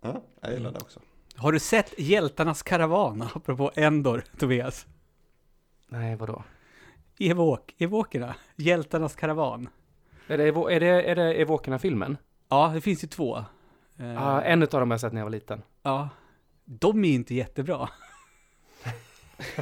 Ja, 0.00 0.22
jag 0.40 0.52
gillar 0.52 0.72
det 0.72 0.78
också. 0.78 1.00
Har 1.36 1.52
du 1.52 1.58
sett 1.58 1.98
Hjältarnas 1.98 2.62
karavan, 2.62 3.22
apropå 3.34 3.70
Endor, 3.74 4.24
Tobias? 4.38 4.86
Nej, 5.88 6.16
vadå? 6.16 6.44
Evok, 7.18 7.74
Evokerna, 7.78 8.34
Hjältarnas 8.56 9.14
karavan. 9.14 9.68
Är 10.26 10.38
det, 10.38 10.44
är 10.48 10.80
det, 10.80 11.02
är 11.10 11.14
det 11.16 11.34
Evokerna-filmen? 11.34 12.16
Ja, 12.48 12.70
det 12.74 12.80
finns 12.80 13.04
ju 13.04 13.08
två. 13.08 13.36
Eh, 13.98 14.06
Ja, 14.06 14.42
en 14.42 14.62
av 14.62 14.68
dem 14.68 14.90
har 14.90 14.94
jag 14.94 15.00
sett 15.00 15.12
när 15.12 15.20
jag 15.20 15.26
var 15.26 15.30
liten 15.30 15.62
Ja. 15.82 16.08
De 16.64 17.04
är 17.04 17.14
inte 17.14 17.34
jättebra. 17.34 17.88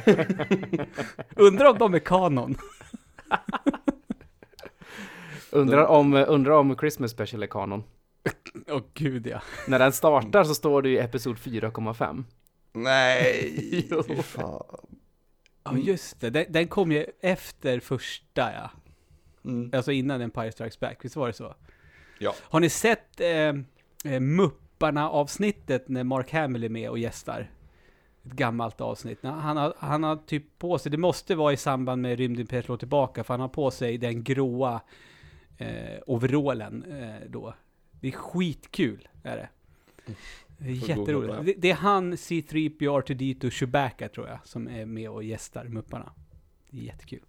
Undrar 1.35 1.69
om 1.71 1.77
de 1.77 1.93
är 1.93 1.99
kanon. 1.99 2.55
Undrar 5.51 5.85
om, 5.85 6.13
undrar 6.13 6.51
om 6.51 6.77
Christmas 6.77 7.11
Special 7.11 7.43
är 7.43 7.47
kanon 7.47 7.83
Åh 8.67 8.81
gud 8.93 9.27
ja. 9.27 9.41
När 9.67 9.79
den 9.79 9.91
startar 9.91 10.43
så 10.43 10.55
står 10.55 10.81
det 10.81 10.89
i 10.89 10.97
Episod 10.97 11.37
4,5 11.37 12.23
Nej, 12.73 13.87
Jo. 13.91 14.03
fan. 14.23 14.63
Ja 15.63 15.77
just 15.77 16.19
det, 16.21 16.29
den, 16.29 16.45
den 16.49 16.67
kom 16.67 16.91
ju 16.91 17.05
efter 17.21 17.79
första 17.79 18.53
ja. 18.53 18.69
Mm. 19.45 19.71
Alltså 19.73 19.91
innan 19.91 20.21
Empire 20.21 20.51
Strikes 20.51 20.79
Back, 20.79 20.97
visst 21.05 21.15
var 21.15 21.27
det 21.27 21.33
så? 21.33 21.55
Ja. 22.19 22.35
Har 22.41 22.59
ni 22.59 22.69
sett 22.69 23.19
eh, 23.19 23.53
eh, 24.13 24.19
Mupparna-avsnittet 24.19 25.89
när 25.89 26.03
Mark 26.03 26.31
Hamill 26.31 26.63
är 26.63 26.69
med 26.69 26.89
och 26.89 26.99
gästar? 26.99 27.51
Ett 28.25 28.31
gammalt 28.31 28.81
avsnitt. 28.81 29.19
Han 29.23 29.57
har, 29.57 29.73
han 29.77 30.03
har 30.03 30.15
typ 30.15 30.59
på 30.59 30.77
sig, 30.77 30.91
det 30.91 30.97
måste 30.97 31.35
vara 31.35 31.53
i 31.53 31.57
samband 31.57 32.01
med 32.01 32.17
Rymdimperiet 32.17 32.65
slår 32.65 32.77
tillbaka, 32.77 33.23
för 33.23 33.33
han 33.33 33.41
har 33.41 33.47
på 33.47 33.71
sig 33.71 33.97
den 33.97 34.23
gråa 34.23 34.81
eh, 35.57 35.99
overallen 36.07 36.83
eh, 36.83 37.29
då. 37.29 37.53
Det 37.91 38.07
är 38.07 38.11
skitkul, 38.11 39.07
är 39.23 39.37
det. 39.37 39.49
Det 40.57 40.69
är 40.69 40.89
jätteroligt. 40.89 41.45
det. 41.45 41.53
Det, 41.57 41.71
är 41.71 41.75
han, 41.75 42.13
C3PO, 42.13 43.01
R2D2, 43.01 43.49
Chewbacca 43.49 44.09
tror 44.09 44.27
jag, 44.27 44.39
som 44.43 44.67
är 44.67 44.85
med 44.85 45.09
och 45.09 45.23
gästar 45.23 45.65
Mupparna. 45.65 46.13
Det 46.69 46.77
är 46.77 46.83
jättekul. 46.83 47.23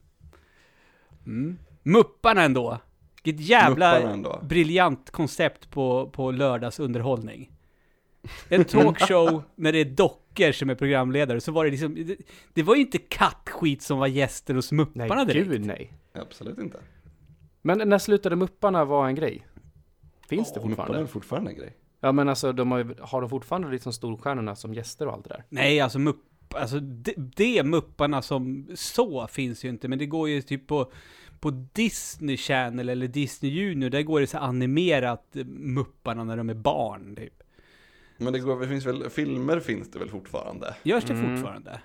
Mm. 1.26 1.59
Mupparna 1.82 2.42
ändå! 2.42 2.78
Vilket 3.22 3.47
jävla 3.47 4.01
ändå. 4.01 4.40
briljant 4.42 5.11
koncept 5.11 5.70
på, 5.70 6.11
på 6.12 6.30
lördagsunderhållning. 6.30 7.51
En 8.49 8.64
talkshow 8.64 9.42
när 9.55 9.72
det 9.72 9.78
är 9.78 9.84
dockor 10.35 10.53
som 10.53 10.70
är 10.70 10.74
programledare, 10.74 11.41
så 11.41 11.53
var 11.53 11.64
det 11.64 11.70
liksom, 11.70 11.95
det, 11.95 12.16
det 12.53 12.62
var 12.62 12.74
ju 12.74 12.80
inte 12.80 12.99
kattskit 12.99 13.82
som 13.82 13.99
var 13.99 14.07
gäster 14.07 14.55
hos 14.55 14.72
Mupparna 14.72 15.14
Nej, 15.14 15.26
direkt. 15.26 15.49
gud 15.49 15.66
nej 15.66 15.93
Absolut 16.12 16.59
inte. 16.59 16.78
Men 17.62 17.89
när 17.89 17.99
slutade 17.99 18.37
Mupparna 18.37 18.85
vara 18.85 19.09
en 19.09 19.14
grej? 19.14 19.47
Finns 20.28 20.53
det 20.53 20.61
Ja, 20.61 20.66
Mupparna 20.68 20.76
fortfarande? 20.76 21.03
är 21.03 21.07
fortfarande 21.07 21.51
en 21.51 21.57
grej. 21.57 21.76
Ja 22.01 22.12
men 22.12 22.28
alltså, 22.28 22.53
de 22.53 22.72
har, 22.72 22.97
har 23.01 23.20
de 23.20 23.30
fortfarande 23.30 23.70
liksom 23.70 23.93
storstjärnorna 23.93 24.57
som 24.57 24.74
gäster 24.74 25.07
och 25.07 25.12
allt 25.12 25.24
det 25.24 25.30
där? 25.30 25.45
Nej, 25.49 25.80
alltså 25.80 25.99
Mupp, 25.99 26.16
alltså 26.55 26.80
det, 26.80 27.14
det 27.16 27.62
Mupparna 27.64 28.22
som 28.22 28.66
så 28.74 29.26
finns 29.26 29.64
ju 29.64 29.68
inte, 29.68 29.89
men 29.89 29.99
det 29.99 30.07
går 30.07 30.28
ju 30.28 30.43
typ 30.43 30.66
på, 30.66 30.93
på 31.41 31.51
Disney 31.72 32.37
Channel 32.37 32.89
eller 32.89 33.09
Disney 33.09 33.53
Junior, 33.53 33.91
där 33.91 34.03
går 34.03 34.20
det 34.20 34.26
så 34.26 34.39
animerat 34.39 35.37
eh, 35.37 35.45
Mupparna 35.45 36.24
när 36.24 36.37
de 36.37 36.51
är 36.51 36.55
barn, 36.55 37.16
typ. 37.16 37.43
Men 38.25 38.33
det, 38.33 38.39
går, 38.39 38.61
det 38.61 38.68
finns 38.68 38.87
väl, 38.87 39.11
filmer 39.11 39.61
finns 39.61 39.91
det 39.91 39.99
väl 39.99 40.09
fortfarande? 40.09 40.75
Görs 40.83 41.05
det 41.05 41.12
Mm. 41.12 41.37
fortfarande? 41.37 41.81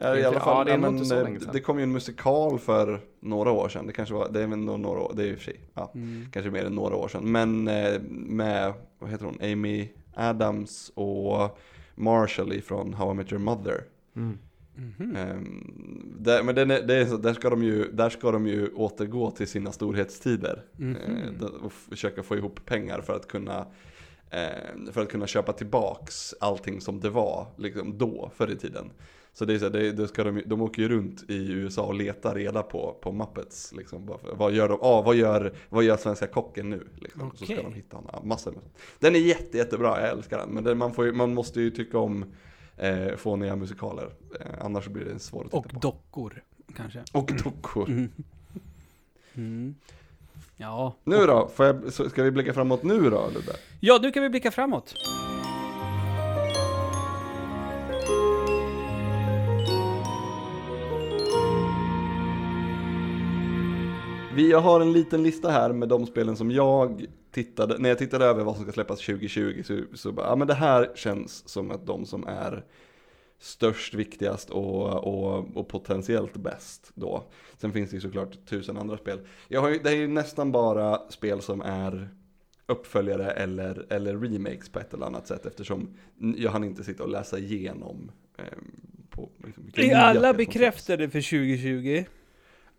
Ja, 0.00 0.16
I 0.16 0.24
alla 0.24 0.36
ja, 0.36 0.40
fall, 0.40 0.66
det 0.66 0.72
är 0.72 0.78
ja, 0.78 0.80
nog 0.80 0.92
men, 0.92 1.02
eh, 1.02 1.06
sedan. 1.08 1.38
det 1.52 1.60
kom 1.60 1.78
ju 1.78 1.82
en 1.82 1.92
musikal 1.92 2.58
för 2.58 3.00
några 3.20 3.50
år 3.50 3.68
sedan. 3.68 3.86
Det 3.86 3.92
kanske 3.92 4.14
var, 4.14 4.28
det 4.32 4.42
är 4.42 4.46
väl 4.46 4.58
några 4.58 5.00
år, 5.00 5.12
det 5.16 5.22
är 5.22 5.26
i 5.26 5.32
och 5.34 5.36
för 5.38 5.44
sig, 5.44 5.60
ja, 5.74 5.90
Mm. 5.94 6.26
kanske 6.32 6.50
mer 6.50 6.64
än 6.64 6.72
några 6.74 6.96
år 6.96 7.08
sedan. 7.08 7.32
Men 7.32 7.68
eh, 7.68 8.00
med, 8.10 8.72
vad 8.98 9.10
heter 9.10 9.24
hon, 9.24 9.38
Amy 9.52 9.88
Adams 10.14 10.92
och 10.94 11.58
Marshall 11.94 12.52
ifrån 12.52 12.94
How 12.94 13.10
I 13.10 13.14
Met 13.14 13.32
Your 13.32 13.42
Mother. 13.42 13.84
Mm. 14.16 14.38
Mhm. 14.76 15.16
Ehm, 15.16 16.14
där, 16.18 16.42
men 16.42 16.54
den 16.54 16.70
är, 16.70 16.82
det 16.82 16.94
är 16.94 17.06
så, 17.06 17.16
där, 17.16 17.34
ska 17.34 17.50
de 17.50 17.62
ju, 17.62 17.90
där 17.92 18.10
ska 18.10 18.30
de 18.30 18.46
ju 18.46 18.68
återgå 18.68 19.30
till 19.30 19.46
sina 19.48 19.72
storhetstider. 19.72 20.62
Mhm. 20.76 20.96
Eh, 20.96 21.32
d- 21.40 21.46
och 21.62 21.72
försöka 21.72 22.22
få 22.22 22.36
ihop 22.36 22.60
pengar 22.64 23.00
för 23.00 23.16
att 23.16 23.28
kunna 23.28 23.58
eh, 23.58 23.66
för 24.92 25.02
att 25.02 25.08
kunna 25.08 25.26
köpa 25.26 25.52
tillbaks 25.52 26.34
allting 26.40 26.80
som 26.80 27.00
det 27.00 27.10
var 27.10 27.46
liksom 27.56 27.98
då, 27.98 28.30
förr 28.34 28.50
i 28.50 28.56
tiden. 28.56 28.90
Så 29.32 29.44
det 29.44 29.54
är 29.54 29.58
så, 29.58 29.64
här, 29.64 29.72
det, 29.72 29.92
det 29.92 30.08
ska 30.08 30.24
de, 30.24 30.42
de 30.46 30.62
åker 30.62 30.82
ju 30.82 30.88
runt 30.88 31.24
i 31.30 31.52
USA 31.52 31.82
och 31.82 31.94
letar 31.94 32.34
reda 32.34 32.62
på, 32.62 32.96
på 33.00 33.12
Muppets. 33.12 33.72
Liksom, 33.72 34.10
vad 34.32 34.52
gör 34.52 34.68
de? 34.68 34.78
Ah, 34.82 35.02
vad, 35.02 35.16
gör, 35.16 35.54
vad 35.68 35.84
gör 35.84 35.96
svenska 35.96 36.26
kocken 36.26 36.70
nu? 36.70 36.86
Liksom. 36.96 37.32
Så 37.34 37.44
ska 37.44 37.62
de 37.62 37.72
hitta 37.74 37.96
honom. 37.96 38.28
Massor 38.28 38.52
med. 38.52 38.60
Den 38.98 39.14
är 39.14 39.18
jätte, 39.18 39.56
jättebra, 39.58 40.00
jag 40.00 40.10
älskar 40.10 40.38
den. 40.38 40.48
Men 40.50 40.64
den, 40.64 40.78
man, 40.78 40.92
får 40.94 41.12
man 41.12 41.34
måste 41.34 41.60
ju 41.60 41.70
tycka 41.70 41.98
om 41.98 42.24
eh, 42.76 43.16
fåniga 43.16 43.56
musikaler. 43.56 44.10
Eh, 44.40 44.46
annars 44.60 44.88
blir 44.88 45.04
det 45.04 45.18
svårt 45.18 45.44
att 45.44 45.50
titta 45.50 45.58
Och 45.58 45.68
på. 45.72 45.78
dockor, 45.78 46.42
kanske. 46.76 47.02
Och 47.12 47.32
dockor. 47.44 47.88
Mm. 47.88 48.10
Mm. 49.34 49.74
Ja. 50.60 50.96
Nu 51.04 51.26
då? 51.26 51.50
Får 51.54 51.66
jag, 51.66 51.92
ska 51.92 52.22
vi 52.22 52.30
blicka 52.30 52.54
framåt 52.54 52.82
nu 52.82 53.10
då 53.10 53.30
Ludde? 53.34 53.52
Ja, 53.80 53.98
nu 54.02 54.10
kan 54.10 54.22
vi 54.22 54.28
blicka 54.28 54.50
framåt. 54.50 54.94
Vi 64.34 64.50
jag 64.50 64.60
har 64.60 64.80
en 64.80 64.92
liten 64.92 65.22
lista 65.22 65.50
här 65.50 65.72
med 65.72 65.88
de 65.88 66.06
spelen 66.06 66.36
som 66.36 66.50
jag 66.50 67.06
tittade, 67.32 67.78
när 67.78 67.88
jag 67.88 67.98
tittade 67.98 68.24
över 68.24 68.44
vad 68.44 68.54
som 68.54 68.64
ska 68.64 68.72
släppas 68.72 69.00
2020 69.00 69.62
så, 69.64 69.80
så 69.94 70.12
bara, 70.12 70.26
ja 70.26 70.36
men 70.36 70.48
det 70.48 70.54
här 70.54 70.92
känns 70.94 71.48
som 71.48 71.70
att 71.70 71.86
de 71.86 72.06
som 72.06 72.26
är 72.26 72.64
störst, 73.38 73.94
viktigast 73.94 74.50
och, 74.50 75.04
och, 75.04 75.56
och 75.56 75.68
potentiellt 75.68 76.36
bäst 76.36 76.92
då. 76.94 77.24
Sen 77.56 77.72
finns 77.72 77.90
det 77.90 77.96
ju 77.96 78.00
såklart 78.00 78.46
tusen 78.46 78.78
andra 78.78 78.96
spel. 78.96 79.20
Jag 79.48 79.60
har 79.60 79.68
ju, 79.68 79.78
det 79.78 79.90
är 79.90 79.96
ju 79.96 80.08
nästan 80.08 80.52
bara 80.52 81.10
spel 81.10 81.42
som 81.42 81.60
är 81.60 82.08
uppföljare 82.66 83.30
eller, 83.30 83.86
eller 83.90 84.18
remakes 84.18 84.68
på 84.68 84.78
ett 84.78 84.94
eller 84.94 85.06
annat 85.06 85.26
sätt 85.26 85.46
eftersom 85.46 85.96
jag 86.36 86.50
hann 86.50 86.64
inte 86.64 86.84
sitta 86.84 87.02
och 87.02 87.08
läsa 87.08 87.38
igenom 87.38 88.12
eh, 88.38 88.44
på 89.10 89.30
liksom, 89.44 89.70
Är 89.74 89.94
alla 89.94 90.34
bekräftade 90.34 91.10
för 91.10 91.20
2020? 91.20 92.04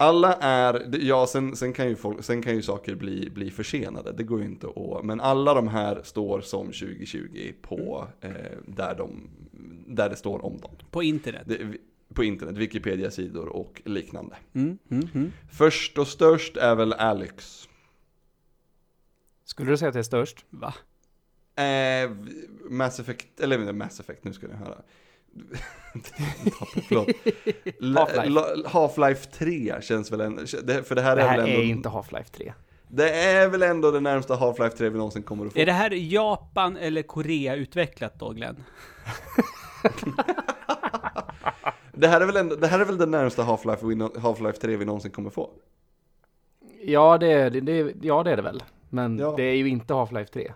Alla 0.02 0.34
är, 0.34 0.98
ja 1.00 1.28
sen, 1.28 1.56
sen, 1.56 1.74
kan, 1.74 1.88
ju 1.88 1.96
folk, 1.96 2.24
sen 2.24 2.42
kan 2.42 2.56
ju 2.56 2.62
saker 2.62 2.96
bli, 2.96 3.30
bli 3.30 3.52
försenade, 3.52 4.12
det 4.12 4.24
går 4.24 4.40
ju 4.40 4.46
inte 4.46 4.68
att, 4.68 5.06
men 5.06 5.22
alla 5.22 5.54
de 5.54 5.68
här 5.68 6.02
står 6.04 6.42
som 6.42 6.66
2020 6.66 7.54
på, 7.62 8.08
eh, 8.22 8.32
där, 8.66 8.96
de, 8.96 9.30
där 9.88 10.10
det 10.10 10.16
står 10.16 10.46
om 10.46 10.58
dem. 10.58 10.72
På 10.92 11.04
internet? 11.04 11.42
Det, 11.46 11.74
på 12.14 12.24
internet, 12.24 12.58
Wikipedia-sidor 12.58 13.48
och 13.48 13.82
liknande. 13.86 14.36
Mm, 14.54 14.78
mm, 14.92 15.08
mm. 15.14 15.32
Först 15.52 15.98
och 15.98 16.08
störst 16.08 16.58
är 16.58 16.76
väl 16.76 16.94
Alex. 16.94 17.70
Skulle 19.44 19.72
du 19.72 19.78
säga 19.78 19.90
att 19.90 19.94
det 19.94 20.00
är 20.00 20.04
störst? 20.04 20.46
Va? 20.50 20.74
Eh, 21.64 22.12
Mass 22.70 23.00
Effect, 23.00 23.40
eller 23.40 23.74
Mass 23.74 24.00
Effect, 24.00 24.24
nu 24.24 24.34
ska 24.34 24.48
ni 24.48 24.54
höra. 24.54 24.82
Half-Life. 27.80 28.66
Half-Life 28.68 29.32
3 29.32 29.82
känns 29.82 30.12
väl 30.12 30.22
en, 30.22 30.36
det, 30.64 30.84
för 30.84 30.96
det 30.96 31.02
här, 31.02 31.16
Det 31.16 31.22
är 31.22 31.28
här 31.28 31.38
väl 31.38 31.50
ändå, 31.50 31.62
är 31.62 31.66
inte 31.66 31.90
Half-Life 31.90 32.32
3. 32.32 32.54
det 32.88 33.10
är 33.10 33.48
väl 33.50 33.64
ändå 33.64 33.92
det 33.92 34.00
närmsta 34.00 34.36
Half-Life 34.36 34.70
3 34.78 34.90
vi 34.90 34.98
någonsin 34.98 35.24
kommer 35.24 35.46
att 35.46 35.54
få. 35.54 35.60
Är 35.60 35.66
det 35.66 35.72
här 35.72 35.92
Japan 35.92 36.78
eller 36.78 37.02
Korea 37.02 37.56
utvecklat 37.56 38.20
då 38.20 38.30
Glenn? 38.30 38.64
Det 41.94 42.08
här 42.08 42.22
är 42.22 42.26
väl, 42.26 42.38
ändå, 42.38 42.56
det 42.56 42.68
här 42.68 42.80
är 42.80 42.86
väl 42.86 42.98
det 42.98 43.06
närmsta 43.06 43.44
Half-Life, 43.44 44.20
Half-Life 44.20 44.60
3 44.62 44.76
vi 44.78 44.86
någonsin 44.86 45.12
kommer 45.12 45.30
få? 45.30 45.50
Ja, 46.82 47.18
det 47.18 47.28
är 47.32 47.50
det, 47.50 47.60
det, 47.62 47.94
ja, 48.02 48.24
det 48.24 48.32
är 48.32 48.36
det 48.36 48.42
väl. 48.42 48.64
Men 48.90 49.20
Ja. 49.20 49.34
det 49.38 49.44
är 49.44 49.56
ju 49.56 49.68
inte 49.70 49.94
Half-Life 49.94 50.26
3. 50.34 50.52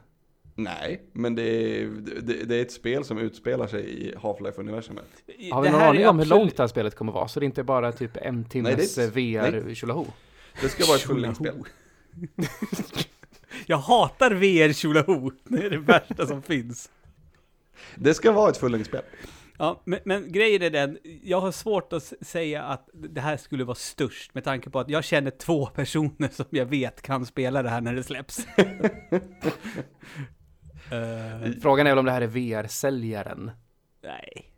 Nej, 0.56 1.02
men 1.14 1.36
det 1.36 1.44
är, 1.44 1.88
det, 2.22 2.44
det 2.44 2.56
är 2.56 2.62
ett 2.62 2.72
spel 2.72 3.04
som 3.04 3.18
utspelar 3.18 3.68
sig 3.68 4.08
i 4.08 4.16
Half-Life-universumet. 4.16 5.06
Har 5.52 5.62
vi 5.62 5.70
någon 5.70 5.82
aning 5.82 6.08
om 6.08 6.20
hur 6.20 6.26
långt 6.26 6.58
det 6.58 6.64
här 6.64 6.68
spelet 6.68 6.96
kommer 6.96 7.12
vara? 7.12 7.28
Så 7.28 7.40
det 7.40 7.44
är 7.44 7.46
inte 7.46 7.64
bara 7.64 7.92
typ 7.92 8.18
en 8.18 8.46
timmes 8.46 8.98
eh, 8.98 9.12
det 10.62 10.70
ska 10.70 10.86
vara 10.86 10.96
ett 10.96 11.02
fullängdsspel. 11.02 11.56
Jag 13.66 13.78
hatar 13.78 14.32
VR 14.32 14.74
Tjolaho. 14.74 15.32
Det 15.44 15.66
är 15.66 15.70
det 15.70 15.78
värsta 15.78 16.28
som 16.28 16.42
finns. 16.42 16.90
Det 17.96 18.14
ska 18.14 18.32
vara 18.32 18.50
ett 18.50 18.58
fullängdsspel. 18.58 19.02
Ja, 19.58 19.82
men, 19.86 20.00
men 20.06 20.32
grejen 20.32 20.62
är 20.62 20.70
den, 20.70 20.98
jag 21.24 21.42
har 21.42 21.52
svårt 21.52 21.94
att 21.94 22.14
säga 22.22 22.64
att 22.64 22.90
det 22.94 23.22
här 23.22 23.38
skulle 23.38 23.64
vara 23.64 23.76
störst 23.76 24.34
med 24.34 24.44
tanke 24.44 24.70
på 24.70 24.80
att 24.80 24.90
jag 24.90 25.04
känner 25.04 25.32
två 25.32 25.66
personer 25.66 26.30
som 26.32 26.46
jag 26.50 26.66
vet 26.66 27.02
kan 27.02 27.26
spela 27.26 27.64
det 27.64 27.70
här 27.70 27.82
när 27.82 27.94
det 27.96 28.04
släpps. 28.04 28.48
Eh, 30.94 31.52
Frågan 31.62 31.88
är 31.88 31.92
väl 31.92 32.00
om 32.00 32.06
det 32.06 32.12
här 32.12 32.22
är 32.22 32.28
VR-säljaren. 32.28 33.52
nej. 34.04 34.50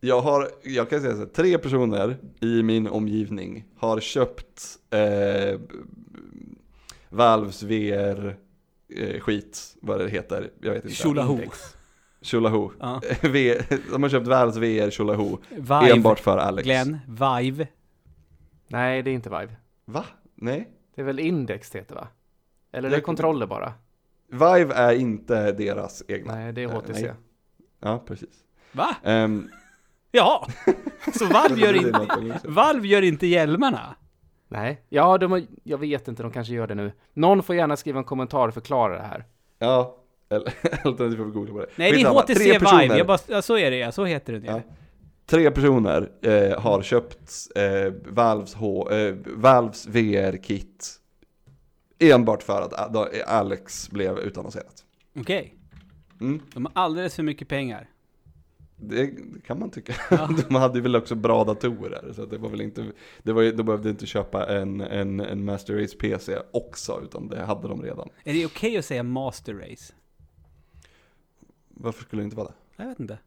Jag 0.00 0.20
har, 0.20 0.48
jag 0.62 0.90
kan 0.90 1.00
säga 1.00 1.12
så 1.12 1.18
här, 1.18 1.26
tre 1.26 1.58
personer 1.58 2.16
i 2.40 2.62
min 2.62 2.86
omgivning 2.88 3.64
har 3.76 4.00
köpt 4.00 4.62
eh, 4.90 5.60
Valves 7.08 7.62
VR 7.62 8.36
eh, 8.96 9.20
skit, 9.20 9.76
vad 9.80 9.98
det 10.00 10.08
heter, 10.08 10.50
jag 10.60 10.72
vet 10.72 10.84
inte. 10.84 10.96
Tjolaho. 10.96 11.38
Tjolaho. 12.20 12.70
Ja. 12.80 13.00
De 13.92 14.02
har 14.02 14.08
köpt 14.08 14.26
Valves 14.26 14.56
VR 14.56 14.90
Tjolaho 14.90 15.38
enbart 15.90 16.18
för 16.20 16.38
Alex. 16.38 16.64
Glenn, 16.64 16.98
Vive. 17.08 17.68
Nej, 18.68 19.02
det 19.02 19.10
är 19.10 19.14
inte 19.14 19.30
Vive. 19.30 19.56
Va? 19.84 20.04
Nej? 20.34 20.68
Det 20.94 21.00
är 21.00 21.04
väl 21.04 21.18
Index 21.18 21.70
det 21.70 21.78
heter 21.78 21.94
va? 21.94 22.08
Eller 22.72 22.88
är 22.88 22.90
Det- 22.90 22.96
det 22.96 23.02
kontroller 23.02 23.46
bara? 23.46 23.72
Vive 24.34 24.74
är 24.74 24.92
inte 24.92 25.52
deras 25.52 26.02
egna. 26.08 26.34
Nej, 26.34 26.52
det 26.52 26.62
är 26.62 26.66
Eh, 26.68 26.72
HTC. 26.74 27.02
nej. 27.02 27.12
Ja, 27.80 28.02
precis. 28.06 28.34
Va? 28.72 28.96
Um, 29.02 29.50
Ja! 30.10 30.48
Så 31.18 31.24
Valve 31.26 31.60
gör, 31.60 31.74
inte, 31.74 32.40
Valve 32.48 32.88
gör 32.88 33.02
inte 33.02 33.26
hjälmarna? 33.26 33.94
Nej, 34.48 34.82
ja, 34.88 35.18
de 35.18 35.32
har, 35.32 35.42
jag 35.62 35.78
vet 35.78 36.08
inte, 36.08 36.22
de 36.22 36.32
kanske 36.32 36.54
gör 36.54 36.66
det 36.66 36.74
nu. 36.74 36.92
Någon 37.12 37.42
får 37.42 37.56
gärna 37.56 37.76
skriva 37.76 37.98
en 37.98 38.04
kommentar 38.04 38.48
och 38.48 38.54
förklara 38.54 38.92
det 38.96 39.02
här. 39.02 39.24
Ja, 39.58 39.96
eller 40.28 40.44
alternativt 40.84 41.16
får 41.18 41.24
vi 41.24 41.30
googla 41.30 41.52
på 41.52 41.60
det. 41.60 41.66
Nej, 41.76 41.92
det 41.92 42.00
är. 42.00 42.08
HTC 42.08 42.34
Tre 42.34 42.58
Vive. 42.82 42.98
Jag 42.98 43.06
bara, 43.06 43.18
ja, 43.26 43.42
så 43.42 43.58
är 43.58 43.70
det 43.70 43.76
ja, 43.76 43.92
så 43.92 44.04
heter 44.04 44.32
det. 44.32 44.46
Ja. 44.46 44.52
Ja. 44.52 44.74
Tre 45.26 45.50
personer 45.50 46.10
eh, 46.22 46.60
har 46.60 46.82
köpt 46.82 47.30
eh, 47.56 47.92
Valves, 48.06 48.54
H, 48.54 48.90
eh, 48.90 49.14
Valves 49.26 49.86
VR-kit 49.86 50.94
enbart 51.98 52.42
för 52.42 52.62
att 52.62 52.96
Alex 53.26 53.90
blev 53.90 54.18
utannonserat. 54.18 54.84
Okej. 55.16 55.54
Mm, 56.20 56.40
De 56.54 56.64
har 56.64 56.72
alldeles 56.74 57.14
för 57.16 57.22
mycket 57.22 57.48
pengar. 57.48 57.90
det, 58.76 59.10
kan 59.46 59.58
man 59.58 59.70
tycka. 59.70 59.94
Ja. 60.10 60.28
De 60.48 60.54
hade 60.54 60.80
väl 60.80 60.96
också 60.96 61.14
bra 61.14 61.44
datorer, 61.44 62.12
så 62.12 62.26
det 62.26 62.38
var 62.38 62.48
väl 62.48 62.60
inte, 62.60 62.92
det 63.22 63.32
var, 63.32 63.42
de 63.42 63.62
behövde 63.62 63.90
inte 63.90 64.06
köpa 64.06 64.46
en, 64.58 64.80
en, 64.80 65.20
en 65.20 65.44
Master 65.44 65.74
Race 65.82 65.96
PC 65.96 66.38
också, 66.52 67.00
utan 67.04 67.28
det 67.28 67.44
hade 67.44 67.68
de 67.68 67.82
redan. 67.82 68.08
Är 68.24 68.32
det 68.32 68.46
okej 68.46 68.76
att 68.78 68.84
säga 68.84 69.02
Master 69.02 69.54
Race? 69.54 69.92
Varför 71.68 72.02
skulle 72.02 72.22
det 72.22 72.24
inte 72.24 72.36
vara 72.36 72.48
det? 72.48 72.54
Jag 72.82 72.88
vet 72.88 73.00
inte. 73.00 73.18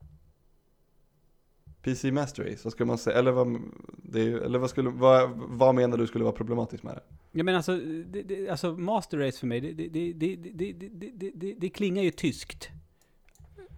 PC 1.81 2.11
Master 2.11 2.43
Race, 2.43 2.61
vad 2.63 2.73
ska 2.73 2.85
man 2.85 2.97
säga? 2.97 3.17
Eller 3.19 3.31
vad, 3.31 3.61
det 3.97 4.21
eller 4.21 4.59
vad, 4.59 4.69
skulle, 4.69 4.89
vad, 4.89 5.29
vad 5.33 5.75
menar 5.75 5.97
du 5.97 6.07
skulle 6.07 6.23
vara 6.23 6.35
problematiskt 6.35 6.83
med 6.83 6.95
det? 6.95 7.01
Ja 7.37 7.43
men 7.43 7.55
alltså, 7.55 7.77
det, 8.05 8.23
det, 8.23 8.49
alltså 8.49 8.73
Master 8.73 9.17
Race 9.17 9.39
för 9.39 9.47
mig, 9.47 9.61
det, 9.61 9.73
det, 9.73 10.13
det, 10.13 10.35
det, 10.35 10.73
det, 10.73 11.31
det, 11.35 11.55
det 11.57 11.69
klingar 11.69 12.03
ju 12.03 12.11
tyskt. 12.11 12.69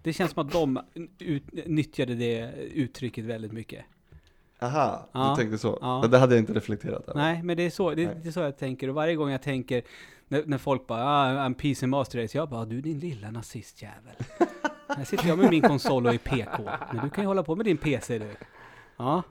Det 0.02 0.12
känns 0.12 0.32
som 0.32 0.46
att 0.46 0.52
de 0.52 0.80
utnyttjade 1.18 2.14
det 2.14 2.52
uttrycket 2.74 3.24
väldigt 3.24 3.52
mycket. 3.52 3.84
Aha, 4.60 5.08
ja, 5.12 5.30
du 5.30 5.42
tänkte 5.42 5.58
så. 5.58 5.78
Ja. 5.80 6.08
Det 6.10 6.18
hade 6.18 6.34
jag 6.34 6.42
inte 6.42 6.52
reflekterat 6.52 7.08
över. 7.08 7.20
Nej, 7.20 7.42
men 7.42 7.56
det 7.56 7.62
är, 7.62 7.70
så, 7.70 7.90
det, 7.90 8.04
det, 8.22 8.28
är 8.28 8.32
så 8.32 8.40
jag 8.40 8.58
tänker. 8.58 8.88
Och 8.88 8.94
varje 8.94 9.14
gång 9.14 9.30
jag 9.30 9.42
tänker, 9.42 9.82
när, 10.28 10.44
när 10.46 10.58
folk 10.58 10.86
bara 10.86 11.04
ah, 11.04 11.48
I'm 11.48 11.54
peace 11.54 11.86
and 11.86 11.90
master 11.90 12.22
race, 12.22 12.38
jag 12.38 12.48
bara 12.48 12.64
du 12.64 12.80
din 12.80 12.98
lilla 12.98 13.30
nazistjävel. 13.30 14.14
här 14.88 15.04
sitter 15.04 15.28
jag 15.28 15.38
med 15.38 15.50
min 15.50 15.62
konsol 15.62 16.06
och 16.06 16.14
är 16.14 16.18
PK. 16.18 16.62
Men 16.92 17.04
du 17.04 17.10
kan 17.10 17.24
ju 17.24 17.28
hålla 17.28 17.42
på 17.42 17.56
med 17.56 17.66
din 17.66 17.76
PC 17.76 18.18
du. 18.18 18.30
Ja, 18.96 19.22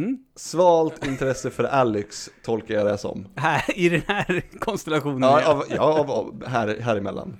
Mm. 0.00 0.18
Svalt 0.34 1.06
intresse 1.06 1.50
för 1.50 1.64
Alex 1.64 2.30
tolkar 2.42 2.74
jag 2.74 2.86
det 2.86 2.98
som. 2.98 3.28
Här, 3.36 3.78
I 3.78 3.88
den 3.88 4.02
här 4.06 4.42
konstellationen. 4.58 5.22
Ja, 5.22 5.40
ja. 5.40 5.52
av, 5.52 5.64
ja 5.70 6.00
av, 6.00 6.10
av, 6.10 6.46
här, 6.46 6.80
här 6.80 6.96
emellan. 6.96 7.36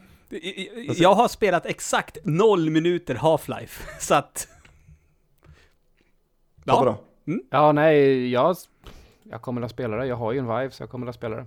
Jag 0.97 1.15
har 1.15 1.29
spelat 1.29 1.67
exakt 1.67 2.19
noll 2.25 2.71
minuter 2.71 3.15
Half-Life, 3.15 3.83
så 4.01 4.15
att... 4.15 4.49
Ja. 6.65 6.83
Bra. 6.83 6.99
Ja, 7.51 7.73
nej, 7.73 8.31
jag, 8.31 8.57
jag 9.23 9.43
kommer 9.43 9.63
att 9.63 9.71
spela 9.71 9.97
det. 9.97 10.07
Jag 10.07 10.17
har 10.17 10.33
ju 10.33 10.39
en 10.39 10.47
Vive, 10.47 10.71
så 10.71 10.83
jag 10.83 10.91
kommer 10.91 11.07
att 11.07 11.15
spela 11.15 11.37
det. 11.37 11.47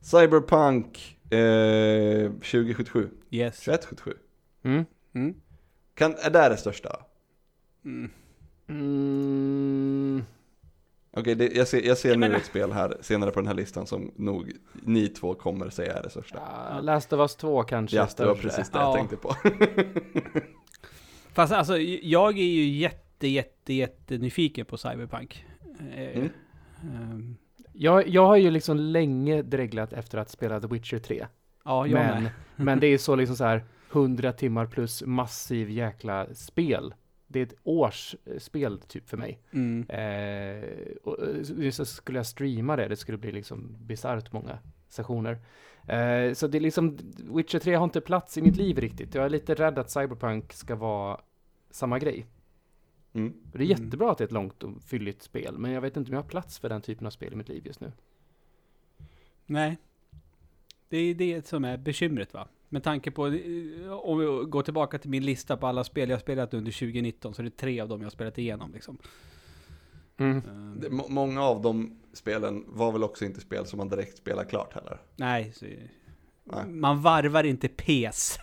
Cyberpunk 0.00 1.16
eh, 1.30 2.30
2077, 2.30 3.10
yes. 3.30 3.60
2177. 3.60 4.14
Mm. 4.62 4.84
Mm. 5.14 5.34
Kan, 5.94 6.14
är 6.14 6.30
det 6.30 6.48
det 6.48 6.56
största? 6.56 6.96
Mm. 7.84 8.10
Mm. 8.68 10.24
Okej, 11.10 11.34
det, 11.34 11.56
jag 11.56 11.68
ser, 11.68 11.82
jag 11.86 11.98
ser 11.98 12.08
Jag 12.08 12.16
nu 12.18 12.26
menar- 12.26 12.36
ett 12.36 12.44
spel 12.46 12.72
här 12.72 12.96
senare 13.00 13.30
på 13.30 13.40
den 13.40 13.46
här 13.46 13.54
listan 13.54 13.86
som 13.86 14.12
nog 14.16 14.52
ni 14.72 15.08
två 15.08 15.34
kommer 15.34 15.70
säga 15.70 15.92
är 15.98 16.02
det 16.02 16.10
största. 16.10 16.38
Ja, 16.70 16.80
Last 16.80 17.12
of 17.12 17.20
Us 17.20 17.36
2 17.36 17.62
kanske 17.62 17.96
Ja, 17.96 18.08
det 18.16 18.24
var 18.26 18.34
precis 18.34 18.70
det 18.70 18.78
Ja. 18.78 18.84
jag 18.84 18.94
tänkte 18.94 19.16
på. 19.16 19.34
Fast 21.32 21.52
alltså, 21.52 21.78
jag 22.02 22.38
är 22.38 22.42
ju 22.44 22.68
jätte, 22.68 23.28
jätte, 23.28 23.72
jätte 23.74 24.18
nyfiken 24.18 24.66
på 24.66 24.76
Cyberpunk. 24.76 25.44
Eh, 25.94 26.18
Mm. 26.18 26.30
ehm, 26.82 27.36
Jag, 27.72 28.08
jag 28.08 28.26
har 28.26 28.36
ju 28.36 28.50
liksom 28.50 28.76
länge 28.76 29.42
dreglat 29.42 29.92
efter 29.92 30.18
att 30.18 30.30
spela 30.30 30.60
The 30.60 30.66
Witcher 30.66 30.98
3. 30.98 31.26
ja, 31.64 31.86
jag 31.86 31.94
Men, 31.94 32.22
med. 32.22 32.32
men 32.56 32.80
det 32.80 32.86
är 32.86 32.98
så 32.98 33.16
liksom 33.16 33.36
så 33.36 33.44
här 33.44 33.64
100 33.92 34.32
timmar 34.32 34.66
plus 34.66 35.02
massiv 35.06 35.70
jäkla 35.70 36.26
spel. 36.34 36.94
Det 37.30 37.38
är 37.38 37.42
ett 37.46 37.54
års 37.62 38.16
spel 38.38 38.80
typ 38.80 39.08
för 39.08 39.16
mig. 39.16 39.38
Mm. 39.50 39.86
Eh, 39.88 40.68
och 41.02 41.18
eh, 41.62 41.70
så 41.70 41.84
skulle 41.84 42.18
jag 42.18 42.26
streama 42.26 42.76
det, 42.76 42.88
det 42.88 42.96
skulle 42.96 43.18
bli 43.18 43.32
liksom 43.32 43.76
bisarrt 43.80 44.32
många 44.32 44.58
sessioner. 44.88 45.38
Eh, 45.86 46.32
så 46.34 46.46
det 46.46 46.58
är 46.58 46.60
liksom, 46.60 46.98
Witcher 47.34 47.58
3 47.58 47.74
har 47.74 47.84
inte 47.84 48.00
plats 48.00 48.38
i 48.38 48.42
mitt 48.42 48.56
liv 48.56 48.78
riktigt. 48.78 49.14
Jag 49.14 49.24
är 49.24 49.30
lite 49.30 49.54
rädd 49.54 49.78
att 49.78 49.90
Cyberpunk 49.90 50.52
ska 50.52 50.76
vara 50.76 51.20
samma 51.70 51.98
grej. 51.98 52.26
Mm. 53.12 53.34
Det 53.52 53.58
är 53.58 53.62
Mm. 53.62 53.84
jättebra 53.84 54.12
att 54.12 54.18
det 54.18 54.24
är 54.24 54.26
ett 54.26 54.32
långt 54.32 54.62
och 54.62 54.82
fylligt 54.82 55.22
spel, 55.22 55.58
men 55.58 55.70
jag 55.70 55.80
vet 55.80 55.96
inte 55.96 56.10
om 56.10 56.14
jag 56.14 56.22
har 56.22 56.28
plats 56.28 56.58
för 56.58 56.68
den 56.68 56.82
typen 56.82 57.06
av 57.06 57.10
spel 57.10 57.32
i 57.32 57.36
mitt 57.36 57.48
liv 57.48 57.66
just 57.66 57.80
nu. 57.80 57.92
Nej. 59.46 59.78
Det 60.88 60.96
är 60.98 61.14
det 61.14 61.46
som 61.46 61.64
är 61.64 61.76
bekymret 61.76 62.34
va. 62.34 62.48
Med 62.68 62.82
tanke 62.84 63.10
på, 63.10 63.26
eh, 63.26 63.92
om 63.92 64.18
vi 64.18 64.24
går 64.50 64.62
tillbaka 64.62 64.98
till 64.98 65.10
min 65.10 65.24
lista 65.24 65.56
på 65.56 65.66
alla 65.66 65.84
spel 65.84 66.08
jag 66.08 66.16
har 66.16 66.20
spelat 66.20 66.54
under 66.54 66.72
2019, 66.72 67.34
så 67.34 67.42
är 67.42 67.44
det 67.44 67.56
tre 67.56 67.80
av 67.80 67.88
dem 67.88 68.00
jag 68.00 68.06
har 68.06 68.10
spelat 68.10 68.38
igenom 68.38 68.72
liksom. 68.72 68.98
Det, 70.80 70.90
må- 70.90 71.08
många 71.08 71.42
av 71.42 71.62
de 71.62 71.98
spelen 72.12 72.64
var 72.66 72.92
väl 72.92 73.02
också 73.04 73.24
inte 73.24 73.40
spel 73.40 73.66
som 73.66 73.76
man 73.76 73.88
direkt 73.88 74.18
spelar 74.18 74.44
klart 74.44 74.74
heller. 74.74 74.98
nej, 75.16 75.52
så, 75.54 75.64
Nej. 76.44 76.66
man 76.66 77.02
varvar 77.02 77.44
inte 77.44 77.68
PES. 77.68 78.38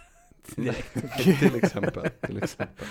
direkt. 0.56 0.94
till 1.40 1.56
exempel. 1.56 2.10
Till 2.22 2.38
exempel. 2.44 2.86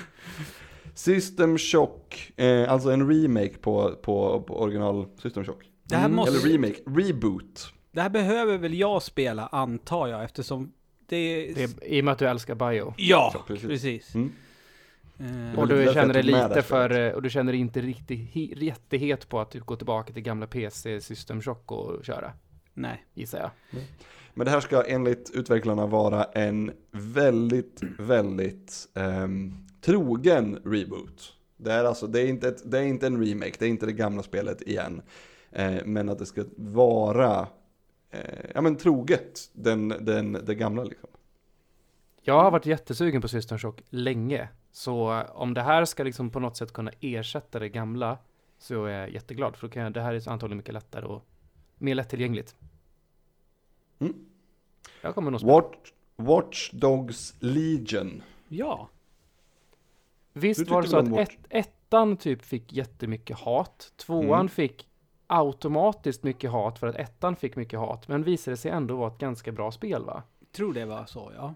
System 0.95 1.59
Shock, 1.59 2.33
eh, 2.37 2.73
alltså 2.73 2.91
en 2.91 3.09
remake 3.13 3.55
på, 3.59 3.95
på, 4.03 4.43
på 4.43 4.61
original 4.63 5.07
System 5.23 5.45
Shock. 5.45 5.71
Det 5.83 5.97
här, 5.97 6.05
Mm. 6.05 6.17
måste, 6.17 6.35
Eller 6.47 6.53
remake, 6.53 6.81
reboot. 6.87 7.73
det 7.93 8.01
här 8.01 8.11
behöver 8.11 8.59
väl 8.59 8.75
jag 8.75 9.03
spela, 9.03 9.47
antar 9.47 10.09
jag, 10.09 10.25
eftersom 10.25 10.73
det 11.07 11.17
är... 11.17 11.55
Det 11.55 11.63
är, 11.63 11.85
I 11.85 12.01
och 12.01 12.05
med 12.05 12.13
att 12.13 12.19
du 12.19 12.27
älskar 12.29 12.55
bio. 12.55 12.95
ja, 12.97 13.31
Ja, 13.35 13.45
precis. 13.47 13.67
precis. 13.69 14.15
Mm. 14.15 14.33
Eh, 15.53 15.59
Och 15.59 15.69
du 15.69 15.91
känner 15.95 16.15
dig 16.15 16.23
lite 16.23 16.63
för, 16.63 16.91
eh, 17.01 17.13
och 17.13 17.23
du 17.23 17.31
känner 17.31 17.53
dig 17.53 17.61
inte 17.61 17.81
riktigt 17.81 18.19
he- 18.35 18.55
rättighet 18.71 19.29
på 19.29 19.41
att 19.41 19.51
du 19.51 19.61
går 19.61 19.77
tillbaka 19.77 20.13
till 20.13 20.23
gamla 20.23 20.47
PC 20.47 21.01
System 21.01 21.43
Shock 21.43 21.73
och 21.73 22.05
köra, 22.05 22.33
nej. 22.75 23.05
gissar 23.15 23.39
jag. 23.39 23.51
Men 24.35 24.45
det 24.45 24.51
här 24.51 24.61
ska 24.61 24.83
enligt 24.83 25.31
utvecklarna 25.35 25.87
vara 25.87 26.25
en 26.25 26.73
väldigt, 26.91 27.81
väldigt 27.99 28.89
ehm, 28.95 29.55
trogen 29.81 30.59
reboot. 30.65 31.33
Det 31.57 31.73
är 31.73 31.85
alltså, 31.85 32.07
det 32.07 32.21
är 32.21 32.27
inte, 32.27 32.49
ett, 32.49 32.71
det 32.71 32.79
är 32.79 32.83
inte 32.83 33.07
en 33.07 33.27
remake, 33.27 33.53
det 33.59 33.65
är 33.65 33.69
inte 33.69 33.87
det 33.87 33.93
gamla 33.93 34.23
spelet 34.23 34.63
igen. 34.63 35.03
Eh, 35.53 35.75
men 35.85 36.09
att 36.09 36.19
det 36.19 36.27
ska 36.27 36.45
vara, 36.57 37.47
eh, 38.15 38.51
ja 38.55 38.61
men 38.61 38.77
troget 38.77 39.51
den, 39.53 39.89
den, 39.89 40.33
det 40.33 40.55
gamla 40.55 40.85
liksom. 40.85 41.09
Jag 42.23 42.43
har 42.43 42.51
varit 42.51 42.67
jättesugen 42.67 43.23
på 43.23 43.29
System 43.29 43.59
Shock 43.59 43.83
länge. 43.89 44.49
Så 44.73 45.23
om 45.23 45.55
det 45.55 45.63
här 45.63 45.85
ska 45.85 46.03
liksom 46.03 46.31
på 46.31 46.41
något 46.41 46.57
sätt 46.57 46.73
kunna 46.73 46.91
ersätta 47.01 47.59
det 47.59 47.69
gamla 47.69 48.19
så 48.59 48.85
är 48.85 48.99
jag 48.99 49.11
jätteglad. 49.11 49.57
För 49.57 49.67
då 49.67 49.73
kan 49.73 49.83
jag, 49.83 49.93
det 49.93 50.01
här 50.01 50.15
är 50.15 50.29
antagligen 50.29 50.57
mycket 50.57 50.75
lättare 50.75 51.07
och 51.07 51.27
mer 51.79 51.95
lättillgängligt. 51.95 52.57
Mm. 53.99 54.15
Jag 55.01 55.15
kommer 55.15 55.31
nog 55.31 55.41
spela. 55.41 55.53
Watch, 55.53 55.93
Watch 56.17 56.71
Dogs 56.71 57.35
Legion. 57.39 58.23
Ja. 58.49 58.89
Visst 60.33 60.69
var 60.69 60.83
det 60.83 60.89
så 60.89 60.97
att 60.97 61.19
ett, 61.19 61.39
ettan 61.51 62.17
typ 62.17 62.43
fick 62.43 62.73
jättemycket 62.73 63.39
hat. 63.39 63.93
Tvåan 63.97 64.41
Mm. 64.41 64.49
fick 64.49 64.89
automatiskt 65.39 66.23
mycket 66.23 66.51
hat 66.51 66.79
för 66.79 66.87
att 66.87 66.97
ettan 66.97 67.37
fick 67.37 67.57
mycket 67.57 67.79
hat. 67.79 68.09
Men 68.09 68.23
visade 68.23 68.57
sig 68.57 68.71
ändå 68.71 68.97
vara 68.97 69.09
ett 69.13 69.19
ganska 69.19 69.53
bra 69.53 69.71
spel 69.73 70.05
va? 70.05 70.23
Tror 70.53 70.75
det 70.75 70.85
var 70.85 71.07
så, 71.07 71.33
ja. 71.37 71.55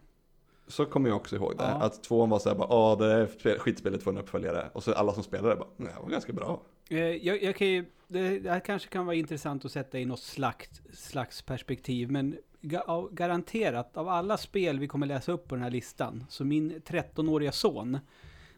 Så 0.66 0.84
kommer 0.86 1.08
jag 1.08 1.16
också 1.16 1.36
ihåg 1.36 1.56
det. 1.56 1.62
Ja. 1.64 1.68
Att 1.68 2.02
tvåan 2.02 2.30
var 2.30 2.38
såhär 2.38 2.56
bara, 2.56 2.68
ja 2.70 2.96
det 2.98 3.12
är 3.12 3.26
spel- 3.26 3.58
skitspelet 3.58 4.02
får 4.02 4.10
en 4.10 4.18
uppföljare. 4.18 4.70
Och 4.72 4.82
så 4.82 4.92
alla 4.92 5.12
som 5.12 5.22
spelade 5.22 5.56
bara, 5.56 5.68
nej 5.76 5.92
det 5.96 6.02
var 6.02 6.10
ganska 6.10 6.32
bra. 6.32 6.60
Eh, 6.90 6.98
jag, 6.98 7.42
jag 7.42 7.56
kan 7.56 7.66
ju, 7.66 7.84
det, 8.08 8.38
det 8.38 8.50
här 8.50 8.60
kanske 8.60 8.88
kan 8.88 9.06
vara 9.06 9.16
intressant 9.16 9.64
att 9.64 9.72
sätta 9.72 9.98
i 9.98 10.04
något 10.04 10.20
slags, 10.20 10.68
slags 10.92 11.42
perspektiv, 11.42 12.10
men 12.10 12.36
ga, 12.60 13.08
garanterat 13.12 13.96
av 13.96 14.08
alla 14.08 14.36
spel 14.36 14.78
vi 14.78 14.88
kommer 14.88 15.06
läsa 15.06 15.32
upp 15.32 15.48
på 15.48 15.54
den 15.54 15.64
här 15.64 15.70
listan, 15.70 16.24
så 16.28 16.44
min 16.44 16.72
13-åriga 16.86 17.52
son, 17.52 17.98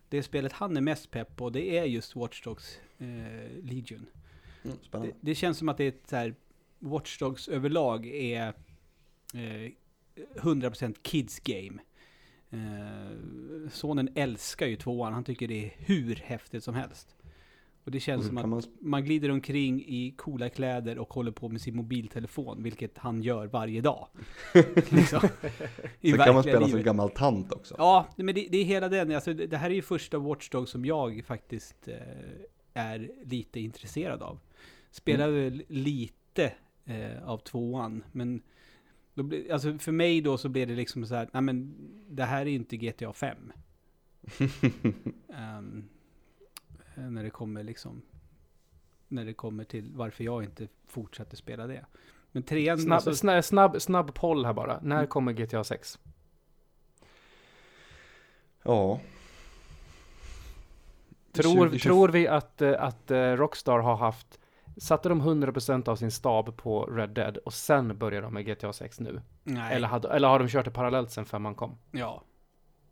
det 0.08 0.22
spelet 0.22 0.52
han 0.52 0.76
är 0.76 0.80
mest 0.80 1.10
pepp 1.10 1.36
på, 1.36 1.50
det 1.50 1.78
är 1.78 1.84
just 1.84 2.16
Watch 2.16 2.42
Dogs 2.42 2.78
eh, 2.98 3.62
Legion. 3.62 4.06
Mm, 4.64 4.76
Det, 4.80 4.84
spännande. 4.86 5.14
det 5.20 5.34
känns 5.34 5.58
som 5.58 5.68
att 5.68 5.76
det 5.76 5.84
är 5.84 5.88
ett 5.88 6.06
så 6.08 6.16
här, 6.16 6.34
Watch 6.78 7.18
Dogs 7.18 7.48
överlag 7.48 8.06
är 8.06 8.48
eh, 9.34 9.70
100% 10.40 10.96
kids 11.02 11.40
game. 11.40 11.82
Eh, 12.50 13.68
sonen 13.70 14.08
älskar 14.14 14.66
ju 14.66 14.76
tvåan, 14.76 15.12
han 15.12 15.24
tycker 15.24 15.48
det 15.48 15.64
är 15.64 15.72
hur 15.78 16.16
häftigt 16.16 16.64
som 16.64 16.74
helst. 16.74 17.16
Och 17.84 17.90
det 17.90 18.00
känns 18.00 18.26
som 18.26 18.38
att 18.38 18.48
man, 18.48 18.62
man 18.80 19.04
glider 19.04 19.30
omkring 19.30 19.84
i 19.86 20.14
coola 20.16 20.48
kläder 20.48 20.98
och 20.98 21.12
håller 21.14 21.32
på 21.32 21.48
med 21.48 21.60
sin 21.60 21.76
mobiltelefon, 21.76 22.62
vilket 22.62 22.98
han 22.98 23.22
gör 23.22 23.46
varje 23.46 23.80
dag. 23.80 24.08
liksom. 24.88 25.28
I 26.00 26.10
sen 26.10 26.18
kan 26.18 26.34
man 26.34 26.42
spela 26.42 26.60
som 26.60 26.68
livet. 26.68 26.84
gammal 26.84 27.10
tant 27.10 27.52
också. 27.52 27.74
Ja, 27.78 28.06
men 28.16 28.34
det, 28.34 28.48
det 28.50 28.58
är 28.58 28.64
hela 28.64 28.88
den. 28.88 29.14
Alltså, 29.14 29.32
det 29.34 29.46
det 29.46 29.56
här 29.56 29.70
är 29.70 29.74
ju 29.74 29.82
första 29.82 30.18
Watchdog 30.18 30.68
som 30.68 30.84
jag 30.84 31.24
faktiskt 31.24 31.88
eh, 31.88 31.94
är 32.74 33.10
lite 33.24 33.60
intresserad 33.60 34.22
av. 34.22 34.38
Spelar 34.90 35.28
Mm. 35.28 35.40
väl 35.40 35.62
lite 35.68 36.52
eh, 36.84 37.22
av 37.28 37.38
tvåan, 37.38 38.04
men 38.12 38.42
då 39.14 39.22
blir, 39.22 39.52
alltså 39.52 39.78
för 39.78 39.92
mig 39.92 40.20
då 40.20 40.38
så 40.38 40.48
blir 40.48 40.66
det 40.66 40.74
liksom 40.74 41.06
så 41.06 41.14
här, 41.14 41.28
nej 41.32 41.42
men 41.42 41.74
det 42.08 42.24
här 42.24 42.40
är 42.40 42.46
ju 42.50 42.56
inte 42.56 42.76
GTA 42.76 43.12
5. 43.12 43.52
Ehm, 45.34 45.88
eh, 46.96 47.02
när 47.10 47.22
det 47.24 47.30
kommer 47.30 47.62
liksom, 47.62 48.02
när 49.08 49.24
det 49.24 49.32
kommer 49.34 49.64
till 49.64 49.90
varför 49.94 50.24
jag 50.24 50.44
inte 50.44 50.68
fortsatte 50.86 51.36
spela 51.36 51.66
det. 51.66 51.86
Men 52.32 52.42
trean, 52.42 52.78
Snabb, 52.78 52.92
alltså, 52.96 53.14
snabb, 53.14 53.44
snabb, 53.44 53.80
snabb 53.82 54.14
poll 54.14 54.44
här 54.44 54.52
bara. 54.52 54.80
När 54.82 54.96
Mm. 54.96 55.06
kommer 55.08 55.32
GTA 55.32 55.64
6? 55.64 55.98
Ja. 58.62 59.00
Tror, 61.32 61.54
2020 61.56 61.78
tror 61.82 62.08
vi 62.08 62.28
att, 62.28 62.62
eh, 62.62 62.82
att 62.82 63.10
eh, 63.10 63.16
Rockstar 63.32 63.78
har 63.78 63.96
haft, 63.96 64.39
satte 64.80 65.08
de 65.08 65.22
100% 65.22 65.88
av 65.88 65.96
sin 65.96 66.10
stab 66.10 66.56
på 66.56 66.84
Red 66.84 67.10
Dead 67.10 67.36
och 67.36 67.52
sen 67.54 67.98
börjar 67.98 68.22
de 68.22 68.34
med 68.34 68.46
GTA 68.46 68.72
6 68.72 69.00
nu? 69.00 69.20
nej. 69.42 69.74
Eller, 69.74 69.88
hade, 69.88 70.08
eller 70.08 70.28
har 70.28 70.38
de 70.38 70.48
kört 70.48 70.64
det 70.64 70.70
parallellt 70.70 71.10
sen 71.10 71.24
femman 71.24 71.54
kom? 71.54 71.78
Ja, 71.90 72.22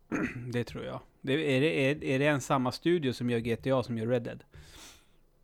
det 0.53 0.63
tror 0.63 0.83
jag. 0.83 0.99
Det, 1.21 1.33
är, 1.33 1.61
det, 1.61 1.89
är, 1.91 2.03
är 2.03 2.19
det 2.19 2.25
en 2.27 2.41
samma 2.41 2.71
studio 2.71 3.13
som 3.13 3.29
gör 3.29 3.39
GTA 3.39 3.83
som 3.83 3.97
gör 3.97 4.07
Red 4.07 4.23
Dead? 4.23 4.43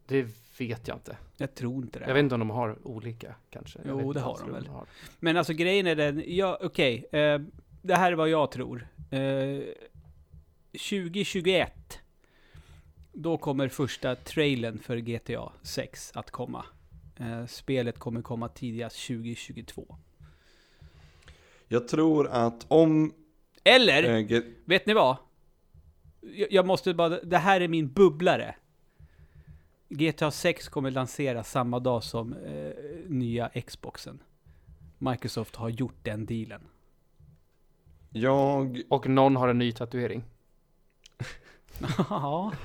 Det 0.07 0.27
vet 0.59 0.87
jag 0.87 0.97
inte. 0.97 1.17
Jag 1.37 1.55
tror 1.55 1.83
inte 1.83 1.99
det. 1.99 2.05
Jag 2.07 2.13
vet 2.13 2.23
inte 2.23 2.35
om 2.35 2.39
de 2.39 2.49
har 2.49 2.87
olika 2.87 3.35
kanske. 3.49 3.79
Jag 3.85 4.01
Jo, 4.01 4.13
det 4.13 4.19
har 4.19 4.39
de 4.39 4.51
väl. 4.51 4.67
har. 4.67 4.85
Men 5.19 5.37
alltså 5.37 5.53
grejen 5.53 5.87
är 5.87 5.95
den, 5.95 6.23
ja 6.27 6.59
okej, 6.61 7.05
eh, 7.11 7.39
det 7.81 7.95
här 7.95 8.11
är 8.11 8.15
vad 8.15 8.29
jag 8.29 8.51
tror. 8.51 8.87
Eh, 9.11 9.63
2021, 10.71 11.99
då 13.15 13.37
kommer 13.37 13.67
första 13.69 14.15
trailern 14.15 14.79
för 14.79 14.97
GTA 14.97 15.51
6 15.61 16.11
att 16.15 16.31
komma. 16.31 16.65
Eh, 17.19 17.45
spelet 17.45 17.99
kommer 17.99 18.21
komma 18.21 18.49
tidigast 18.49 19.07
2022. 19.07 19.95
Jag 21.67 21.87
tror 21.87 22.27
att 22.27 22.65
om... 22.67 23.13
Eller, 23.63 24.21
G- 24.21 24.41
vet 24.65 24.85
ni 24.85 24.93
vad? 24.93 25.17
Jag, 26.21 26.51
jag 26.51 26.65
måste 26.65 26.93
bara, 26.93 27.09
det 27.09 27.37
här 27.37 27.61
är 27.61 27.67
min 27.67 27.93
bubblare. 27.93 28.55
GTA 29.89 30.31
6 30.31 30.67
kommer 30.69 30.91
lanseras 30.91 31.51
samma 31.51 31.79
dag 31.79 32.03
som 32.03 32.33
eh, 32.33 32.71
nya 33.07 33.49
Xboxen. 33.49 34.19
Microsoft 34.97 35.55
har 35.55 35.69
gjort 35.69 36.03
den 36.03 36.25
dealen. 36.25 36.61
jag... 38.09 38.81
Och 38.89 39.09
någon 39.09 39.35
har 39.35 39.47
en 39.47 39.57
ny 39.57 39.71
tatuering. 39.71 40.23
Ja. 42.09 42.51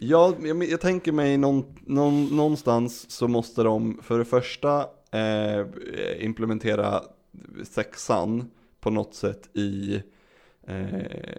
Ja, 0.00 0.34
jag, 0.42 0.64
jag 0.64 0.80
tänker 0.80 1.12
mig 1.12 1.38
någon, 1.38 1.74
någon, 1.86 2.36
någonstans 2.36 3.10
så 3.10 3.28
måste 3.28 3.62
de 3.62 4.00
för 4.02 4.18
det 4.18 4.24
första 4.24 4.80
eh, 5.12 5.66
implementera 6.24 7.02
sexan 7.64 8.50
på 8.80 8.90
något 8.90 9.14
sätt 9.14 9.56
i 9.56 10.02
eh, 10.66 10.86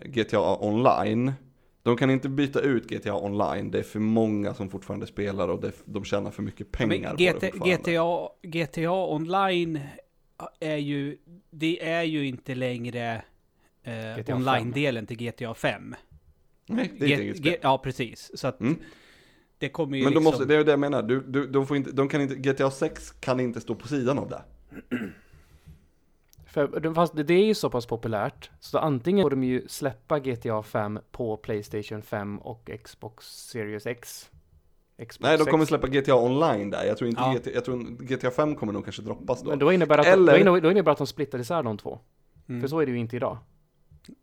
GTA 0.06 0.66
online. 0.66 1.34
De 1.84 1.98
kan 1.98 2.10
inte 2.10 2.30
byta 2.30 2.60
ut 2.60 2.90
GTA 2.90 3.16
online, 3.16 3.72
det 3.72 3.80
är 3.80 3.84
för 3.84 4.00
många 4.00 4.54
som 4.54 4.70
fortfarande 4.70 5.08
spelar 5.08 5.48
och 5.48 5.62
det, 5.62 5.72
de 5.86 6.04
tjänar 6.04 6.32
för 6.32 6.44
mycket 6.44 6.72
pengar 6.72 7.12
på 7.12 7.18
det 7.18 7.52
GT. 7.52 7.82
GTA, 7.82 8.30
GTA 8.42 9.14
online 9.14 9.80
är 10.60 10.78
ju, 10.78 11.18
det 11.50 11.90
är 11.90 12.04
ju 12.04 12.28
inte 12.28 12.56
längre 12.56 13.22
eh, 13.90 14.36
online-delen 14.36 15.06
till 15.08 15.18
GTA 15.18 15.54
5. 15.54 15.96
Nej, 16.66 16.92
det 17.00 17.06
är 17.06 17.10
inte 17.10 17.16
G- 17.16 17.24
eget 17.24 17.38
G- 17.38 17.50
spel. 17.50 17.60
ja, 17.62 17.78
precis. 17.78 18.32
Så 18.40 18.48
att 18.48 18.60
Mm. 18.60 18.80
det 19.58 19.70
kommer 19.70 19.98
ju 19.98 20.04
Men 20.04 20.14
liksom... 20.14 20.24
måste, 20.24 20.46
det 20.46 20.56
är 20.56 20.64
det 20.64 20.72
jag 20.72 20.80
menar, 20.80 21.04
du, 21.04 21.22
du, 21.22 21.48
de, 21.48 21.68
får 21.68 21.78
inte, 21.78 21.92
de 21.92 22.10
kan 22.10 22.22
inte, 22.22 22.36
GTA 22.36 22.72
6 22.72 23.12
kan 23.12 23.40
inte 23.40 23.62
stå 23.62 23.76
på 23.76 23.88
sidan 23.88 24.20
av 24.20 24.30
det. 24.30 24.42
För, 26.46 26.94
fast 26.94 27.14
det 27.16 27.34
är 27.34 27.46
ju 27.46 27.54
så 27.54 27.70
pass 27.70 27.86
populärt, 27.86 28.50
så 28.60 28.78
antingen 28.78 29.24
får 29.24 29.30
de 29.30 29.44
ju 29.44 29.68
släppa 29.68 30.20
GTA 30.20 30.64
5 30.64 31.00
på 31.12 31.38
Playstation 31.38 32.02
5 32.02 32.40
och 32.40 32.70
Xbox 32.84 33.26
Series 33.26 33.86
X. 33.86 34.30
Xbox 34.98 35.20
Nej, 35.20 35.38
de 35.38 35.44
6. 35.44 35.52
kommer 35.52 35.66
släppa 35.66 35.88
GTA 35.88 36.16
online 36.16 36.70
där. 36.70 36.84
Jag 36.86 36.98
tror 36.98 37.10
inte 37.10 37.22
Ja. 37.22 37.34
GTA, 37.34 37.52
jag 37.52 37.66
tror 37.66 37.78
GTA 38.04 38.32
5 38.32 38.56
kommer 38.56 38.74
nog 38.74 38.84
kanske 38.84 39.02
droppas 39.02 39.42
då. 39.44 39.50
Men 39.50 39.60
då 39.60 39.74
innebär, 39.74 39.98
att, 39.98 40.06
Eller- 40.08 40.34
då, 40.34 40.38
innebär, 40.40 40.62
då 40.62 40.72
innebär 40.72 40.86
det 40.86 40.92
att 40.92 40.98
de 40.98 41.08
splittar 41.08 41.40
isär 41.40 41.64
de 41.64 41.78
två. 41.78 42.00
Mm. 42.50 42.62
För 42.62 42.68
så 42.68 42.80
är 42.80 42.86
det 42.86 42.92
ju 42.92 42.98
inte 42.98 43.16
idag. 43.16 43.38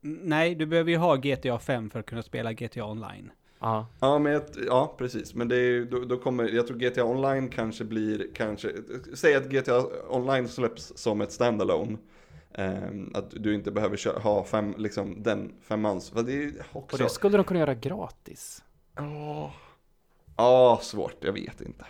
Nej, 0.01 0.55
du 0.55 0.67
behöver 0.67 0.91
ju 0.91 0.97
ha 0.97 1.17
GTA 1.17 1.59
5 1.59 1.91
för 1.91 2.01
att 2.01 2.07
kunna 2.07 2.23
spela 2.23 2.53
GTA 2.53 2.85
online. 2.85 3.31
Ja. 3.61 3.87
Ja, 4.01 4.19
men 4.19 4.33
jag, 4.33 4.43
ja, 4.67 4.95
precis. 4.99 5.35
Men 5.35 5.49
det 5.49 5.57
är, 5.57 5.85
då, 5.85 5.99
då 5.99 6.17
kommer, 6.17 6.49
jag 6.49 6.67
tror 6.67 6.77
GTA 6.79 7.05
online 7.05 7.49
kanske 7.49 7.85
blir, 7.85 8.27
kanske, 8.35 8.73
säg 9.15 9.35
att 9.35 9.45
GTA 9.51 9.85
online 10.09 10.49
släpps 10.49 10.93
som 10.97 11.21
ett 11.21 11.33
standalone. 11.33 11.99
Ehm, 12.55 13.11
att 13.15 13.31
du 13.31 13.55
inte 13.55 13.71
behöver 13.71 13.97
kö- 13.97 14.19
ha 14.19 14.45
fem, 14.45 14.75
liksom 14.79 15.23
den 15.23 15.55
femmans. 15.63 16.11
För 16.11 16.23
det 16.23 16.45
är 16.45 16.53
Och 16.73 16.83
också... 16.83 17.03
det 17.03 17.09
skulle 17.09 17.37
de 17.37 17.45
kunna 17.45 17.61
göra 17.61 17.75
gratis. 17.75 18.65
Ja, 18.97 19.53
Ja, 20.37 20.79
svårt, 20.83 21.17
jag 21.21 21.33
vet 21.33 21.61
inte. 21.61 21.85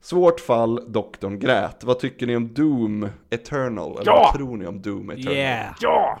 Svårt 0.00 0.40
fall, 0.40 0.92
doktorn 0.92 1.38
grät. 1.38 1.84
Vad 1.84 1.98
tycker 1.98 2.26
ni 2.26 2.36
om 2.36 2.54
Doom 2.54 3.08
Eternal? 3.30 3.92
Eller 3.92 4.06
Ja! 4.12 4.30
vad 4.32 4.40
tror 4.40 4.56
ni 4.56 4.66
om 4.66 4.82
Doom 4.82 5.10
Eternal? 5.10 5.34
Yeah! 5.34 5.74
Ja! 5.80 6.20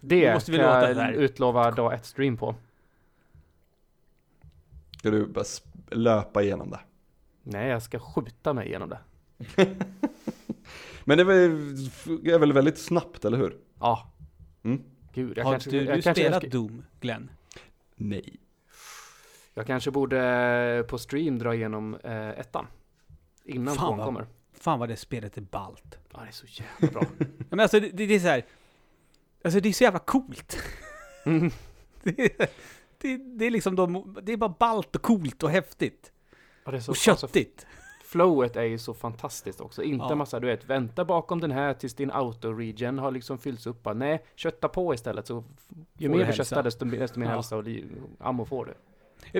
Det 0.00 0.34
måste 0.34 0.52
vi 0.52 0.58
kan 0.58 0.66
låta 0.66 0.88
jag 1.06 1.14
utlova 1.14 1.70
dag 1.70 1.94
ett 1.94 2.06
stream 2.06 2.36
på. 2.36 2.54
Ska 4.98 5.10
du 5.10 5.26
bara 5.26 5.44
löpa 5.90 6.42
igenom 6.42 6.70
det? 6.70 6.80
Nej, 7.42 7.68
jag 7.68 7.82
ska 7.82 7.98
skjuta 7.98 8.52
mig 8.52 8.68
igenom 8.68 8.88
det. 8.88 8.98
Men 11.04 11.18
det 11.18 11.22
är 11.22 12.38
väl, 12.38 12.52
väldigt 12.52 12.78
snabbt, 12.78 13.24
eller 13.24 13.38
hur? 13.38 13.58
Ja. 13.80 14.10
Mm. 14.62 14.82
Gud, 15.14 15.38
jag 15.38 15.44
Har 15.44 15.52
kanske, 15.52 15.70
du, 15.70 15.76
jag, 15.76 15.86
du 15.96 16.02
kanske, 16.02 16.22
spelat 16.22 16.42
jag, 16.42 16.52
Doom, 16.52 16.84
Glenn? 17.00 17.30
Nej. 17.94 18.36
jag 19.54 19.66
kanske 19.66 19.90
borde 19.90 20.84
på 20.88 20.98
stream 20.98 21.38
dra 21.38 21.54
igenom 21.54 21.94
eh, 21.94 22.28
ettan. 22.28 22.66
Innan 23.44 23.74
Fan, 23.74 23.86
tvåan 23.86 23.98
vad- 23.98 24.06
kommer. 24.06 24.26
Fan 24.60 24.78
vad 24.78 24.88
det 24.88 24.96
spelet 24.96 25.36
är 25.36 25.40
ballt. 25.40 25.98
Ja, 26.12 26.20
det 26.20 26.28
är 26.28 26.32
så 26.32 26.46
jävla 26.48 27.00
bra. 27.00 27.08
Ja, 27.18 27.26
men 27.56 27.60
alltså 27.60 27.80
det, 27.80 27.88
det 27.90 28.14
är 28.14 28.18
så 28.20 28.26
här. 28.28 28.44
Alltså 29.44 29.60
det 29.60 29.68
är 29.68 29.72
så 29.72 29.84
jävla 29.84 29.98
coolt. 29.98 30.58
Mm. 31.26 31.50
Det 32.02 32.18
är, 32.40 32.48
det, 32.98 33.16
det 33.16 33.44
är 33.44 33.50
liksom 33.50 33.76
de, 33.76 34.16
det 34.22 34.32
är 34.32 34.36
bara 34.36 34.54
ballt 34.58 34.96
och 34.96 35.02
coolt 35.02 35.42
och 35.42 35.50
häftigt. 35.50 36.12
Ja, 36.64 36.70
det 36.70 36.76
Och 36.88 36.88
alltså, 36.88 36.94
köttigt. 36.94 37.66
flowet 38.04 38.56
är 38.56 38.62
ju 38.62 38.78
så 38.78 38.94
fantastiskt 38.94 39.60
också. 39.60 39.82
Inte 39.82 40.06
Ja. 40.08 40.14
massa, 40.14 40.40
du 40.40 40.46
vet, 40.46 40.64
vänta 40.64 41.04
bakom 41.04 41.40
den 41.40 41.50
här 41.50 41.74
tills 41.74 41.94
din 41.94 42.10
auto-regen 42.10 42.98
har 42.98 43.10
liksom 43.10 43.38
fyllts 43.38 43.66
upp. 43.66 43.82
Bara, 43.82 43.94
Nej, 43.94 44.24
kötta 44.34 44.68
på 44.68 44.94
istället. 44.94 45.26
Så 45.26 45.44
ju 45.98 46.08
Får 46.08 46.16
mer 46.16 46.26
du 46.26 46.32
köttar, 46.32 46.62
desto, 46.62 46.84
desto 46.84 47.18
mer 47.18 47.26
Ja. 47.26 47.32
hälsa 47.32 47.56
och 47.56 47.64
ammo 48.18 48.44
får 48.44 48.64
du. 48.66 48.74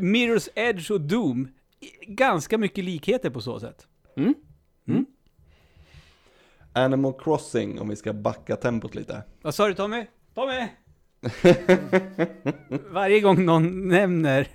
Mirror's 0.01 0.49
Edge 0.55 0.91
och 0.91 1.01
Doom, 1.01 1.49
ganska 2.07 2.59
mycket 2.59 2.85
likheter 2.85 3.31
på 3.31 3.41
så 3.41 3.61
sätt. 3.61 3.87
Mm. 4.17 4.35
Animal 6.73 7.13
Crossing, 7.13 7.81
om 7.81 7.89
vi 7.89 7.97
ska 7.97 8.13
backa 8.13 8.57
tempot 8.57 8.95
lite. 8.95 9.23
Vad 9.43 9.55
sa 9.55 9.69
du 9.69 9.75
Tommy? 9.75 10.07
Tommy! 10.35 10.69
Varje 12.91 13.21
gång 13.21 13.45
någon 13.45 13.89
nämner 13.89 14.49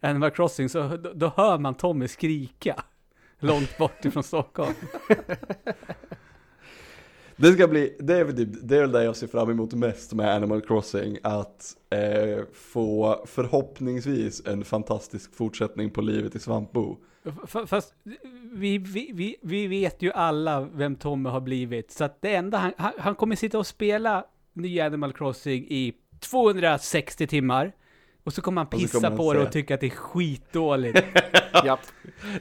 Animal 0.00 0.30
Crossing 0.30 0.68
så 0.68 0.96
då, 0.96 1.12
då 1.14 1.32
hör 1.36 1.58
man 1.58 1.74
Tommy 1.74 2.08
skrika. 2.08 2.82
Långt 3.38 3.78
bort 3.78 4.04
ifrån 4.04 4.22
Stockholm. 4.22 4.74
Det 7.38 7.52
ska 7.52 7.68
bli, 7.68 7.96
det 7.98 8.14
är 8.14 8.24
väl 8.24 8.36
typ, 8.36 8.48
det 8.62 8.76
är 8.76 8.80
väl 8.80 8.92
det 8.92 9.04
jag 9.04 9.16
ser 9.16 9.26
fram 9.26 9.50
emot 9.50 9.74
mest 9.74 10.12
med 10.12 10.34
Animal 10.34 10.60
Crossing, 10.60 11.18
att 11.22 11.76
eh, 11.90 12.44
få 12.52 13.24
förhoppningsvis 13.26 14.46
en 14.46 14.64
fantastisk 14.64 15.34
fortsättning 15.34 15.90
på 15.90 16.00
livet 16.00 16.34
i 16.34 16.38
Svampbo. 16.38 16.96
Fast 17.66 17.94
vi, 18.52 18.78
vi, 18.78 19.10
vi, 19.14 19.36
vi 19.42 19.66
vet 19.66 20.02
ju 20.02 20.12
alla 20.12 20.60
vem 20.60 20.96
Tommy 20.96 21.28
har 21.28 21.40
blivit. 21.40 21.90
Så 21.90 22.04
att 22.04 22.22
det 22.22 22.34
enda 22.34 22.58
han, 22.58 22.72
han, 22.78 22.92
han 22.98 23.14
kommer 23.14 23.36
sitta 23.36 23.58
och 23.58 23.66
spela 23.66 24.24
nya 24.52 24.86
Animal 24.86 25.12
Crossing 25.12 25.66
i 25.68 25.92
260 26.20 27.26
timmar. 27.26 27.72
Och 28.24 28.32
så 28.32 28.42
kommer 28.42 28.60
han 28.60 28.66
pissa 28.70 29.00
kommer 29.00 29.16
på 29.16 29.32
det 29.32 29.42
och 29.42 29.52
tycka 29.52 29.74
att 29.74 29.80
det 29.80 29.86
är 29.86 29.90
skitdåligt. 29.90 31.04
Japp. 31.64 31.80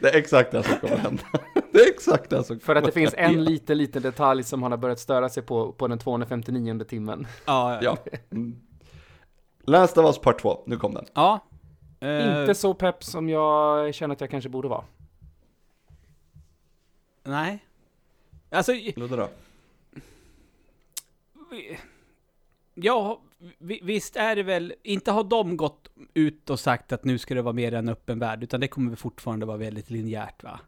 Det 0.02 0.10
är 0.10 0.18
exakt 0.18 0.52
det 0.52 0.64
som 0.64 0.78
kommer 0.78 0.98
hända. 0.98 1.24
Det 1.72 1.82
är 1.82 1.90
exakt 1.90 2.30
det 2.30 2.44
som 2.44 2.60
För 2.60 2.76
att 2.76 2.86
det 2.86 2.92
kommer 2.92 3.06
finns 3.06 3.16
en 3.18 3.44
liten, 3.44 3.78
liten 3.78 4.02
detalj 4.02 4.44
som 4.44 4.64
han 4.64 4.72
har 4.72 4.78
börjat 4.78 5.00
störa 5.00 5.30
sig 5.30 5.44
på, 5.44 5.72
på 5.72 5.88
den 5.88 5.98
259 5.98 6.80
timmen. 6.84 7.28
ja, 7.46 7.80
Ja. 7.82 7.98
Mm. 8.32 8.56
Last 9.68 9.98
of 9.98 10.06
Us 10.06 10.20
Part 10.20 10.42
2, 10.42 10.64
nu 10.66 10.78
kom 10.78 10.94
den. 10.94 11.06
ja. 11.14 11.40
Eh, 12.06 12.42
Inte 12.42 12.56
så 12.56 12.74
pepp 12.74 13.04
som 13.04 13.30
jag 13.30 13.96
känner 13.96 14.14
att 14.16 14.22
jag 14.22 14.30
kanske 14.30 14.50
borde 14.50 14.68
vara. 14.68 14.84
Nej. 17.24 17.66
Alltså, 18.50 18.72
Ludde 18.96 19.16
då? 19.16 19.30
ja, 22.74 23.22
vi- 23.58 23.80
visst 23.84 24.16
är 24.16 24.36
det 24.36 24.44
väl, 24.44 24.74
inte 24.84 25.12
har 25.12 25.24
de 25.24 25.58
gått 25.58 25.88
ut 26.14 26.50
och 26.50 26.60
sagt 26.60 26.92
att 26.92 27.04
nu 27.04 27.18
ska 27.18 27.36
det 27.36 27.42
vara 27.42 27.54
mer 27.54 27.74
en 27.74 27.90
öppen 27.90 28.20
värld, 28.20 28.44
utan 28.44 28.60
det 28.60 28.68
kommer 28.68 28.96
fortfarande 28.96 29.46
vara 29.46 29.58
väldigt 29.58 29.90
linjärt 29.90 30.44
va? 30.44 30.60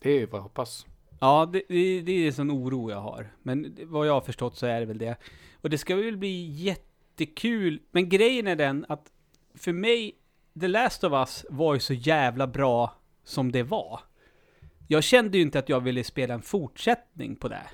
Det 0.00 0.10
är 0.10 0.18
ju 0.18 0.26
vad 0.26 0.38
jag 0.38 0.42
hoppas. 0.42 0.86
Ja, 1.20 1.46
det, 1.52 1.62
det, 1.68 2.00
det 2.00 2.12
är 2.12 2.26
en 2.26 2.32
sån 2.32 2.50
oro 2.50 2.90
jag 2.90 3.00
har. 3.00 3.32
Men 3.42 3.76
vad 3.84 4.06
jag 4.08 4.12
har 4.12 4.20
förstått 4.20 4.56
så 4.56 4.66
är 4.66 4.80
det 4.80 4.86
väl 4.86 4.98
det. 4.98 5.16
Och 5.60 5.70
det 5.70 5.78
ska 5.78 5.96
väl 5.96 6.16
bli 6.16 6.42
jättekul. 6.50 7.80
Men 7.90 8.08
grejen 8.08 8.46
är 8.46 8.56
den 8.56 8.86
att 8.88 9.12
för 9.54 9.72
mig, 9.72 10.12
The 10.60 10.68
Last 10.68 11.04
of 11.04 11.12
Us 11.12 11.46
var 11.50 11.74
ju 11.74 11.80
så 11.80 11.94
jävla 11.94 12.46
bra 12.46 12.94
som 13.24 13.52
det 13.52 13.62
var. 13.62 14.00
Jag 14.88 15.04
kände 15.04 15.36
ju 15.38 15.42
inte 15.42 15.58
att 15.58 15.68
jag 15.68 15.80
ville 15.80 16.04
spela 16.04 16.34
en 16.34 16.42
fortsättning 16.42 17.36
på 17.36 17.48
det. 17.48 17.66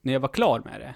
När 0.00 0.12
jag 0.12 0.20
var 0.20 0.28
klar 0.28 0.62
med 0.64 0.80
det. 0.80 0.94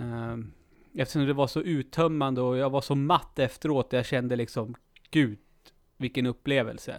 Ehm, 0.00 0.52
eftersom 0.94 1.26
det 1.26 1.32
var 1.32 1.46
så 1.46 1.60
uttömmande 1.60 2.40
och 2.40 2.56
jag 2.56 2.70
var 2.70 2.80
så 2.80 2.94
matt 2.94 3.38
efteråt. 3.38 3.92
Jag 3.92 4.06
kände 4.06 4.36
liksom, 4.36 4.74
gud, 5.10 5.38
vilken 5.96 6.26
upplevelse. 6.26 6.96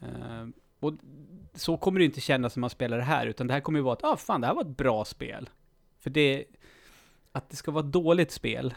Ehm, 0.00 0.52
och 0.80 0.92
så 1.54 1.76
kommer 1.76 1.98
det 1.98 2.04
inte 2.04 2.20
kännas 2.20 2.56
när 2.56 2.60
man 2.60 2.70
spelar 2.70 2.96
det 2.96 3.04
här, 3.04 3.26
utan 3.26 3.46
det 3.46 3.52
här 3.52 3.60
kommer 3.60 3.78
ju 3.78 3.82
vara 3.82 3.92
att, 3.92 4.04
ah 4.04 4.16
fan, 4.16 4.40
det 4.40 4.46
här 4.46 4.54
var 4.54 4.62
ett 4.62 4.76
bra 4.76 5.04
spel. 5.04 5.50
För 6.00 6.10
det, 6.10 6.44
att 7.32 7.50
det 7.50 7.56
ska 7.56 7.70
vara 7.70 7.86
ett 7.86 7.92
dåligt 7.92 8.30
spel, 8.30 8.74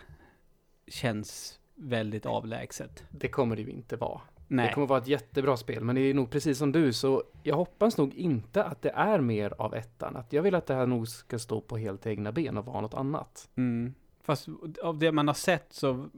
känns 0.88 1.60
väldigt 1.78 2.26
avlägset. 2.26 3.04
Det 3.12 3.28
kommer 3.28 3.56
det 3.56 3.62
ju 3.62 3.70
inte 3.70 3.96
vara. 3.96 4.22
Nej. 4.48 4.68
Det 4.68 4.74
kommer 4.74 4.88
vara 4.88 5.00
ett 5.00 5.08
jättebra 5.08 5.58
spel, 5.58 5.84
men 5.84 5.96
det 5.96 6.02
är 6.02 6.14
nog 6.14 6.30
precis 6.30 6.58
som 6.58 6.72
du, 6.72 6.94
så 6.94 7.24
jag 7.44 7.56
hoppas 7.56 7.98
nog 7.98 8.14
inte 8.14 8.64
att 8.64 8.82
det 8.82 8.90
är 8.90 9.22
mer 9.22 9.54
av 9.58 9.76
ettan. 9.76 10.16
Att 10.16 10.34
jag 10.34 10.44
vill 10.44 10.56
att 10.56 10.66
det 10.66 10.74
här 10.74 10.86
nog 10.86 11.08
ska 11.08 11.40
stå 11.40 11.62
på 11.62 11.78
helt 11.78 12.06
egna 12.08 12.32
ben 12.32 12.58
och 12.58 12.66
vara 12.66 12.82
något 12.82 12.94
annat. 12.94 13.50
Mm. 13.56 13.94
Fast 14.24 14.48
av 14.84 14.98
det 15.00 15.12
man 15.12 15.28
har 15.28 15.36
sett 15.36 15.74
så 15.74 16.10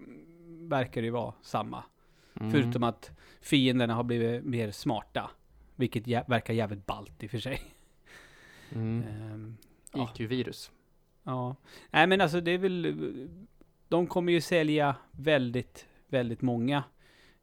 verkar 0.45 1.01
det 1.01 1.05
ju 1.05 1.11
vara 1.11 1.33
samma. 1.41 1.83
Mm. 2.39 2.51
Förutom 2.51 2.83
att 2.83 3.11
fienderna 3.41 3.93
har 3.95 4.03
blivit 4.03 4.43
mer 4.45 4.71
smarta. 4.71 5.29
Vilket 5.75 6.07
jä- 6.07 6.29
verkar 6.29 6.53
jävligt 6.53 6.85
ballt 6.85 7.23
i 7.23 7.27
och 7.27 7.31
för 7.31 7.39
sig. 7.39 7.61
Mm. 8.71 9.03
Ehm, 9.03 9.57
ja. 9.93 10.09
IQ-virus. 10.15 10.71
Ja, 11.23 11.55
nej 11.91 12.07
men 12.07 12.21
alltså 12.21 12.41
det 12.41 12.51
är 12.51 12.57
väl, 12.57 13.29
de 13.89 14.07
kommer 14.07 14.33
ju 14.33 14.41
sälja 14.41 14.95
väldigt, 15.11 15.85
väldigt 16.07 16.41
många 16.41 16.83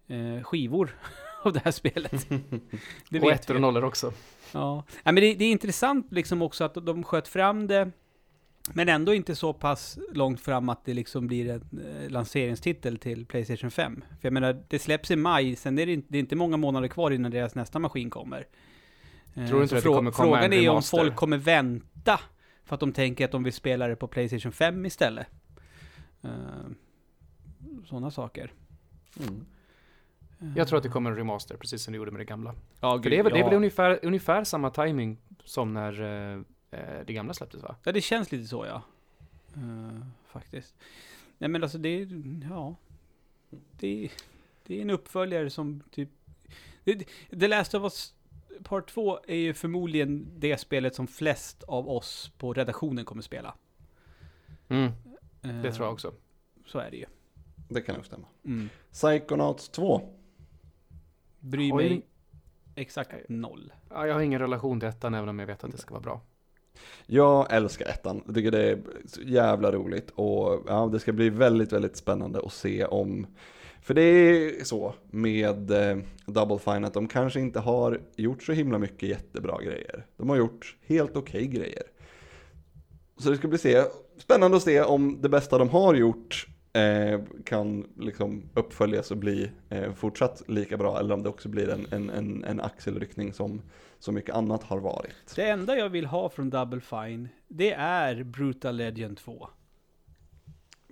eh, 0.07 0.43
skivor 0.43 0.97
av 1.43 1.53
det 1.53 1.61
här 1.65 1.71
spelet. 1.71 2.29
Det 3.11 3.21
och 3.21 3.33
ettor 3.33 3.55
och 3.55 3.61
nollor 3.61 3.85
också. 3.85 4.13
Ja, 4.53 4.85
nej, 5.03 5.15
men 5.15 5.23
det, 5.23 5.35
det 5.35 5.45
är 5.45 5.53
intressant 5.53 6.13
liksom 6.13 6.43
också 6.43 6.65
att 6.65 6.75
de 6.75 7.03
sköt 7.03 7.29
fram 7.29 7.67
det, 7.67 7.91
men 8.75 8.89
ändå 8.89 9.15
inte 9.15 9.35
så 9.35 9.53
pass 9.53 9.99
långt 10.13 10.41
fram 10.41 10.69
att 10.69 10.85
det 10.85 10.95
liksom 10.95 11.27
blir 11.27 11.51
en 11.51 11.81
eh, 12.03 12.11
lanseringstitel 12.11 12.99
till 12.99 13.27
Playstation 13.27 13.71
5. 13.71 14.05
För 14.21 14.27
jag 14.29 14.33
menar, 14.33 14.65
det 14.69 14.79
släpps 14.79 15.11
i 15.11 15.17
maj, 15.17 15.57
sen 15.57 15.79
är 15.79 15.87
det 15.87 15.93
inte, 15.93 16.09
det 16.11 16.19
är 16.19 16.21
inte 16.21 16.37
många 16.37 16.57
månader 16.57 16.89
kvar 16.89 17.11
innan 17.11 17.31
deras 17.31 17.55
nästa 17.55 17.79
maskin 17.79 18.11
kommer. 18.11 18.47
Eh, 19.35 19.49
Tror 19.49 19.59
du 19.59 19.63
inte 19.63 19.69
så 19.69 19.77
att 19.77 19.83
det 19.83 19.89
kommer 19.89 20.11
komma 20.11 20.37
Frågan 20.37 20.53
är 20.53 20.69
om 20.69 20.83
folk 20.83 21.17
kommer 21.17 21.39
vänta 21.39 22.21
för 22.65 22.75
att 22.75 22.81
de 22.81 22.93
tänker 22.93 23.25
att 23.25 23.33
de 23.33 23.43
vill 23.43 23.53
spela 23.53 23.89
det 23.89 23.97
på 23.97 24.09
Playstation 24.09 24.53
5 24.53 24.87
istället. 24.87 25.27
Sådana 27.85 28.11
saker. 28.11 28.53
Mm. 29.21 29.47
Jag 30.57 30.69
tror 30.69 30.77
att 30.77 30.83
det 30.83 30.89
kommer 30.89 31.11
en 31.11 31.17
remaster, 31.17 31.57
precis 31.57 31.83
som 31.83 31.93
det 31.93 31.97
gjorde 31.97 32.11
med 32.11 32.21
det 32.21 32.25
gamla. 32.25 32.55
Ja, 32.81 32.93
För 32.93 33.03
gud, 33.03 33.13
det 33.13 33.19
är 33.19 33.23
väl, 33.23 33.33
det 33.33 33.39
är 33.39 33.41
ja. 33.41 33.47
väl 33.47 33.57
ungefär, 33.57 33.99
ungefär 34.03 34.45
samma 34.45 34.71
timing 34.71 35.19
som 35.45 35.75
när 35.75 36.01
eh, 36.01 36.41
eh, 36.71 37.07
det 37.07 37.13
gamla 37.13 37.35
släpptes 37.35 37.63
va? 37.63 37.77
Ja, 37.83 37.93
det 37.93 38.01
känns 38.01 38.33
lite 38.33 38.45
så 38.45 38.67
ja. 38.67 38.83
Eh, 39.55 40.07
faktiskt. 40.27 40.77
Nej 41.39 41.51
men 41.51 41.63
alltså 41.63 41.79
det 41.79 42.09
ja. 42.51 42.77
Det, 43.79 44.11
det 44.67 44.79
är 44.79 44.83
en 44.83 44.91
uppföljare 44.91 45.51
som 45.51 45.83
typ... 45.91 46.09
Det, 46.85 47.09
The 47.41 47.49
Last 47.49 47.75
of 47.75 47.83
Us 47.83 48.15
Part 48.63 48.91
2 48.91 49.21
är 49.27 49.37
ju 49.37 49.55
förmodligen 49.55 50.29
det 50.37 50.59
spelet 50.59 50.95
som 50.95 51.07
flest 51.07 51.63
av 51.63 51.89
oss 51.89 52.33
på 52.39 52.53
redaktionen 52.53 53.05
kommer 53.05 53.23
spela. 53.23 53.55
Mm, 54.69 54.93
Eh, 55.07 55.16
det 55.63 55.73
tror 55.73 55.87
jag 55.87 55.93
också. 55.93 56.13
Så 56.67 56.79
är 56.79 56.91
det 56.91 56.97
ju. 56.97 57.07
Det 57.69 57.81
kan 57.81 57.95
nog 57.95 58.05
stämma. 58.05 58.27
Mm. 58.45 58.69
Psychonauts 58.93 59.69
2. 59.69 60.01
Bryr 61.41 61.73
Oj. 61.73 61.89
mig 61.89 62.03
exakt 62.75 63.29
noll. 63.29 63.73
Ja, 63.91 64.07
jag 64.07 64.15
har 64.15 64.21
ingen 64.21 64.41
relation 64.41 64.81
till 64.81 64.89
ettan, 64.89 65.15
även 65.15 65.29
om 65.29 65.39
jag 65.39 65.47
vet 65.47 65.65
att 65.65 65.73
det 65.73 65.79
ska 65.79 65.95
vara 65.95 66.03
bra. 66.03 66.21
Jag 67.07 67.53
älskar 67.53 67.87
ettan. 67.87 68.23
Jag 68.27 68.35
tycker 68.35 68.51
det 68.51 68.71
är 68.71 68.83
så 69.07 69.23
jävla 69.23 69.73
roligt 69.73 70.11
och 70.11 70.65
ja, 70.67 70.89
det 70.93 71.01
ska 71.01 71.13
bli 71.13 71.31
väldigt, 71.31 71.73
väldigt 71.73 71.97
spännande 71.97 72.41
att 72.45 72.53
se 72.53 72.85
om 72.85 73.27
för 73.87 73.95
det 73.95 74.03
är 74.03 74.65
så 74.65 74.95
med 75.11 75.71
eh, 75.71 75.99
Double 76.27 76.59
Fine 76.59 76.85
att 76.85 76.95
de 76.95 77.09
kanske 77.09 77.41
inte 77.41 77.61
har 77.61 78.01
gjort 78.17 78.43
så 78.43 78.53
himla 78.53 78.79
mycket 78.79 79.09
jättebra 79.09 79.63
grejer. 79.63 80.07
De 80.17 80.29
har 80.29 80.37
gjort 80.37 80.77
helt 80.87 81.17
okej 81.17 81.47
grejer. 81.47 81.83
Så 83.17 83.31
det 83.31 83.37
ska 83.37 83.49
bli 83.49 83.59
se, 83.59 83.83
spännande 84.19 84.57
att 84.57 84.63
se 84.63 84.83
om 84.83 85.23
det 85.23 85.29
bästa 85.29 85.59
de 85.59 85.69
har 85.69 85.95
gjort 85.95 86.47
eh, 86.73 87.21
kan 87.45 87.87
liksom 87.99 88.43
uppföljas 88.55 89.11
och 89.11 89.17
bli 89.17 89.51
eh, 89.69 89.93
fortsatt 89.93 90.43
lika 90.49 90.77
bra 90.77 90.99
eller 91.01 91.15
om 91.15 91.23
det 91.23 91.29
också 91.29 91.49
blir 91.49 91.69
en, 91.69 91.87
en, 91.91 92.11
en, 92.11 92.45
en 92.45 92.61
axelryckning 92.61 93.33
som 93.33 93.63
så 93.99 94.13
mycket 94.13 94.35
annat 94.35 94.63
har 94.63 94.79
varit. 94.81 95.35
Det 95.37 95.49
enda 95.49 95.77
jag 95.77 95.89
vill 95.89 96.07
ha 96.07 96.29
från 96.29 96.51
Double 96.51 96.81
Fine, 96.81 97.29
det 97.49 97.73
är 97.73 98.23
Brutal 98.25 98.77
Legend 98.77 99.17
2. 99.19 99.49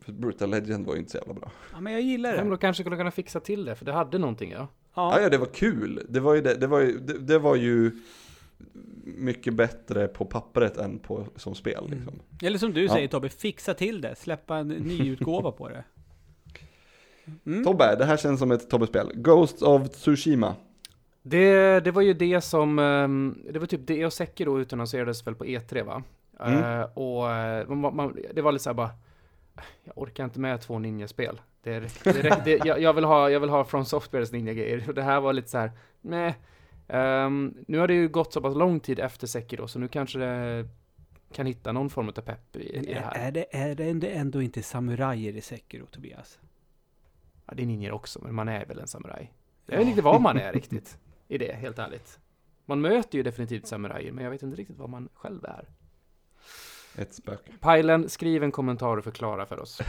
För 0.03 0.13
Brutal 0.13 0.51
Legend 0.51 0.87
var 0.87 0.95
ju 0.95 0.99
inte 1.01 1.11
så 1.13 1.19
jävla 1.19 1.35
bra. 1.35 1.51
Ja 1.73 1.81
men 1.81 1.93
jag 1.93 2.03
gillar 2.03 2.31
Ja, 2.31 2.37
men 2.37 2.45
det. 2.45 2.51
de 2.51 2.59
kanske 2.59 2.83
skulle 2.83 2.97
kunna 2.97 3.11
fixa 3.11 3.41
till 3.41 3.65
det, 3.65 3.75
för 3.75 3.85
det 3.85 3.93
hade 3.93 4.19
någonting 4.19 4.51
ja. 4.51 4.69
Ja, 4.95 5.21
ja, 5.21 5.29
det 5.29 5.39
var 5.39 5.47
kul. 5.47 6.07
Det 6.09 6.21
var 6.21 6.35
ju, 6.35 6.41
det, 6.41 6.55
det 6.55 6.67
var 6.67 6.81
ju, 6.81 6.99
det, 6.99 7.19
det 7.19 7.39
var 7.39 7.57
ju 7.57 7.91
mycket 9.05 9.55
bättre 9.55 10.09
på 10.09 10.25
pappret 10.25 10.77
än 10.77 10.99
på, 10.99 11.27
som 11.37 11.55
spel. 11.55 11.85
Liksom. 11.91 12.13
Eller 12.43 12.59
som 12.59 12.73
du 12.73 12.85
Ja. 12.85 12.93
säger 12.95 13.09
Tobbe, 13.09 13.29
fixa 13.29 13.75
till 13.75 14.01
det. 14.01 14.15
Släppa 14.19 14.57
en 14.57 14.69
ny 14.69 15.09
utgåva 15.13 15.53
på 15.53 15.69
det. 15.69 15.85
Mm. 17.47 17.65
Tobbe, 17.65 17.97
det 17.99 18.05
här 18.05 18.17
känns 18.17 18.41
som 18.41 18.51
ett 18.53 18.71
Tobbe-spel. 18.71 19.11
Ghosts 19.15 19.63
of 19.63 19.89
Tsushima. 19.91 20.55
Det, 21.23 21.81
det 21.81 21.91
var 21.91 22.03
ju 22.03 22.13
det 22.15 22.41
som, 22.41 22.79
ehm, 22.79 23.39
det 23.53 23.59
var 23.59 23.67
typ 23.67 23.81
det 23.87 24.07
och 24.07 24.13
Sekiro 24.13 24.61
utannonserades 24.61 25.27
väl 25.27 25.35
på 25.35 25.45
E3 25.45 25.83
va? 25.85 26.03
Mm. 26.41 26.81
Eh, 26.81 26.85
och 26.95 27.31
eh, 27.33 27.69
man, 27.69 27.97
man, 27.97 28.17
det 28.35 28.43
var 28.43 28.53
lite 28.53 28.63
så 28.63 28.71
här 28.71 28.75
bara, 28.75 28.91
jag 29.85 29.99
orkar 29.99 30.25
inte 30.25 30.41
med 30.41 30.61
två 30.61 30.79
ninjaspel. 30.79 31.41
Det, 31.63 31.75
är- 31.75 31.81
det, 32.05 32.29
är- 32.29 32.45
det, 32.45 32.61
jag, 32.65 32.81
jag, 32.83 32.93
vill 32.93 33.05
ha, 33.05 33.31
jag 33.31 33.41
vill 33.41 33.51
ha 33.51 33.65
från 33.65 33.87
Softwares 33.87 34.33
ninja-grejer. 34.33 34.85
Och 34.89 34.95
det 34.95 35.03
här 35.03 35.21
var 35.21 35.33
lite 35.33 35.49
så 35.49 35.59
här, 35.59 35.71
nej. 36.01 36.35
Ehm, 36.89 37.55
nu 37.67 37.79
har 37.79 37.89
det 37.89 37.95
ju 37.95 38.09
gått 38.09 38.33
så 38.33 38.41
pass 38.41 38.55
lång 38.57 38.81
tid 38.81 38.99
efter 38.99 39.27
Sekiro, 39.27 39.69
så 39.69 39.79
nu 39.79 39.89
kanske 39.89 40.19
det 40.19 40.69
kan 41.33 41.47
hitta 41.47 41.73
någon 41.73 41.91
form 41.91 42.09
av 42.09 42.13
pepp 42.13 42.57
i, 42.57 42.71
Men 42.75 42.85
i 42.85 42.87
det 42.87 42.93
är, 42.93 43.01
här. 43.01 43.15
är, 43.15 43.33
det, 43.33 43.47
är 43.51 43.75
det 43.95 44.11
ändå, 44.11 44.43
inte 44.43 44.63
samurajer 44.63 45.37
i 45.37 45.41
Sekiro, 45.41 45.87
Tobias? 45.87 46.41
Ja, 47.47 47.55
det 47.55 47.63
är 47.63 47.67
ninjor 47.67 47.93
också, 47.93 48.21
men 48.23 48.35
man 48.35 48.49
är 48.49 48.67
väl 48.67 48.79
en 48.79 48.87
samuraj. 48.87 49.33
Jag 49.67 49.79
vet 49.79 49.89
inte 49.89 50.03
vad 50.03 50.21
man 50.21 50.37
är 50.37 50.53
riktigt 50.61 50.99
i 51.29 51.39
det, 51.39 51.55
helt 51.55 51.79
ärligt. 51.79 52.19
Man 52.67 52.81
möter 52.81 53.19
ju 53.19 53.23
definitivt 53.23 53.67
samurajer, 53.67 54.13
men 54.13 54.25
jag 54.25 54.31
vet 54.31 54.43
inte 54.43 54.57
riktigt 54.57 54.79
vad 54.79 54.91
man 54.91 55.09
själv 55.15 55.45
är. 55.45 55.69
Ett 56.99 57.15
spöke. 57.15 57.53
Pajlen, 57.61 58.09
skriv 58.09 58.43
en 58.43 58.53
kommentar 58.53 58.97
och 58.97 59.05
förklara 59.05 59.47
för 59.47 59.61
oss. 59.61 59.81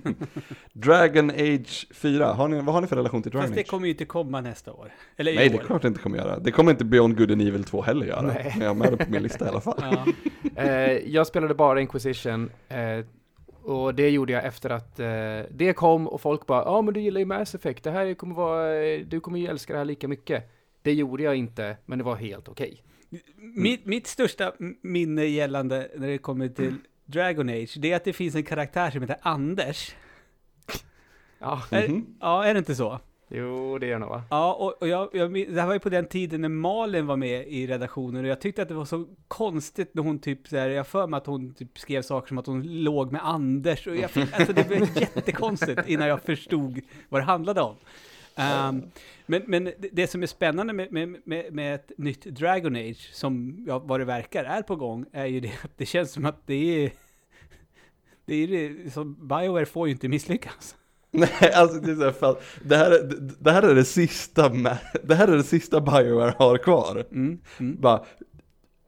Dragon 0.72 1.30
Age 1.30 1.86
4, 1.94 2.26
har 2.32 2.48
ni, 2.48 2.60
vad 2.60 2.74
har 2.74 2.80
ni 2.80 2.86
för 2.86 2.96
relation 2.96 3.22
till 3.22 3.32
Dragon 3.32 3.46
Fast 3.46 3.54
det 3.54 3.60
Age? 3.60 3.68
kommer 3.70 3.86
ju 3.86 3.92
inte 3.92 4.04
komma 4.04 4.40
nästa 4.40 4.72
år. 4.72 4.92
Eller 5.16 5.34
Nej, 5.34 5.48
det 5.48 5.54
år. 5.56 5.60
är 5.60 5.64
klart 5.64 5.82
det 5.82 5.88
inte 5.88 6.00
kommer 6.00 6.18
göra. 6.18 6.38
Det 6.38 6.52
kommer 6.52 6.70
inte 6.70 6.84
Beyond 6.84 7.18
Good 7.18 7.30
and 7.30 7.42
Evil 7.42 7.64
2 7.64 7.82
heller 7.82 8.06
göra. 8.06 8.22
Nej. 8.22 8.52
Men 8.52 8.60
jag 8.62 8.68
har 8.68 8.74
med 8.74 8.92
det 8.92 9.04
på 9.04 9.10
min 9.10 9.22
lista 9.22 9.46
i 9.46 9.48
alla 9.48 9.60
fall. 9.60 9.78
Ja. 9.80 10.06
Eh, 10.56 10.92
jag 10.92 11.26
spelade 11.26 11.54
bara 11.54 11.80
Inquisition, 11.80 12.50
eh, 12.68 13.04
och 13.62 13.94
det 13.94 14.10
gjorde 14.10 14.32
jag 14.32 14.44
efter 14.44 14.70
att 14.70 15.00
eh, 15.00 15.06
det 15.50 15.72
kom 15.76 16.08
och 16.08 16.20
folk 16.20 16.46
bara 16.46 16.64
ja 16.64 16.82
men 16.82 16.94
du 16.94 17.00
gillar 17.00 17.18
ju 17.18 17.24
Mass 17.24 17.54
Effect, 17.54 17.84
det 17.84 17.90
här 17.90 18.14
kommer 18.14 18.34
vara, 18.34 18.84
eh, 18.84 19.00
du 19.00 19.20
kommer 19.20 19.38
ju 19.38 19.46
älska 19.46 19.72
det 19.72 19.78
här 19.78 19.84
lika 19.84 20.08
mycket. 20.08 20.50
Det 20.82 20.92
gjorde 20.92 21.22
jag 21.22 21.36
inte, 21.36 21.76
men 21.86 21.98
det 21.98 22.04
var 22.04 22.16
helt 22.16 22.48
okej. 22.48 22.82
Mitt, 23.36 23.86
mitt 23.86 24.06
största 24.06 24.52
minne 24.82 25.24
gällande 25.24 25.90
när 25.96 26.08
det 26.08 26.18
kommer 26.18 26.48
till 26.48 26.74
Dragon 27.04 27.48
Age, 27.48 27.76
det 27.78 27.92
är 27.92 27.96
att 27.96 28.04
det 28.04 28.12
finns 28.12 28.34
en 28.34 28.42
karaktär 28.44 28.90
som 28.90 29.00
heter 29.00 29.16
Anders. 29.22 29.94
Ja, 31.38 31.62
Är, 31.70 31.88
Mhm. 31.88 32.06
Ja, 32.20 32.44
är 32.44 32.54
det 32.54 32.58
inte 32.58 32.74
så? 32.74 33.00
jo 33.28 33.78
det 33.78 33.86
är 33.86 33.90
det 33.90 33.98
nog 33.98 34.08
va? 34.08 34.22
Ja, 34.30 34.54
och, 34.54 34.82
och 34.82 34.88
jag, 34.88 35.08
jag, 35.12 35.32
det 35.34 35.60
här 35.60 35.66
var 35.66 35.74
ju 35.74 35.80
på 35.80 35.88
den 35.88 36.06
tiden 36.06 36.40
när 36.40 36.48
Malin 36.48 37.06
var 37.06 37.16
med 37.16 37.48
i 37.48 37.66
redaktionen 37.66 38.24
och 38.24 38.30
jag 38.30 38.40
tyckte 38.40 38.62
att 38.62 38.68
det 38.68 38.74
var 38.74 38.84
så 38.84 39.06
konstigt 39.28 39.94
när 39.94 40.02
hon 40.02 40.18
typ 40.18 40.48
så 40.48 40.56
här, 40.56 40.68
jag 40.68 40.86
för 40.86 41.06
mig 41.06 41.18
att 41.18 41.26
hon 41.26 41.54
typ 41.54 41.78
skrev 41.78 42.02
saker 42.02 42.28
som 42.28 42.38
att 42.38 42.46
hon 42.46 42.82
låg 42.82 43.12
med 43.12 43.26
Anders 43.28 43.86
och 43.86 43.96
jag 43.96 44.10
fick, 44.10 44.32
alltså 44.32 44.52
det 44.52 44.68
blev 44.68 44.98
jättekonstigt 44.98 45.80
innan 45.88 46.08
jag 46.08 46.22
förstod 46.22 46.80
vad 47.08 47.20
det 47.20 47.24
handlade 47.24 47.60
om. 47.60 47.76
Ehm, 48.40 48.82
men, 49.26 49.42
men 49.46 49.72
det- 49.92 50.06
som 50.06 50.22
är 50.22 50.26
spännande 50.26 50.72
med, 50.72 50.92
med, 50.92 51.52
med, 51.52 51.74
ett 51.74 51.92
nytt 51.98 52.24
Dragon 52.24 52.76
Age, 52.76 53.10
som 53.12 53.64
ja, 53.68 53.78
vad 53.78 54.00
det 54.00 54.04
verkar 54.04 54.44
är 54.44 54.62
på 54.62 54.76
gång, 54.76 55.04
är 55.12 55.26
ju 55.26 55.40
det 55.40 55.52
att 55.64 55.78
det 55.78 55.86
känns 55.86 56.12
som 56.12 56.24
att 56.26 56.46
det 56.46 56.84
är 56.84 56.92
det 58.24 58.34
är 58.34 58.46
det, 58.48 58.90
som 58.90 59.28
Bioware 59.28 59.66
får 59.66 59.88
ju 59.88 59.92
inte 59.92 60.08
misslyckas. 60.08 60.76
Nej, 61.12 61.52
alltså 61.54 61.80
det 61.80 61.90
är 61.92 61.96
så 61.96 62.04
här, 62.04 62.12
fan, 62.12 62.36
det 62.64 62.76
här, 62.76 62.90
är, 62.90 63.02
det, 63.04 63.34
det 63.40 63.52
här 63.52 63.62
är 63.62 63.74
det 63.74 63.84
sista, 63.84 64.48
det 65.02 65.14
här 65.14 65.28
är 65.28 65.36
det 65.36 65.42
sista 65.44 65.80
Bioware 65.80 66.34
har 66.38 66.58
kvar. 66.58 67.04
Mm, 67.12 67.38
mm. 67.60 67.80
Bara, 67.80 68.04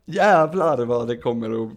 jävlar 0.05 0.85
vad 0.85 1.09
det 1.09 1.17
kommer 1.17 1.65
att, 1.67 1.73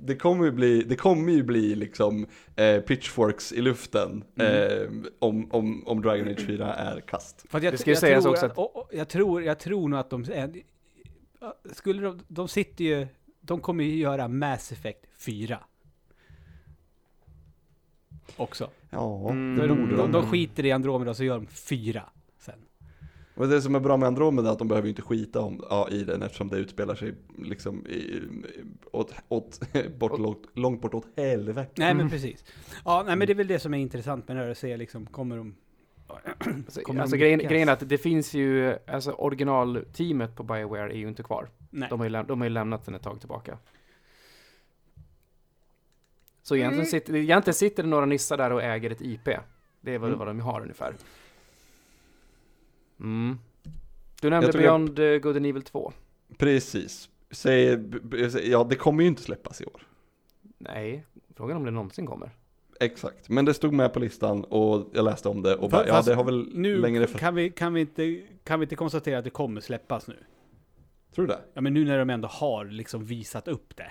det 0.00 0.16
kommer 0.16 0.44
ju 0.44 0.50
bli, 0.50 0.82
det 0.82 0.96
kommer 0.96 1.32
ju 1.32 1.42
bli 1.42 1.74
liksom 1.74 2.26
eh, 2.56 2.80
pitchforks 2.80 3.52
i 3.52 3.60
luften 3.60 4.24
eh, 4.40 4.88
om, 5.18 5.52
om, 5.52 5.86
om 5.86 6.02
Dragon 6.02 6.28
Age 6.28 6.40
4 6.46 6.74
är 6.74 7.00
kast. 7.00 7.44
För 7.48 7.58
att 7.58 7.64
jag, 7.64 7.72
Det 7.72 7.78
ska 7.78 7.90
ju 7.90 7.94
jag 7.94 8.00
sägas 8.00 8.22
tror 8.24 8.32
också 8.32 8.46
att, 8.46 8.58
att- 8.58 8.88
jag, 8.92 9.08
tror, 9.08 9.42
jag 9.42 9.58
tror 9.58 9.88
nog 9.88 10.00
att 10.00 10.10
de... 10.10 10.22
är- 10.22 10.62
Skulle 11.72 12.02
de... 12.02 12.20
De 12.28 12.48
sitter 12.48 12.84
ju... 12.84 13.06
De 13.40 13.60
kommer 13.60 13.84
ju 13.84 13.96
göra 13.96 14.28
Mass 14.28 14.72
Effect 14.72 15.04
4. 15.18 15.58
Också. 18.36 18.70
Ja, 18.90 19.30
Mm. 19.30 19.68
de, 19.68 19.96
de. 19.96 20.12
de 20.12 20.26
skiter 20.30 20.64
i 20.66 20.72
Andromeda 20.72 21.10
och 21.10 21.16
så 21.16 21.24
gör 21.24 21.34
de 21.34 21.46
4 21.46 22.02
Och 23.36 23.48
det 23.48 23.62
som 23.62 23.74
är 23.74 23.80
bra 23.80 23.96
med 23.96 24.06
Andromeda 24.06 24.48
är 24.48 24.52
att 24.52 24.58
de 24.58 24.68
behöver 24.68 24.88
inte 24.88 25.02
skita 25.02 25.40
om, 25.40 25.64
ja, 25.70 25.88
i 25.90 26.04
den 26.04 26.22
eftersom 26.22 26.48
det 26.48 26.56
utspelar 26.56 26.94
sig 26.94 27.14
liksom 27.38 27.86
i, 27.86 28.22
åt, 28.92 29.14
åt, 29.28 29.60
bort, 29.98 30.18
långt, 30.18 30.42
långt 30.54 30.80
bort 30.80 30.94
åt 30.94 31.06
helvete. 31.16 31.70
Nej 31.76 31.88
men 31.94 32.00
Mm. 32.00 32.10
precis. 32.10 32.44
Ja, 32.84 33.02
nej 33.06 33.16
men 33.16 33.26
det 33.26 33.32
är 33.32 33.34
väl 33.34 33.46
det 33.46 33.58
som 33.58 33.74
är 33.74 33.78
intressant 33.78 34.28
med 34.28 34.36
det 34.36 34.42
här, 34.42 34.50
att 34.50 34.58
se 34.58 34.76
liksom, 34.76 35.06
kommer 35.06 35.36
de... 35.36 35.54
Alltså, 36.38 36.80
Kommer 36.80 36.98
de 36.98 37.02
alltså 37.02 37.16
grejen, 37.16 37.38
grejen 37.38 37.68
är 37.68 37.72
att 37.72 37.88
det 37.88 37.98
finns 37.98 38.34
ju, 38.34 38.76
alltså 38.86 39.10
originalteamet 39.12 40.36
på 40.36 40.42
Bioware 40.42 40.92
är 40.92 40.96
ju 40.96 41.08
inte 41.08 41.22
kvar. 41.22 41.48
Nej. 41.70 41.88
De 41.90 42.00
har 42.00 42.06
ju, 42.06 42.10
läm- 42.16 42.26
de 42.26 42.40
har 42.40 42.46
ju 42.46 42.52
lämnat 42.54 42.84
den 42.84 42.94
ett 42.94 43.02
tag 43.02 43.20
tillbaka. 43.20 43.58
Så 46.42 46.56
egentligen 46.56 46.86
sitter, 46.86 47.16
egentligen 47.16 47.54
sitter 47.54 47.82
det 47.82 47.88
några 47.88 48.06
nissar 48.06 48.36
där 48.36 48.52
och 48.52 48.62
äger 48.62 48.90
ett 48.90 49.00
IP. 49.02 49.24
Det 49.80 49.94
är 49.94 49.98
väl 49.98 50.08
Mm. 50.08 50.18
vad 50.18 50.28
de 50.28 50.40
har 50.40 50.60
ungefär. 50.60 50.94
Mm. 53.00 53.38
Du 54.20 54.30
nämnde 54.30 54.46
Jag 54.46 54.62
Beyond 54.62 54.98
uh, 54.98 55.18
Good 55.18 55.36
and 55.36 55.46
Evil 55.46 55.62
2. 55.62 55.92
Precis. 56.38 57.08
Säg, 57.30 57.82
ja, 58.50 58.64
det 58.64 58.76
kommer 58.76 59.02
ju 59.02 59.08
inte 59.08 59.22
släppas 59.22 59.60
i 59.60 59.64
år. 59.64 59.82
Nej, 60.58 61.04
frågan 61.36 61.56
om 61.56 61.64
det 61.64 61.70
någonsin 61.70 62.06
kommer. 62.06 62.30
Exakt, 62.80 63.28
men 63.28 63.44
det 63.44 63.54
stod 63.54 63.72
med 63.72 63.92
på 63.92 64.00
listan 64.00 64.44
och 64.44 64.90
jag 64.92 65.04
läste 65.04 65.28
om 65.28 65.42
det 65.42 65.56
och 65.56 65.70
bara, 65.70 65.86
ja 65.86 66.02
det 66.02 66.14
har 66.14 66.24
väl 66.24 66.48
Nu 66.54 66.78
längre 66.78 67.06
för... 67.06 67.18
kan, 67.18 67.34
vi, 67.34 67.50
kan, 67.50 67.74
vi 67.74 67.80
inte, 67.80 68.20
kan 68.44 68.60
vi 68.60 68.64
inte 68.64 68.76
konstatera 68.76 69.18
att 69.18 69.24
det 69.24 69.30
kommer 69.30 69.60
släppas 69.60 70.08
nu? 70.08 70.16
Tror 71.14 71.26
du 71.26 71.32
det? 71.32 71.40
Ja 71.54 71.60
men 71.60 71.74
nu 71.74 71.84
när 71.84 71.98
de 71.98 72.10
ändå 72.10 72.28
har 72.28 72.64
liksom 72.64 73.04
visat 73.04 73.48
upp 73.48 73.76
det. 73.76 73.90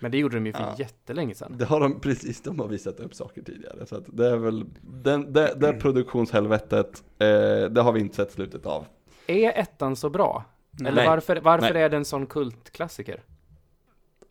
Men 0.00 0.10
det 0.10 0.18
gjorde 0.18 0.36
de 0.36 0.46
ju 0.46 0.52
för 0.52 0.60
Ja. 0.60 0.74
jättelänge 0.78 1.34
sedan. 1.34 1.54
Det 1.58 1.64
har 1.64 1.80
de 1.80 2.00
precis, 2.00 2.42
de 2.42 2.58
har 2.60 2.68
visat 2.68 3.00
upp 3.00 3.14
saker 3.14 3.42
tidigare. 3.42 3.86
Så 3.86 3.96
att 3.96 4.04
det 4.06 4.26
är 4.28 4.36
väl, 4.36 4.64
den, 4.82 5.32
det, 5.32 5.54
det 5.60 5.72
produktionshelvetet, 5.72 7.04
eh, 7.18 7.26
det 7.70 7.80
har 7.82 7.92
vi 7.92 8.00
inte 8.00 8.16
sett 8.16 8.32
slutet 8.32 8.66
av. 8.66 8.86
Är 9.26 9.52
ettan 9.58 9.96
så 9.96 10.10
bra? 10.10 10.44
Eller 10.80 10.92
Nej. 10.92 11.06
varför, 11.06 11.36
varför 11.36 11.74
Nej. 11.74 11.82
är 11.82 11.88
det 11.88 11.96
en 11.96 12.04
sån 12.04 12.26
kultklassiker? 12.26 13.22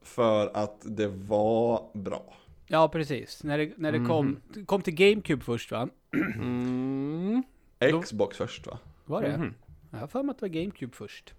För 0.01 0.51
att 0.53 0.77
det 0.83 1.07
var 1.07 1.81
bra. 1.93 2.33
Ja 2.67 2.87
precis. 2.89 3.43
När 3.43 3.57
det, 3.57 3.71
när 3.77 3.91
det 3.91 3.99
Mhm. 3.99 4.07
kom, 4.07 4.39
det 4.53 4.65
kom 4.65 4.81
till 4.81 4.95
GameCube 4.95 5.43
först 5.43 5.71
va? 5.71 5.89
Mm. 6.35 7.43
Då- 7.79 8.01
Xbox 8.01 8.37
först 8.37 8.67
va? 8.67 8.77
Var 9.05 9.21
det? 9.21 9.37
Mhm. 9.37 9.53
Jag 9.91 9.99
har 9.99 10.07
för 10.07 10.23
mig 10.23 10.31
att 10.31 10.39
det 10.39 10.43
var 10.47 10.53
GameCube 10.53 10.95
först. 10.95 11.33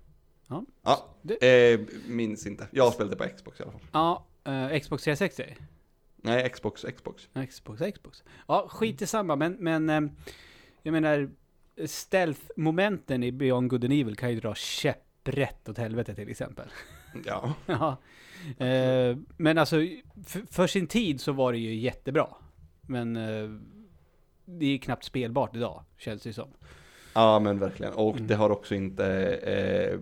Ja, 0.82 1.06
Det- 1.22 1.72
eh, 1.72 1.80
minns 2.06 2.46
inte. 2.46 2.68
Jag 2.72 2.92
spelade 2.92 3.16
på 3.16 3.24
Xbox 3.36 3.60
i 3.60 3.62
alla 3.62 3.72
fall. 3.72 3.80
Ja, 3.92 4.26
eh, 4.44 4.80
Xbox 4.80 5.04
360. 5.04 5.44
Nej, 6.16 6.48
Xbox, 6.50 6.84
Xbox. 6.96 7.28
Xbox, 7.50 7.82
Xbox. 7.94 8.22
Ja, 8.48 8.68
skit 8.70 9.02
i 9.02 9.06
samma, 9.06 9.36
men, 9.36 9.52
men 9.52 9.90
eh, 9.90 10.00
jag 10.82 10.92
menar, 10.92 11.30
stealth-momenten 11.86 13.22
i 13.24 13.32
Beyond 13.32 13.70
Good 13.70 13.84
and 13.84 13.92
Evil 13.92 14.16
kan 14.16 14.30
ju 14.30 14.40
dra 14.40 14.54
käpprätt 14.54 15.68
åt 15.68 15.78
helvete 15.78 16.14
till 16.14 16.28
exempel. 16.30 16.68
Ja. 17.24 17.54
ja. 17.66 17.96
Eh, 18.66 19.16
men 19.36 19.58
alltså, 19.58 19.76
för, 20.50 20.66
sin 20.66 20.86
tid 20.86 21.20
så 21.20 21.32
var 21.32 21.52
det 21.52 21.58
ju 21.58 21.74
jättebra. 21.74 22.28
Men 22.82 23.16
eh, 23.16 23.50
det 24.44 24.66
är 24.66 24.78
knappt 24.78 25.04
spelbart 25.04 25.56
idag, 25.56 25.84
känns 25.98 26.22
det 26.22 26.32
som. 26.32 26.48
Ja 27.18 27.38
men 27.38 27.58
verkligen, 27.58 27.92
och 27.92 28.14
Mm. 28.14 28.26
det 28.26 28.34
har 28.34 28.50
också 28.50 28.74
inte... 28.74 29.06
Eh, 29.42 29.92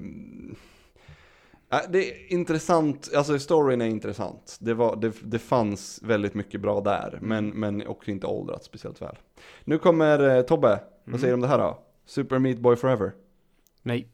äh, 1.79 1.85
det 1.91 1.99
är 2.11 2.33
intressant, 2.33 3.11
alltså 3.15 3.39
storyn 3.39 3.81
är 3.81 3.87
intressant. 3.87 4.57
Det, 4.61 4.75
var, 4.75 4.97
det, 4.97 5.13
det 5.23 5.39
fanns 5.39 6.03
väldigt 6.03 6.35
mycket 6.35 6.61
bra 6.61 6.81
där, 6.81 7.19
men, 7.23 7.49
men 7.49 7.87
också 7.87 8.11
inte 8.11 8.27
åldrats 8.27 8.67
speciellt 8.67 9.03
väl. 9.03 9.17
Nu 9.65 9.79
kommer 9.79 10.37
eh, 10.37 10.43
Tobbe, 10.43 10.69
vad 10.69 11.09
Mm. 11.09 11.21
säger 11.21 11.31
du 11.31 11.35
om 11.35 11.41
det 11.41 11.49
här 11.49 11.59
då? 11.59 11.79
Super 12.07 12.39
Meat 12.39 12.59
Boy 12.59 12.77
Forever? 12.77 13.13
Nej. 13.83 14.09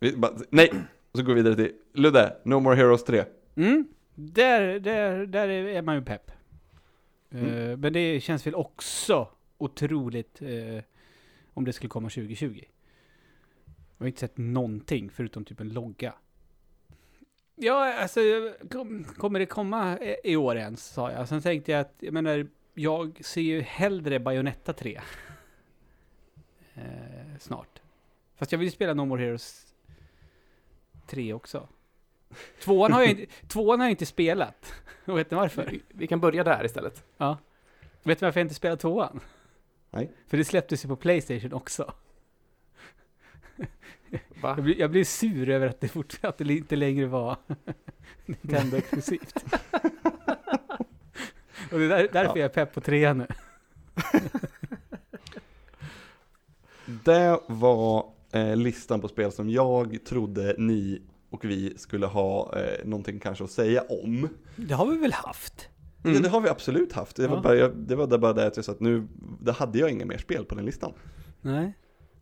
Vi, 0.00 0.16
bara, 0.16 0.32
nej! 0.50 0.70
Och 1.12 1.18
så 1.18 1.24
går 1.24 1.34
vi 1.34 1.42
vidare 1.42 1.54
till 1.56 1.72
Ludde, 1.94 2.36
No 2.44 2.60
More 2.60 2.76
Heroes 2.76 3.04
3. 3.04 3.24
Mm, 3.56 3.86
där, 4.14 4.80
där, 4.80 5.26
där 5.26 5.48
är 5.48 5.82
man 5.82 5.94
ju 5.94 6.02
pepp. 6.02 6.30
Eh, 7.30 7.40
Mm. 7.42 7.80
men 7.80 7.92
det 7.92 8.20
känns 8.20 8.46
väl 8.46 8.54
också 8.54 9.28
otroligt 9.58 10.42
eh, 10.42 10.82
om 11.54 11.64
det 11.64 11.72
skulle 11.72 11.88
komma 11.90 12.08
2020. 12.08 12.60
Jag 13.98 14.04
har 14.04 14.06
inte 14.06 14.20
sett 14.20 14.38
någonting 14.38 15.10
förutom 15.10 15.44
typ 15.44 15.60
en 15.60 15.68
logga. 15.68 16.14
Ja, 17.54 17.94
alltså 17.94 18.20
kom, 18.70 19.04
kommer 19.04 19.38
det 19.38 19.46
komma 19.46 19.98
i- 20.24 20.36
år 20.36 20.56
ens, 20.56 20.84
sa 20.86 21.12
jag. 21.12 21.28
Sen 21.28 21.42
tänkte 21.42 21.72
jag 21.72 21.80
att, 21.80 21.94
jag 21.98 22.14
menar, 22.14 22.46
jag 22.74 23.24
ser 23.24 23.40
ju 23.40 23.60
hellre 23.60 24.20
Bayonetta 24.20 24.72
3. 24.72 25.00
Eh, 26.74 27.38
snart. 27.40 27.82
Fast 28.36 28.52
jag 28.52 28.58
vill 28.58 28.66
ju 28.66 28.72
spela 28.72 28.94
No 28.94 29.04
More 29.04 29.22
Heroes 29.22 29.74
3 31.06 31.32
också. 31.32 31.68
Tvåan 32.60 32.92
har 32.92 33.00
jag 33.00 33.10
inte, 33.10 33.26
tvåan 33.48 33.80
har 33.80 33.86
jag 33.86 33.90
inte 33.92 34.06
spelat. 34.06 34.74
Och 35.04 35.18
vet 35.18 35.30
ni 35.30 35.36
varför? 35.36 35.66
Vi, 35.70 35.82
vi 35.88 36.06
kan 36.06 36.20
börja 36.20 36.44
där 36.44 36.64
istället. 36.64 37.04
Ja. 37.16 37.38
Vet 38.02 38.20
ni 38.20 38.24
varför 38.24 38.40
jag 38.40 38.44
inte 38.44 38.54
spelar 38.54 38.76
tvåan? 38.76 39.20
Nej. 39.92 40.10
För 40.26 40.36
det 40.36 40.44
släpptes 40.44 40.84
ju 40.84 40.88
på 40.88 40.96
Playstation 40.96 41.52
också. 41.52 41.94
Va? 44.42 44.54
Jag 44.56 44.64
blir, 44.64 44.80
jag 44.80 44.90
blir 44.90 45.04
sur 45.04 45.48
över 45.48 45.66
att 45.66 45.80
det, 45.80 45.88
fort, 45.88 46.18
att 46.20 46.38
det 46.38 46.54
inte 46.54 46.76
längre 46.76 47.06
var 47.06 47.36
Nintendo 48.26 48.76
exklusivt. 48.76 49.44
Och 51.72 51.78
det 51.78 51.84
är 51.84 51.88
där, 51.88 52.08
därför 52.12 52.18
Ja. 52.22 52.32
jag 52.36 52.44
är 52.44 52.48
pepp 52.48 52.74
på 52.74 52.80
trean 52.80 53.18
nu. 53.18 53.26
Det 57.04 57.40
var 57.46 58.12
eh, 58.32 58.56
listan 58.56 59.00
på 59.00 59.08
spel 59.08 59.32
som 59.32 59.50
jag 59.50 60.04
trodde 60.04 60.54
ni 60.58 61.02
och 61.30 61.44
vi 61.44 61.78
skulle 61.78 62.06
ha 62.06 62.58
eh, 62.58 62.84
någonting 62.84 63.20
kanske 63.20 63.44
att 63.44 63.50
säga 63.50 63.82
om. 63.82 64.28
Det 64.56 64.74
har 64.74 64.86
vi 64.86 64.96
väl 64.96 65.12
haft? 65.12 65.68
Ja, 66.02 66.20
det 66.20 66.28
har 66.28 66.40
vi 66.40 66.48
absolut 66.48 66.92
haft. 66.92 67.16
Det 67.16 67.28
var, 67.28 67.36
Ja. 67.36 67.42
bara, 67.42 67.54
jag, 67.54 67.76
det 67.76 67.94
var 67.96 68.18
bara 68.18 68.32
det 68.32 68.46
att 68.46 68.56
jag 68.56 68.64
sa 68.64 68.72
att 68.72 68.80
nu, 68.80 69.08
det 69.40 69.52
hade 69.52 69.78
jag 69.78 69.90
inga 69.90 70.06
mer 70.06 70.18
spel 70.18 70.44
på 70.44 70.54
den 70.54 70.64
listan. 70.64 70.92
Nej. 71.40 71.72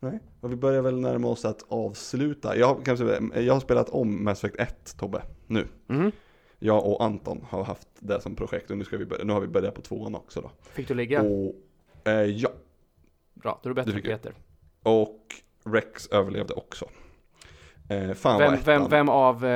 Nej. 0.01 0.21
Och 0.41 0.53
vi 0.53 0.57
börjar 0.57 0.83
väl 0.83 1.01
närma 1.01 1.29
oss 1.29 1.45
att 1.45 1.65
avsluta. 1.69 2.57
Jag, 2.57 2.85
kanske, 2.85 3.21
jag 3.41 3.53
har 3.55 3.61
spelat 3.61 3.89
om 3.89 4.25
Mass 4.25 4.45
Effect 4.45 4.61
1, 4.61 4.95
Tobbe, 4.99 5.23
nu. 5.47 5.67
Mm. 5.89 6.13
Jag 6.59 6.87
och 6.87 7.05
Anton 7.05 7.45
har 7.49 7.65
haft 7.65 7.89
det 7.99 8.21
som 8.21 8.37
projekt 8.37 8.71
och 8.71 8.79
nu, 8.79 8.85
ska 8.85 8.97
vi 8.97 9.07
börja, 9.07 9.25
nu 9.25 9.33
har 9.33 9.41
vi 9.41 9.47
börjat 9.47 9.75
på 9.75 9.81
tvåan 9.81 10.15
också 10.15 10.41
då. 10.41 10.51
Fick 10.63 10.89
du 10.89 10.95
ligga? 10.95 11.23
Och, 11.23 11.55
eh, 12.05 12.13
ja, 12.13 12.49
Bra, 13.35 13.61
då 13.63 13.71
är 13.71 13.75
du 13.75 13.75
bättre 13.75 13.93
än. 13.93 14.03
Peter. 14.03 14.35
och 14.83 15.19
Rex 15.65 16.07
överlevde 16.09 16.55
också. 16.55 16.89
Eh, 17.89 18.13
fan 18.13 18.39
Vem, 18.39 18.51
vad 18.51 18.65
vem, 18.65 18.89
vem 18.91 19.09
av, 19.09 19.45
eh, 19.45 19.51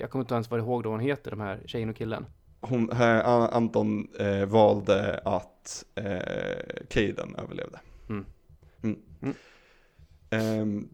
jag 0.00 0.10
kommer 0.10 0.22
inte 0.24 0.34
ens 0.34 0.50
vara 0.50 0.60
ihåg 0.60 0.82
då 0.82 0.90
hon 0.90 1.00
heter, 1.00 1.30
de 1.30 1.40
här 1.40 1.60
tjejen 1.66 1.88
och 1.90 1.96
killen. 1.96 2.26
Hon, 2.64 2.90
här, 2.92 3.22
An- 3.22 3.50
Anton 3.52 4.08
eh, 4.18 4.46
valde 4.46 5.18
att 5.24 5.84
eh, 5.94 6.84
Caden 6.88 7.36
överlevde. 7.38 7.80
Mm. 8.08 8.24
Mm. 8.82 8.98
Mm. 9.22 9.34
Ehm, 10.30 10.88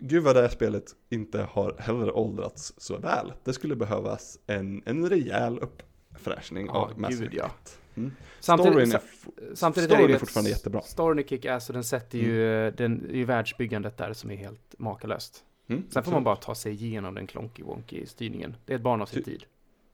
gud 0.00 0.22
vad 0.22 0.36
det 0.36 0.42
här 0.42 0.48
spelet 0.48 0.84
inte 1.10 1.42
har 1.42 1.76
heller 1.78 2.16
åldrats 2.16 2.74
så 2.76 2.98
väl. 2.98 3.32
Det 3.44 3.52
skulle 3.52 3.76
behövas 3.76 4.38
en, 4.46 4.82
en 4.86 5.08
rejäl 5.08 5.58
uppfräschning 5.58 6.66
Ja, 6.66 6.72
av 6.72 7.00
Mass 7.00 7.14
Effect 7.14 7.34
ja. 7.34 7.44
1. 7.64 7.78
Mm. 7.96 8.12
Samtidigt, 8.40 8.72
Storyn 8.72 8.92
är, 8.92 9.54
samtidigt 9.54 9.90
storyn 9.90 10.10
är 10.10 10.14
ett- 10.14 10.20
fortfarande 10.20 10.50
jättebra. 10.50 10.82
Storyn 10.82 11.18
är 11.18 11.22
kick-ass 11.22 11.68
och 11.68 11.72
den 11.74 11.84
sätter 11.84 12.18
ju, 12.18 12.70
den, 12.70 13.02
det 13.02 13.12
är 13.12 13.16
ju 13.16 13.24
världsbyggandet 13.24 13.96
där 13.96 14.12
som 14.12 14.30
är 14.30 14.36
helt 14.36 14.74
makalöst. 14.78 15.44
Mm, 15.68 15.82
Sen 15.90 16.02
får 16.02 16.12
man 16.12 16.24
bara 16.24 16.36
ta 16.36 16.54
sig 16.54 16.72
igenom 16.72 17.14
den 17.14 17.26
klonky 17.26 17.62
wonky 17.62 18.06
styrningen. 18.06 18.56
Det 18.66 18.72
är 18.72 18.76
ett 18.76 18.82
barn 18.82 19.02
av 19.02 19.06
sin 19.06 19.24
Ty- 19.24 19.30
tid. 19.30 19.44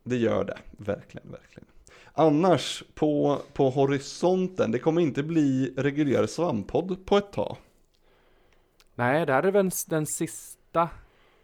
Det 0.03 0.17
gör 0.17 0.45
det, 0.45 0.59
verkligen, 0.71 1.31
verkligen. 1.31 1.67
Annars, 2.13 2.85
på, 2.95 3.43
på 3.53 3.71
horisonten, 3.71 4.71
det 4.71 4.79
kommer 4.79 5.01
inte 5.01 5.23
bli 5.23 5.75
reguljär 5.77 6.27
svamppodd 6.27 7.07
på 7.07 7.17
ett 7.17 7.33
tag. 7.33 7.57
Nej, 8.95 9.27
det 9.27 9.33
här 9.33 9.43
är 9.43 9.53
väl 9.53 9.71
den 9.89 10.07
sista 10.07 10.89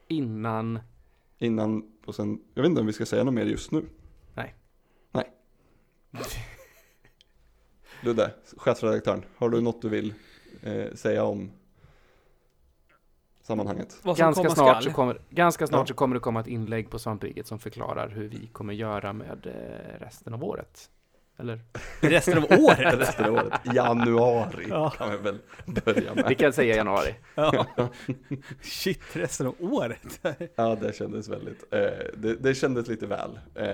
innan... 0.09 0.79
Innan, 1.39 1.93
och 2.05 2.15
sen, 2.15 2.41
jag 2.55 2.63
vet 2.63 2.69
inte 2.71 2.81
om 2.81 2.87
vi 2.87 2.93
ska 2.93 3.07
säga 3.07 3.25
något 3.25 3.35
mer 3.35 3.45
just 3.45 3.71
nu. 3.71 3.85
Nej. 4.35 4.55
Nej. 5.13 5.31
Ludde, 8.03 8.35
chefredaktören, 8.57 9.25
har 9.37 9.49
du 9.49 9.61
något 9.61 9.83
du 9.83 9.89
vill 9.89 10.15
eh, 10.63 10.95
säga 10.95 11.25
om 11.25 11.51
sammanhanget? 13.49 13.97
Ganska 14.17 14.51
snart, 14.51 14.83
så 14.85 14.91
kommer, 14.91 15.21
ganska 15.31 15.67
snart 15.67 15.81
Ja. 15.81 15.87
så 15.87 15.95
kommer 15.95 16.15
det 16.15 16.21
komma 16.21 16.41
ett 16.41 16.47
inlägg 16.47 16.91
på 16.91 16.99
Svampriket 16.99 17.47
som 17.47 17.59
förklarar 17.59 18.09
hur 18.09 18.29
vi 18.29 18.47
kommer 18.47 18.75
göra 18.75 19.13
med 19.13 19.47
eh, 19.47 20.01
resten 20.05 20.35
av 20.35 20.45
året. 20.45 20.91
Eller? 21.39 21.61
Resten 22.01 22.39
av 22.39 22.45
året? 22.45 22.95
Resten 22.99 23.25
av 23.25 23.35
året, 23.35 23.53
januari 23.75 24.67
Ja. 24.69 24.91
kan 24.91 25.11
vi 25.11 25.17
väl 25.17 25.39
börja 25.85 26.15
Vi 26.15 26.23
med. 26.23 26.39
kan 26.39 26.53
säga 26.53 26.77
januari. 26.77 27.15
Ja. 27.35 27.67
Shit, 28.63 29.03
resten 29.13 29.47
av 29.47 29.55
året? 29.61 30.21
Ja, 30.55 30.75
det 30.81 30.97
kändes 30.97 31.29
väldigt, 31.29 31.65
eh, 31.75 31.81
det, 32.17 32.35
det 32.35 32.55
kändes 32.55 32.89
lite 32.89 33.07
väl, 33.07 33.39
eh, 33.55 33.67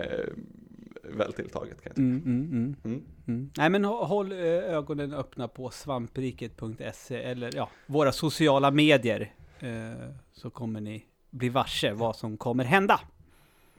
väl 1.02 1.32
tilltaget 1.32 1.82
kan 1.82 1.92
jag 1.94 1.96
tycka. 1.96 2.00
Mm, 2.02 2.22
mm, 2.24 2.50
mm. 2.52 2.76
Mm. 2.84 3.02
Mm. 3.26 3.50
Nej 3.56 3.70
men 3.70 3.84
hå- 3.84 4.04
håll 4.04 4.32
eh, 4.32 4.38
ögonen 4.48 5.14
öppna 5.14 5.48
på 5.48 5.70
svampriket.se 5.70 7.16
eller 7.22 7.50
ja, 7.56 7.68
våra 7.86 8.12
sociala 8.12 8.70
medier. 8.70 9.32
Eh, 9.64 10.08
så 10.32 10.50
kommer 10.50 10.80
ni 10.80 11.04
bli 11.30 11.48
varse 11.48 11.92
vad 11.92 12.16
som 12.16 12.36
kommer 12.36 12.64
hända. 12.64 13.00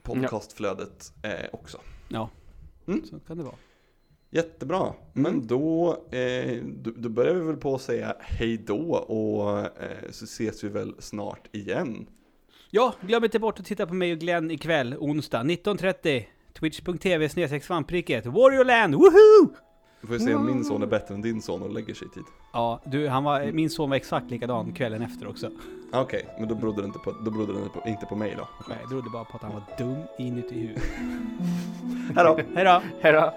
Podcastflödet 0.02 1.14
eh, 1.24 1.32
också. 1.54 1.78
Ja, 2.10 2.30
Mm. 2.88 3.06
så 3.06 3.20
kan 3.20 3.38
det 3.38 3.44
vara. 3.44 3.56
Jättebra, 4.30 4.94
men 5.14 5.48
då, 5.48 5.92
eh, 6.12 6.64
då, 6.64 6.92
då 6.96 7.10
börjar 7.10 7.34
vi 7.34 7.42
väl 7.42 7.58
på 7.58 7.76
att 7.76 7.82
säga 7.82 8.16
hej 8.20 8.58
då 8.58 8.96
och 8.96 9.60
eh, 9.60 10.12
så 10.12 10.26
ses 10.26 10.64
vi 10.64 10.70
väl 10.70 10.96
snart 11.00 11.56
igen. 11.56 12.08
Ja, 12.70 12.94
glöm 13.02 13.24
inte 13.24 13.40
bort 13.40 13.60
att 13.60 13.66
titta 13.66 13.88
på 13.88 13.94
mig 13.94 14.12
och 14.14 14.20
Glenn 14.20 14.52
ikväll, 14.52 14.96
onsdag 15.00 15.44
19.30. 15.44 16.26
Twitch.tv 16.54 17.30
snedstreck 17.30 17.64
svampriket. 17.64 18.26
Warriorland, 18.26 18.96
woho! 18.96 19.56
Vi 20.10 20.20
får 20.20 20.26
se 20.26 20.36
om 20.36 20.46
min 20.46 20.64
son 20.64 20.82
är 20.84 20.88
bättre 20.88 21.16
än 21.16 21.22
din 21.22 21.42
son 21.42 21.62
och 21.62 21.74
lägger 21.74 21.94
sig 21.94 22.08
i 22.08 22.12
tid. 22.12 22.24
Ja, 22.54 22.82
du, 22.86 23.08
han 23.08 23.24
var, 23.24 23.52
min 23.52 23.70
son 23.70 23.90
var 23.90 23.98
exakt 23.98 24.32
likadan 24.32 24.74
kvällen 24.74 25.02
efter 25.02 25.28
också. 25.28 25.50
Ah, 25.92 26.02
Okej, 26.02 26.26
men 26.40 26.48
då 26.48 26.56
berodde 26.56 26.82
det 26.82 26.86
inte 26.86 27.00
på, 27.00 27.12
då 27.26 27.32
berodde 27.32 27.54
det 27.54 27.60
inte 27.60 27.80
på, 27.80 27.90
inte 27.90 28.06
på 28.06 28.16
mig 28.16 28.36
då. 28.38 28.48
Nej, 28.70 28.78
det 28.82 28.90
berodde 28.90 29.10
bara 29.10 29.24
på 29.24 29.38
att 29.38 29.44
han 29.44 29.54
var 29.54 29.64
dum 29.78 29.98
inuti 30.18 30.56
huvudet. 30.60 30.84
Hej 32.56 32.64
då! 32.66 32.82
Hej 33.02 33.32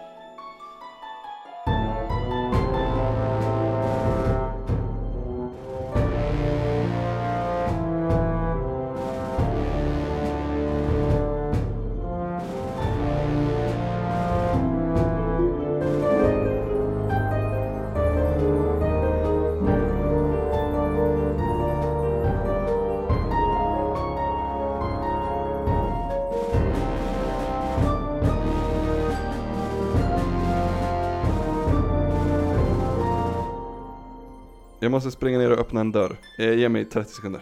måste 34.99 35.11
springa 35.11 35.39
ner 35.39 35.53
och 35.53 35.59
öppna 35.59 35.81
en 35.81 35.93
dörr. 35.93 36.17
Eh, 36.39 36.53
ge 36.53 36.69
mig 36.69 36.85
30 36.85 37.11
sekunder. 37.11 37.41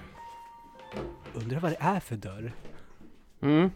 Undrar 1.34 1.60
vad 1.60 1.72
det 1.72 1.76
är 1.80 2.00
för 2.00 2.16
dörr? 2.16 2.52
Mm. 3.40 3.70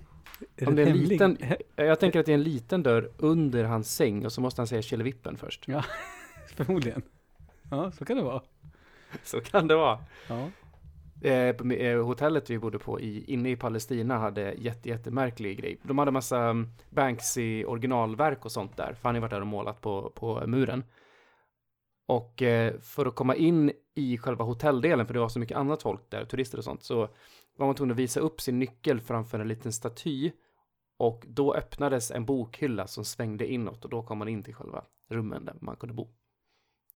Är 0.57 0.69
Om 0.69 0.75
det 0.75 0.83
är 0.83 0.87
en 0.87 0.93
hemlig? 0.93 1.09
liten, 1.09 1.39
jag 1.77 2.01
tänker 2.01 2.21
att 2.21 2.27
det 2.27 2.33
är 2.33 2.35
en 2.35 2.43
liten 2.43 2.83
dörr 2.83 3.11
under 3.17 3.65
hans 3.65 3.95
säng 3.95 4.27
och 4.27 4.33
så 4.33 4.41
måste 4.41 4.61
han 4.61 4.67
säga 4.67 4.83
Killevippen 4.83 5.37
först. 5.37 5.67
Förmodligen. 6.57 7.03
Ja, 7.71 7.91
så 7.91 8.05
kan 8.05 8.17
det 8.17 8.23
vara. 8.23 8.43
Så 9.25 9.41
kan 9.41 9.69
det 9.69 9.77
vara. 9.77 9.99
Ja. 10.29 10.49
Eh, 11.23 11.73
eh, 11.73 12.05
hotellet 12.05 12.51
vi 12.51 12.59
bodde 12.59 12.79
på 12.79 13.01
i, 13.01 13.25
inne 13.33 13.51
i 13.51 13.57
Palestina 13.57 14.19
hade 14.19 14.55
jätte, 14.59 14.89
jättemärklig 14.89 15.59
grej. 15.59 15.79
De 15.83 15.99
hade 15.99 16.11
massa 16.11 16.51
um, 16.51 16.69
Banksy 16.91 17.65
originalverk 17.65 18.45
och 18.45 18.53
sånt 18.53 18.77
där. 18.77 18.95
För 19.01 19.09
han 19.09 19.15
har 19.15 19.23
varit 19.23 19.31
där 19.31 19.41
och 19.41 19.47
målat 19.47 19.81
på, 19.81 20.13
på 20.15 20.47
muren. 20.47 20.85
Och 22.11 22.43
eh, 22.43 22.81
för 22.81 23.07
att 23.07 23.15
komma 23.15 23.35
in 23.35 23.73
i 23.95 24.19
själva 24.19 24.45
hotelldelen, 24.45 25.07
för 25.07 25.15
det 25.15 25.21
var 25.21 25.29
så 25.29 25.39
mycket 25.39 25.57
annat 25.57 25.83
folk 25.83 26.11
där, 26.11 26.25
turister 26.25 26.59
och 26.59 26.65
sånt, 26.65 26.83
så 26.83 27.09
var 27.57 27.67
man 27.67 27.75
tvungen 27.75 27.93
att 27.93 27.99
visa 27.99 28.21
upp 28.21 28.41
sin 28.41 28.59
nyckel 28.59 29.01
framför 29.01 29.39
en 29.39 29.49
liten 29.49 29.73
staty. 29.73 30.31
Och 30.99 31.25
då 31.29 31.55
öppnades 31.55 32.11
en 32.11 32.25
bokhylla 32.25 32.87
som 32.87 33.05
svängde 33.05 33.53
inåt 33.53 33.85
och 33.85 33.91
då 33.91 34.03
kom 34.03 34.19
man 34.19 34.29
in 34.29 34.43
till 34.43 34.55
själva 34.55 34.85
rummen 35.09 35.45
där 35.45 35.57
man 35.61 35.77
kunde 35.77 35.95
bo. 35.95 36.09